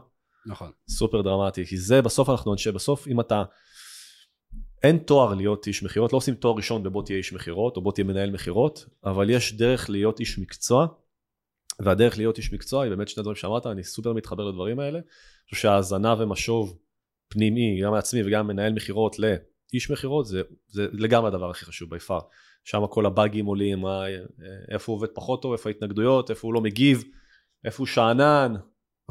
נכון. 0.45 0.71
סופר 0.89 1.21
דרמטי, 1.21 1.65
כי 1.65 1.77
זה 1.77 2.01
בסוף 2.01 2.29
אנחנו 2.29 2.53
אנשי, 2.53 2.71
בסוף 2.71 3.07
אם 3.07 3.19
אתה, 3.19 3.43
אין 4.83 4.97
תואר 4.97 5.33
להיות 5.33 5.67
איש 5.67 5.83
מכירות, 5.83 6.13
לא 6.13 6.17
עושים 6.17 6.35
תואר 6.35 6.55
ראשון 6.55 6.83
בבוא 6.83 7.03
תהיה 7.05 7.17
איש 7.17 7.33
מכירות 7.33 7.77
או 7.77 7.81
בוא 7.81 7.91
תהיה 7.91 8.05
מנהל 8.05 8.31
מכירות, 8.31 8.85
אבל 9.03 9.29
יש 9.29 9.53
דרך 9.53 9.89
להיות 9.89 10.19
איש 10.19 10.39
מקצוע, 10.39 10.87
והדרך 11.79 12.17
להיות 12.17 12.37
איש 12.37 12.53
מקצוע 12.53 12.83
היא 12.83 12.89
באמת 12.89 13.07
שני 13.07 13.23
דברים 13.23 13.35
שאמרת, 13.35 13.65
אני 13.65 13.83
סופר 13.83 14.13
מתחבר 14.13 14.43
לדברים 14.43 14.79
האלה, 14.79 14.97
אני 14.99 15.49
חושב 15.49 15.61
שהאזנה 15.61 16.15
ומשוב 16.19 16.77
פנימי, 17.27 17.81
גם 17.83 17.93
לעצמי 17.93 18.21
וגם 18.25 18.47
מנהל 18.47 18.73
מכירות 18.73 19.15
לאיש 19.19 19.91
מכירות, 19.91 20.25
זה, 20.25 20.41
זה 20.67 20.87
לגמרי 20.91 21.27
הדבר 21.27 21.49
הכי 21.49 21.65
חשוב 21.65 21.89
ביפר. 21.89 22.19
שם 22.63 22.87
כל 22.89 23.05
הבאגים 23.05 23.45
עולים, 23.45 23.83
איפה 24.71 24.91
הוא 24.91 24.97
עובד 24.97 25.09
פחות 25.13 25.41
טוב, 25.41 25.51
איפה 25.51 25.69
ההתנגדויות, 25.69 26.29
איפה 26.29 26.47
הוא 26.47 26.53
לא 26.53 26.61
מגיב, 26.61 27.03
איפה 27.65 27.77
הוא 27.77 27.87
שאנן, 27.87 28.53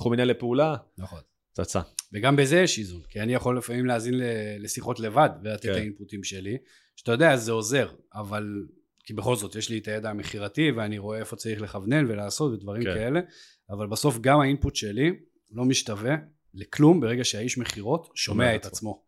מנהל 0.09 0.29
לפעולה. 0.29 0.77
נכון. 0.99 1.21
פצצה. 1.53 1.81
וגם 2.13 2.37
בזה 2.37 2.57
יש 2.61 2.79
איזון, 2.79 3.03
כי 3.09 3.21
אני 3.21 3.35
יכול 3.35 3.59
לפעמים 3.59 3.87
להאזין 3.87 4.15
לשיחות 4.59 5.01
לבד 5.01 5.31
ולתת 5.45 5.63
כן. 5.63 5.71
את 5.71 5.77
האינפוטים 5.77 6.25
שלי, 6.25 6.57
שאתה 6.97 7.13
יודע, 7.13 7.37
זה 7.37 7.53
עוזר, 7.53 7.89
אבל 8.15 8.63
כי 9.05 9.15
בכל 9.15 9.37
זאת 9.37 9.55
יש 9.55 9.69
לי 9.69 9.79
את 9.79 9.89
הידע 9.89 10.11
המכירתי 10.11 10.71
ואני 10.71 10.99
רואה 10.99 11.19
איפה 11.19 11.37
צריך 11.37 11.61
לכוונן 11.61 12.11
ולעשות 12.11 12.53
ודברים 12.53 12.83
כן. 12.83 12.95
כאלה, 12.95 13.21
אבל 13.71 13.87
בסוף 13.87 14.19
גם 14.21 14.41
האינפוט 14.41 14.77
שלי 14.77 15.13
לא 15.51 15.65
משתווה 15.65 16.17
לכלום 16.55 17.01
ברגע 17.01 17.25
שהאיש 17.25 17.59
מכירות 17.59 18.09
שומע 18.15 18.57
את 18.57 18.67
עצמו. 18.67 19.03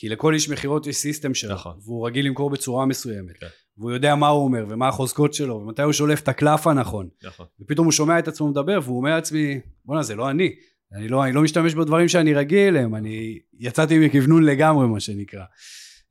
כי 0.00 0.08
לכל 0.08 0.34
איש 0.34 0.48
מכירות 0.48 0.86
יש 0.86 0.96
סיסטם 0.96 1.34
שלו, 1.34 1.54
נכון. 1.54 1.76
והוא 1.84 2.06
רגיל 2.06 2.26
למכור 2.26 2.50
בצורה 2.50 2.86
מסוימת, 2.86 3.36
כן. 3.36 3.46
והוא 3.78 3.90
יודע 3.90 4.14
מה 4.14 4.28
הוא 4.28 4.44
אומר 4.44 4.64
ומה 4.68 4.88
החוזקות 4.88 5.34
שלו 5.34 5.54
ומתי 5.54 5.82
הוא 5.82 5.92
שולף 5.92 6.20
את 6.20 6.28
הקלף 6.28 6.66
הנכון, 6.66 7.08
נכון. 7.22 7.46
ופתאום 7.60 7.86
הוא 7.86 7.92
שומע 7.92 8.18
את 8.18 8.28
עצמו 8.28 8.48
מדבר 8.48 8.78
והוא 8.82 8.96
אומר 8.96 9.14
לעצמי, 9.14 9.60
בואנה 9.84 10.02
זה 10.02 10.14
לא 10.14 10.30
אני, 10.30 10.54
אני 10.92 11.08
לא, 11.08 11.24
אני 11.24 11.32
לא 11.32 11.42
משתמש 11.42 11.74
בדברים 11.74 12.08
שאני 12.08 12.34
רגיל 12.34 12.68
אליהם, 12.68 12.94
אני 12.94 13.38
יצאתי 13.58 14.06
מכוונון 14.06 14.44
לגמרי 14.44 14.86
מה 14.86 15.00
שנקרא. 15.00 15.44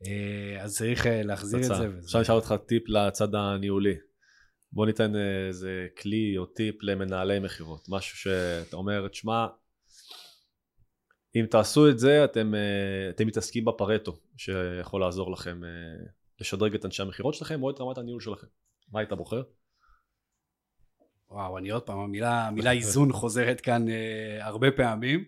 אה, 0.05 0.63
אז 0.63 0.77
צריך 0.77 1.07
אה, 1.07 1.23
להחזיר 1.23 1.59
את 1.59 1.63
זה. 1.63 1.87
עכשיו 2.03 2.21
נשאל 2.21 2.35
אותך 2.35 2.55
טיפ 2.67 2.83
לצד 2.87 3.35
הניהולי. 3.35 3.95
בוא 4.71 4.85
ניתן 4.85 5.15
אה, 5.15 5.47
איזה 5.47 5.87
כלי 6.01 6.37
או 6.37 6.45
טיפ 6.45 6.75
למנהלי 6.81 7.39
מכירות, 7.39 7.85
משהו 7.89 8.17
שאתה 8.17 8.75
אומר, 8.75 9.07
תשמע, 9.07 9.47
אם 11.35 11.45
תעשו 11.49 11.89
את 11.89 11.99
זה 11.99 12.25
אתם, 12.25 12.55
אה, 12.55 13.09
אתם 13.09 13.27
מתעסקים 13.27 13.65
בפרטו 13.65 14.19
שיכול 14.37 15.01
לעזור 15.01 15.31
לכם 15.31 15.63
אה, 15.63 15.69
לשדרג 16.39 16.75
את 16.75 16.85
אנשי 16.85 17.01
המכירות 17.01 17.33
שלכם 17.33 17.63
או 17.63 17.69
את 17.69 17.81
רמת 17.81 17.97
הניהול 17.97 18.21
שלכם. 18.21 18.47
מה 18.91 18.99
היית 18.99 19.13
בוחר? 19.13 19.41
וואו, 21.31 21.57
אני 21.57 21.69
עוד 21.69 21.83
פעם, 21.83 21.99
המילה, 21.99 22.47
המילה 22.47 22.71
איזון 22.71 23.13
חוזרת 23.13 23.61
כאן 23.61 23.89
אה, 23.89 24.45
הרבה 24.45 24.71
פעמים. 24.71 25.23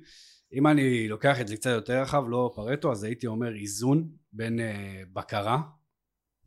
אם 0.54 0.68
אני 0.68 1.08
לוקח 1.08 1.42
את 1.42 1.48
זה 1.48 1.56
קצת 1.56 1.70
יותר 1.70 2.02
רחב, 2.02 2.24
לא 2.28 2.52
פרטו, 2.56 2.92
אז 2.92 3.04
הייתי 3.04 3.28
אומר 3.28 3.56
איזון 3.56 4.10
בין 4.34 4.60
אה, 4.60 5.02
בקרה, 5.14 5.62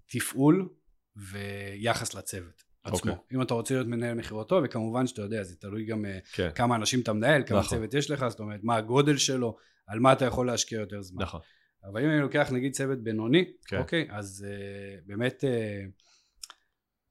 תפעול 0.07 0.69
ויחס 1.17 2.15
לצוות. 2.15 2.64
עצמו. 2.85 3.13
Okay. 3.13 3.15
אוקיי. 3.15 3.37
אם 3.37 3.43
אתה 3.43 3.55
רוצה 3.55 3.75
להיות 3.75 3.87
מנהל 3.87 4.15
מכירות 4.15 4.49
טוב, 4.49 4.65
וכמובן 4.65 5.07
שאתה 5.07 5.23
יודע, 5.23 5.43
זה 5.43 5.57
תלוי 5.57 5.85
גם 5.85 6.05
okay. 6.05 6.35
כן. 6.37 6.51
כמה 6.55 6.77
אנשים 6.77 7.01
אתה 7.01 7.13
מנהל, 7.13 7.43
כמה 7.47 7.59
נכון. 7.59 7.79
צוות 7.79 7.95
יש 7.95 8.11
לך, 8.11 8.29
זאת 8.29 8.41
אומרת, 8.41 8.61
מה 8.63 8.77
הגודל 8.77 9.17
שלו, 9.17 9.57
על 9.87 10.01
מה 10.01 10.13
אתה 10.13 10.25
יכול 10.25 10.47
להשקיע 10.47 10.81
יותר 10.81 11.03
זמן. 11.03 11.23
נכון. 11.23 11.41
אבל 11.85 12.05
אם 12.05 12.11
אני 12.11 12.21
לוקח 12.21 12.49
נגיד 12.53 12.73
צוות 12.73 12.99
בינוני, 12.99 13.43
okay. 13.43 13.69
כן. 13.69 13.79
אוקיי, 13.79 14.07
אז 14.11 14.47
uh, 14.49 15.03
באמת 15.07 15.45
uh, 15.45 15.91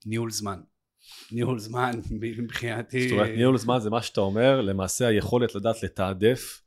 ניהול 0.06 0.32
זמן. 0.32 0.60
ניהול 1.32 1.60
זמן 1.60 1.92
מבחינתי... 2.22 3.10
זאת 3.10 3.12
אומרת, 3.12 3.30
ניהול 3.36 3.58
זמן 3.58 3.80
זה 3.80 3.90
מה 3.90 4.02
שאתה 4.02 4.22
אומר, 4.22 4.62
למעשה 4.62 5.08
היכולת 5.08 5.56
לדעת 5.56 5.84
לתעדף 5.84 6.62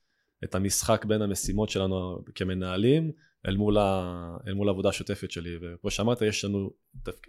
את 0.44 0.54
המשחק 0.54 1.04
בין 1.04 1.22
המשימות 1.22 1.70
שלנו 1.70 2.18
כמנהלים 2.34 3.12
אל 3.46 3.56
מול, 3.56 3.78
ה... 3.78 4.36
אל 4.46 4.54
מול 4.54 4.68
העבודה 4.68 4.88
השוטפת 4.88 5.30
שלי. 5.30 5.56
וכמו 5.56 5.90
שאמרת, 5.90 6.22
יש 6.22 6.44
לנו, 6.44 6.70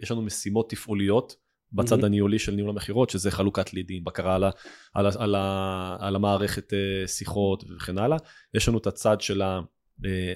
יש 0.00 0.10
לנו 0.10 0.22
משימות 0.22 0.70
תפעוליות 0.70 1.36
בצד 1.72 2.00
mm-hmm. 2.00 2.06
הניהולי 2.06 2.38
של 2.38 2.52
ניהול 2.52 2.70
המכירות, 2.70 3.10
שזה 3.10 3.30
חלוקת 3.30 3.72
לידים, 3.72 4.04
בקרה 4.04 4.34
על, 4.34 4.44
ה, 4.44 4.50
על, 4.94 5.06
ה, 5.06 5.10
על, 5.18 5.34
ה, 5.34 5.96
על 6.00 6.16
המערכת 6.16 6.72
אה, 6.72 7.06
שיחות 7.06 7.64
וכן 7.76 7.98
הלאה. 7.98 8.18
יש 8.54 8.68
לנו 8.68 8.78
את 8.78 8.86
הצד 8.86 9.20
של 9.20 9.42
אה, 9.42 9.60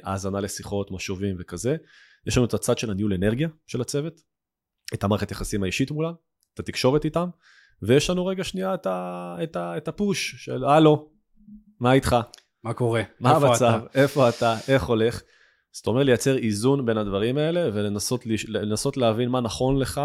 ההאזנה 0.03 0.40
לשיחות, 0.40 0.90
משובים 0.90 1.37
וכזה. 1.38 1.77
יש 2.27 2.37
לנו 2.37 2.47
את 2.47 2.55
הצד 2.55 2.79
של 2.79 2.90
הניהול 2.90 3.14
אנרגיה 3.14 3.49
של 3.66 3.81
הצוות, 3.81 4.21
את 4.95 5.05
המערכת 5.05 5.31
יחסים 5.31 5.62
האישית 5.62 5.90
מולם, 5.90 6.12
את 6.55 6.61
התקשורת 6.61 7.05
איתם, 7.05 7.29
ויש 7.83 8.11
לנו 8.11 8.27
רגע 8.27 8.45
שנייה 8.45 8.75
את, 8.75 8.87
ה, 8.87 9.37
את, 9.42 9.57
ה, 9.57 9.77
את 9.77 9.88
הפוש 9.88 10.35
של 10.38 10.64
הלו, 10.64 11.11
מה 11.81 11.92
איתך? 11.92 12.16
מה 12.64 12.75
קורה? 12.75 13.03
מה 13.21 13.31
המצב? 13.31 13.81
איפה 13.95 14.29
אתה? 14.29 14.57
איך 14.68 14.85
הולך? 14.85 15.23
זאת 15.73 15.87
אומרת 15.87 16.07
לייצר 16.07 16.37
איזון 16.37 16.87
בין 16.87 16.99
הדברים 16.99 17.38
האלה 17.38 17.71
ולנסות 17.73 18.97
להבין 18.97 19.28
מה 19.28 19.41
נכון 19.41 19.78
לך 19.78 20.01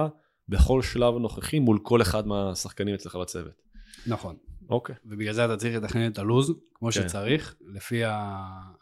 בכל 0.49 0.81
שלב 0.81 1.13
נוכחי 1.13 1.59
מול 1.59 1.79
כל 1.83 2.01
אחד 2.01 2.27
מהשחקנים 2.27 2.95
אצלך 2.95 3.15
בצוות. 3.15 3.61
נכון. 4.07 4.35
אוקיי. 4.69 4.95
ובגלל 5.05 5.33
זה 5.33 5.45
אתה 5.45 5.57
צריך 5.57 5.75
לתכנן 5.75 6.11
את 6.11 6.17
הלו"ז 6.17 6.53
כמו 6.73 6.87
כן. 6.87 6.91
שצריך, 6.91 7.55
לפי 7.73 8.03
ה, 8.03 8.13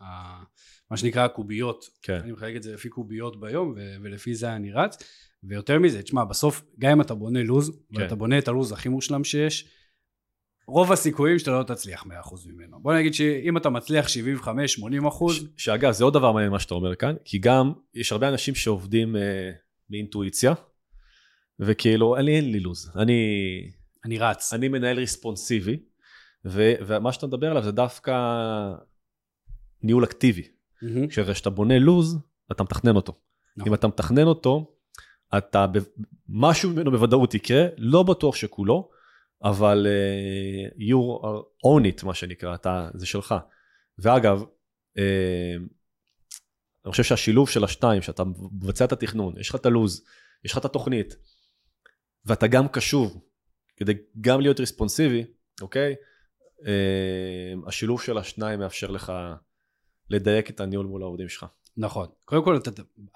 ה, 0.02 0.44
מה 0.92 0.98
שנקרא 0.98 1.26
הקוביות. 1.26 1.86
כן. 2.02 2.20
אני 2.24 2.32
מחלק 2.32 2.56
את 2.56 2.64
זה 2.64 2.74
לפי 2.74 2.90
קוביות 2.90 3.40
ביום 3.40 3.74
ו, 3.78 3.96
ולפי 4.02 4.36
זה 4.36 4.56
אני 4.56 4.72
רץ. 4.72 4.98
ויותר 5.44 5.80
מזה, 5.80 6.02
תשמע, 6.02 6.24
בסוף, 6.24 6.64
גם 6.80 6.92
אם 6.92 7.02
אתה 7.02 7.14
בונה 7.14 7.44
לו"ז, 7.44 7.70
כן. 7.70 8.02
ואתה 8.02 8.16
בונה 8.16 8.38
את 8.38 8.48
הלו"ז 8.48 8.72
הכי 8.72 8.90
מושלם 8.90 9.24
שיש, 9.24 9.68
רוב 10.68 10.92
הסיכויים 10.92 11.40
שאתה 11.40 11.52
לא 11.52 11.64
תצליח 11.64 12.04
100% 12.04 12.08
ממנו. 12.46 12.80
בוא 12.82 12.94
נגיד 12.94 13.14
שאם 13.14 13.58
אתה 13.58 13.70
מצליח 13.70 14.08
75-80%... 14.08 14.10
ש- 15.32 15.44
שאגב, 15.58 15.92
זה 15.92 16.04
עוד 16.04 16.14
דבר 16.14 16.32
מעניין 16.32 16.52
מה 16.52 16.60
שאתה 16.60 16.74
אומר 16.74 16.96
כאן, 16.96 17.16
כי 17.26 17.38
גם 17.38 17.74
יש 17.94 18.12
הרבה 18.12 18.30
אנשים 18.30 18.56
שעובדים 18.56 19.16
אה, 19.16 19.52
באינטואיציה, 19.90 20.54
וכאילו, 21.60 22.18
אני 22.18 22.36
אין 22.36 22.52
לי 22.52 22.60
לו"ז. 22.60 22.92
אני... 22.96 23.22
אני 24.06 24.20
רץ. 24.20 24.54
אני 24.54 24.68
מנהל 24.68 24.98
ריספונסיבי, 24.98 25.80
ו, 26.46 26.74
ומה 26.88 27.12
שאתה 27.12 27.28
מדבר 27.28 27.52
עליו 27.52 27.64
זה 27.64 27.72
דווקא 27.72 28.14
ניהול 29.84 30.04
אקטיבי. 30.04 30.48
כשאתה 31.10 31.50
בונה 31.50 31.80
לוז, 31.80 32.18
אתה 32.52 32.64
מתכנן 32.64 32.96
אותו. 32.96 33.14
נכון. 33.58 33.70
אם 33.70 33.74
אתה 33.74 33.88
מתכנן 33.88 34.24
אותו, 34.24 34.76
אתה, 35.38 35.68
ב- 35.68 35.80
משהו 36.30 36.70
ממנו 36.70 36.92
בוודאות 36.92 37.34
יקרה, 37.34 37.68
לא 37.78 38.04
בטוח 38.04 38.36
שכולו, 38.36 38.90
אבל 39.44 39.88
uh, 39.88 40.78
you 40.82 41.26
own 41.66 42.02
it, 42.02 42.06
מה 42.06 42.14
שנקרא, 42.14 42.56
אתה, 42.56 42.90
זה 42.94 43.06
שלך. 43.06 43.36
ואגב, 44.00 44.44
uh, 44.98 45.02
אני 46.86 46.92
חושב 46.92 47.04
שהשילוב 47.04 47.50
של 47.50 47.64
השתיים, 47.64 48.02
שאתה 48.02 48.24
מבצע 48.52 48.86
את 48.86 48.92
התכנון, 48.92 49.34
יש 49.40 49.50
לך 49.50 49.56
את 49.56 49.66
הלוז, 49.66 50.06
יש 50.46 50.52
לך 50.52 50.58
את 50.58 50.66
התוכנית, 50.66 51.16
ואתה 52.26 52.48
גם 52.48 52.68
קשוב, 52.68 53.22
כדי 53.78 53.94
גם 54.22 54.42
להיות 54.42 54.60
ריספונסיבי, 54.60 55.24
אוקיי? 55.62 55.96
Uh, 56.60 57.68
השילוב 57.68 58.02
של 58.02 58.18
השניים 58.18 58.60
מאפשר 58.60 58.92
לך 58.92 59.14
לדייק 60.10 60.50
את 60.50 60.60
הניהול 60.60 60.86
מול 60.86 61.02
העובדים 61.02 61.30
שלך. 61.30 61.46
נכון. 61.78 62.08
קודם 62.26 62.44
כל, 62.44 62.58
אתה, 62.58 62.72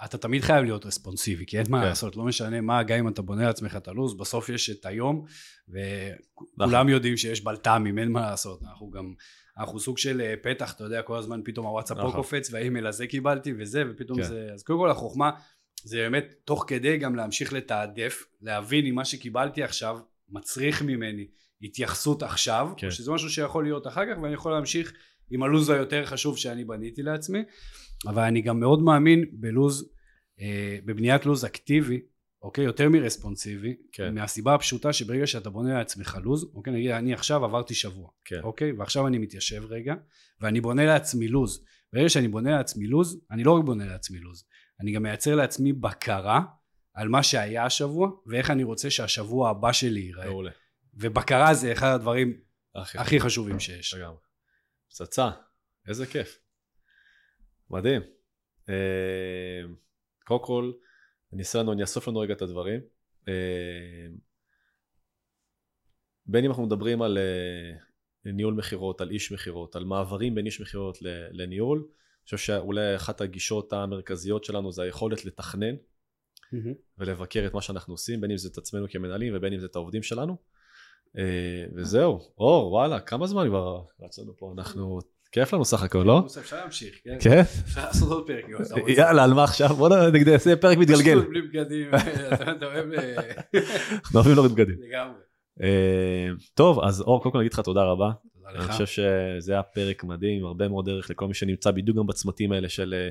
אתה 0.05 0.17
תמיד 0.17 0.41
חייב 0.41 0.63
להיות 0.63 0.85
רספונסיבי, 0.85 1.45
כי 1.45 1.57
אין 1.57 1.65
מה 1.69 1.81
כן. 1.81 1.87
לעשות, 1.87 2.15
לא 2.15 2.23
משנה 2.23 2.61
מה, 2.61 2.83
גם 2.83 2.97
אם 2.97 3.07
אתה 3.07 3.21
בונה 3.21 3.43
לעצמך 3.43 3.75
את 3.75 3.87
הלו"ז, 3.87 4.17
בסוף 4.17 4.49
יש 4.49 4.69
את 4.69 4.85
היום, 4.85 5.25
וכולם 5.69 6.69
נכון. 6.69 6.89
יודעים 6.89 7.17
שיש 7.17 7.43
בלת"מים, 7.43 7.99
אין 7.99 8.11
מה 8.11 8.21
לעשות. 8.21 8.63
אנחנו 8.63 8.89
גם, 8.89 9.13
אנחנו 9.57 9.79
סוג 9.79 9.97
של 9.97 10.21
אה, 10.21 10.33
פתח, 10.43 10.73
אתה 10.73 10.83
יודע, 10.83 11.01
כל 11.01 11.17
הזמן 11.17 11.41
פתאום 11.45 11.65
הוואטסאפ 11.65 11.97
פה 11.97 12.03
נכון. 12.03 12.15
קופץ, 12.15 12.53
והאימייל 12.53 12.87
הזה 12.87 13.07
קיבלתי 13.07 13.53
וזה, 13.59 13.83
ופתאום 13.89 14.17
כן. 14.17 14.27
זה... 14.27 14.49
אז 14.53 14.63
קודם 14.63 14.79
כל 14.79 14.91
החוכמה, 14.91 15.31
זה 15.83 15.97
באמת 15.97 16.33
תוך 16.45 16.65
כדי 16.67 16.97
גם 16.97 17.15
להמשיך 17.15 17.53
לתעדף, 17.53 18.23
להבין 18.41 18.85
אם 18.85 18.95
מה 18.95 19.05
שקיבלתי 19.05 19.63
עכשיו 19.63 19.99
מצריך 20.29 20.81
ממני 20.81 21.27
התייחסות 21.61 22.23
עכשיו, 22.23 22.69
כן. 22.77 22.87
או 22.87 22.91
שזה 22.91 23.11
משהו 23.11 23.29
שיכול 23.29 23.63
להיות 23.63 23.87
אחר 23.87 24.01
כך, 24.05 24.21
ואני 24.21 24.33
יכול 24.33 24.51
להמשיך 24.51 24.93
עם 25.31 25.43
הלו"ז 25.43 25.69
היותר 25.69 26.05
חשוב 26.05 26.37
שאני 26.37 26.65
בניתי 26.65 27.01
לעצמי. 27.01 27.39
אבל 28.07 28.23
אני 28.23 28.41
גם 28.41 28.59
מאוד 28.59 28.81
מאמין 28.81 29.25
בלוז, 29.31 29.89
אה, 30.41 30.77
בבניית 30.85 31.25
לוז 31.25 31.45
אקטיבי, 31.45 31.99
אוקיי? 32.41 32.63
יותר 32.65 32.89
מרספונסיבי, 32.89 33.75
כן. 33.91 34.15
מהסיבה 34.15 34.55
הפשוטה 34.55 34.93
שברגע 34.93 35.27
שאתה 35.27 35.49
בונה 35.49 35.73
לעצמך 35.73 36.17
לוז, 36.23 36.51
אוקיי? 36.53 36.73
נגיד 36.73 36.91
אני 36.91 37.13
עכשיו 37.13 37.45
עברתי 37.45 37.73
שבוע, 37.73 38.09
כן. 38.25 38.39
אוקיי? 38.43 38.71
ועכשיו 38.71 39.07
אני 39.07 39.17
מתיישב 39.17 39.63
רגע, 39.69 39.93
ואני 40.41 40.61
בונה 40.61 40.85
לעצמי 40.85 41.27
לוז. 41.27 41.65
ברגע 41.93 42.09
שאני 42.09 42.27
בונה 42.27 42.51
לעצמי 42.51 42.87
לוז, 42.87 43.21
אני 43.31 43.43
לא 43.43 43.51
רק 43.51 43.63
בונה 43.65 43.85
לעצמי 43.85 44.19
לוז, 44.19 44.43
אני 44.79 44.91
גם 44.91 45.03
מייצר 45.03 45.35
לעצמי 45.35 45.73
בקרה 45.73 46.41
על 46.93 47.07
מה 47.07 47.23
שהיה 47.23 47.65
השבוע, 47.65 48.09
ואיך 48.25 48.51
אני 48.51 48.63
רוצה 48.63 48.89
שהשבוע 48.89 49.49
הבא 49.49 49.71
שלי 49.71 49.99
ייראה. 49.99 50.25
מעולה. 50.25 50.51
ובקרה 50.93 51.53
זה 51.53 51.71
אחד 51.71 51.87
הדברים 51.95 52.41
הכי 52.75 52.97
הכי 52.97 53.19
חשובים 53.19 53.59
שיש. 53.59 53.93
לגמרי. 53.93 54.17
פצצה, 54.89 55.29
איזה 55.87 56.05
כיף. 56.05 56.39
מדהים. 57.69 58.01
אה, 58.69 59.61
קודם 60.23 60.45
כל, 60.45 60.71
אני 61.33 61.41
אעשה 61.41 61.59
לנו, 61.59 61.73
אני 61.73 61.81
אאסוף 61.81 62.07
לנו 62.07 62.19
רגע 62.19 62.33
את 62.33 62.41
הדברים. 62.41 62.81
אה, 63.27 64.07
בין 66.25 66.45
אם 66.45 66.49
אנחנו 66.49 66.65
מדברים 66.65 67.01
על 67.01 67.17
אה, 67.17 68.31
ניהול 68.31 68.53
מכירות, 68.53 69.01
על 69.01 69.11
איש 69.11 69.31
מכירות, 69.31 69.75
על 69.75 69.85
מעברים 69.85 70.35
בין 70.35 70.45
איש 70.45 70.61
מכירות 70.61 70.97
לניהול, 71.31 71.87
חושב 72.35 72.37
שאולי 72.37 72.95
אחת 72.95 73.21
הגישות 73.21 73.73
המרכזיות 73.73 74.43
שלנו 74.43 74.71
זה 74.71 74.83
היכולת 74.83 75.25
לתכנן. 75.25 75.75
ולבקר 76.97 77.47
את 77.47 77.53
מה 77.53 77.61
שאנחנו 77.61 77.93
עושים, 77.93 78.21
בין 78.21 78.31
אם 78.31 78.37
זה 78.37 78.49
את 78.51 78.57
עצמנו 78.57 78.85
כמנהלים 78.89 79.33
ובין 79.35 79.53
אם 79.53 79.59
זה 79.59 79.65
את 79.65 79.75
העובדים 79.75 80.03
שלנו. 80.03 80.37
אה, 81.17 81.65
וזהו, 81.75 82.19
אור, 82.37 82.71
וואלה, 82.71 82.99
כמה 82.99 83.27
זמן 83.27 83.47
כבר 83.47 83.81
רצנו 84.01 84.37
פה, 84.37 84.53
אנחנו, 84.57 84.99
כיף 85.31 85.53
לנו 85.53 85.65
סך 85.65 85.83
הכל, 85.83 86.03
לא? 86.05 86.23
אפשר 86.39 86.57
להמשיך, 86.57 86.95
כן? 87.03 87.17
כן? 87.21 87.41
אפשר 87.41 87.85
לעשות 87.85 88.11
עוד 88.11 88.27
פרק. 88.27 88.45
יאללה, 88.87 89.23
על 89.23 89.33
מה 89.33 89.43
עכשיו? 89.43 89.69
בוא 89.69 89.89
נעשה 90.25 90.55
פרק 90.55 90.77
מתגלגל. 90.77 91.19
בלי 91.19 91.41
בגדים, 91.41 91.89
אתה 92.33 92.51
אתה 92.51 92.65
אוהב 92.65 92.91
אה, 92.91 93.31
אנחנו 93.91 94.19
אוהבים 94.19 94.33
להוריד 94.33 94.51
בגדים. 94.51 94.75
לגמרי. 94.81 95.19
אה, 95.61 96.27
טוב, 96.53 96.79
אז 96.83 97.01
אור, 97.01 97.23
קודם 97.23 97.33
כל 97.33 97.39
נגיד 97.39 97.53
לך 97.53 97.59
תודה 97.59 97.83
רבה. 97.83 98.11
תודה 98.51 98.65
אני. 98.65 98.71
חושב 98.71 98.85
שזה 98.85 99.53
היה 99.53 99.63
פרק 99.63 100.03
מדהים, 100.03 100.45
הרבה 100.45 100.67
מאוד 100.67 100.85
דרך 100.85 101.09
לכל 101.09 101.27
מי 101.27 101.33
שנמצא 101.33 101.71
בדיוק 101.71 101.97
גם 101.97 102.07
בצמתים 102.07 102.51
האלה 102.51 102.69
של, 102.69 102.93
אה, 102.97 103.09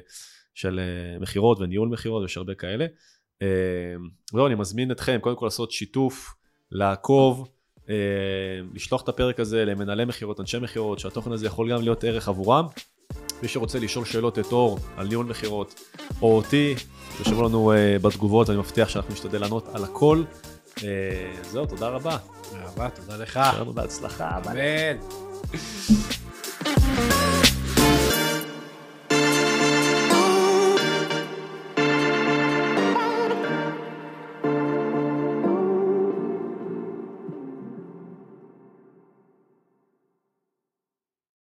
של 0.55 0.81
אה, 0.81 1.19
מכירות 1.19 1.61
וניהול 1.61 1.89
מכירות, 1.89 2.25
יש 2.25 2.37
הרבה 2.37 2.55
כאלה. 2.55 2.87
זהו, 4.33 4.47
אני 4.47 4.55
מזמין 4.55 4.93
אתכם 4.93 5.19
קודם 5.21 5.37
כל 5.37 5.47
לעשות 5.47 5.73
שיתוף, 5.73 6.35
לעקוב, 6.73 7.49
לשלוח 8.75 9.03
את 9.03 9.09
הפרק 9.09 9.41
הזה 9.41 9.65
למנהלי 9.65 10.05
מכירות, 10.05 10.41
אנשי 10.41 10.59
מכירות, 10.59 10.99
שהתוכן 10.99 11.33
הזה 11.33 11.47
יכול 11.47 11.73
גם 11.73 11.83
להיות 11.83 12.05
ערך 12.05 12.29
עבורם. 12.29 12.67
מי 13.43 13.49
שרוצה 13.49 13.79
לשאול 13.79 14.05
שאלות 14.05 14.39
את 14.39 14.53
אור 14.53 14.79
על 14.97 15.09
ניהול 15.09 15.27
מכירות, 15.27 15.81
או 16.23 16.37
אותי, 16.37 16.75
תרשמו 17.19 17.43
לנו 17.43 17.73
אה, 17.73 17.97
בתגובות, 18.03 18.51
אני 18.51 18.59
מבטיח 18.59 18.89
שאנחנו 18.89 19.15
נשתדל 19.15 19.41
לענות 19.41 19.69
על 19.73 19.85
הכל. 19.85 20.23
אה, 20.85 21.33
זהו, 21.43 21.67
תודה 21.67 21.89
רבה. 21.89 22.17
אהבה, 22.55 22.91
תודה 22.91 23.17
לך. 23.17 23.33
שיהיה 23.33 23.61
לנו 23.61 23.73
בהצלחה. 23.73 24.39
אמן. 24.39 25.28
Thank 25.51 27.33
you. 27.33 27.38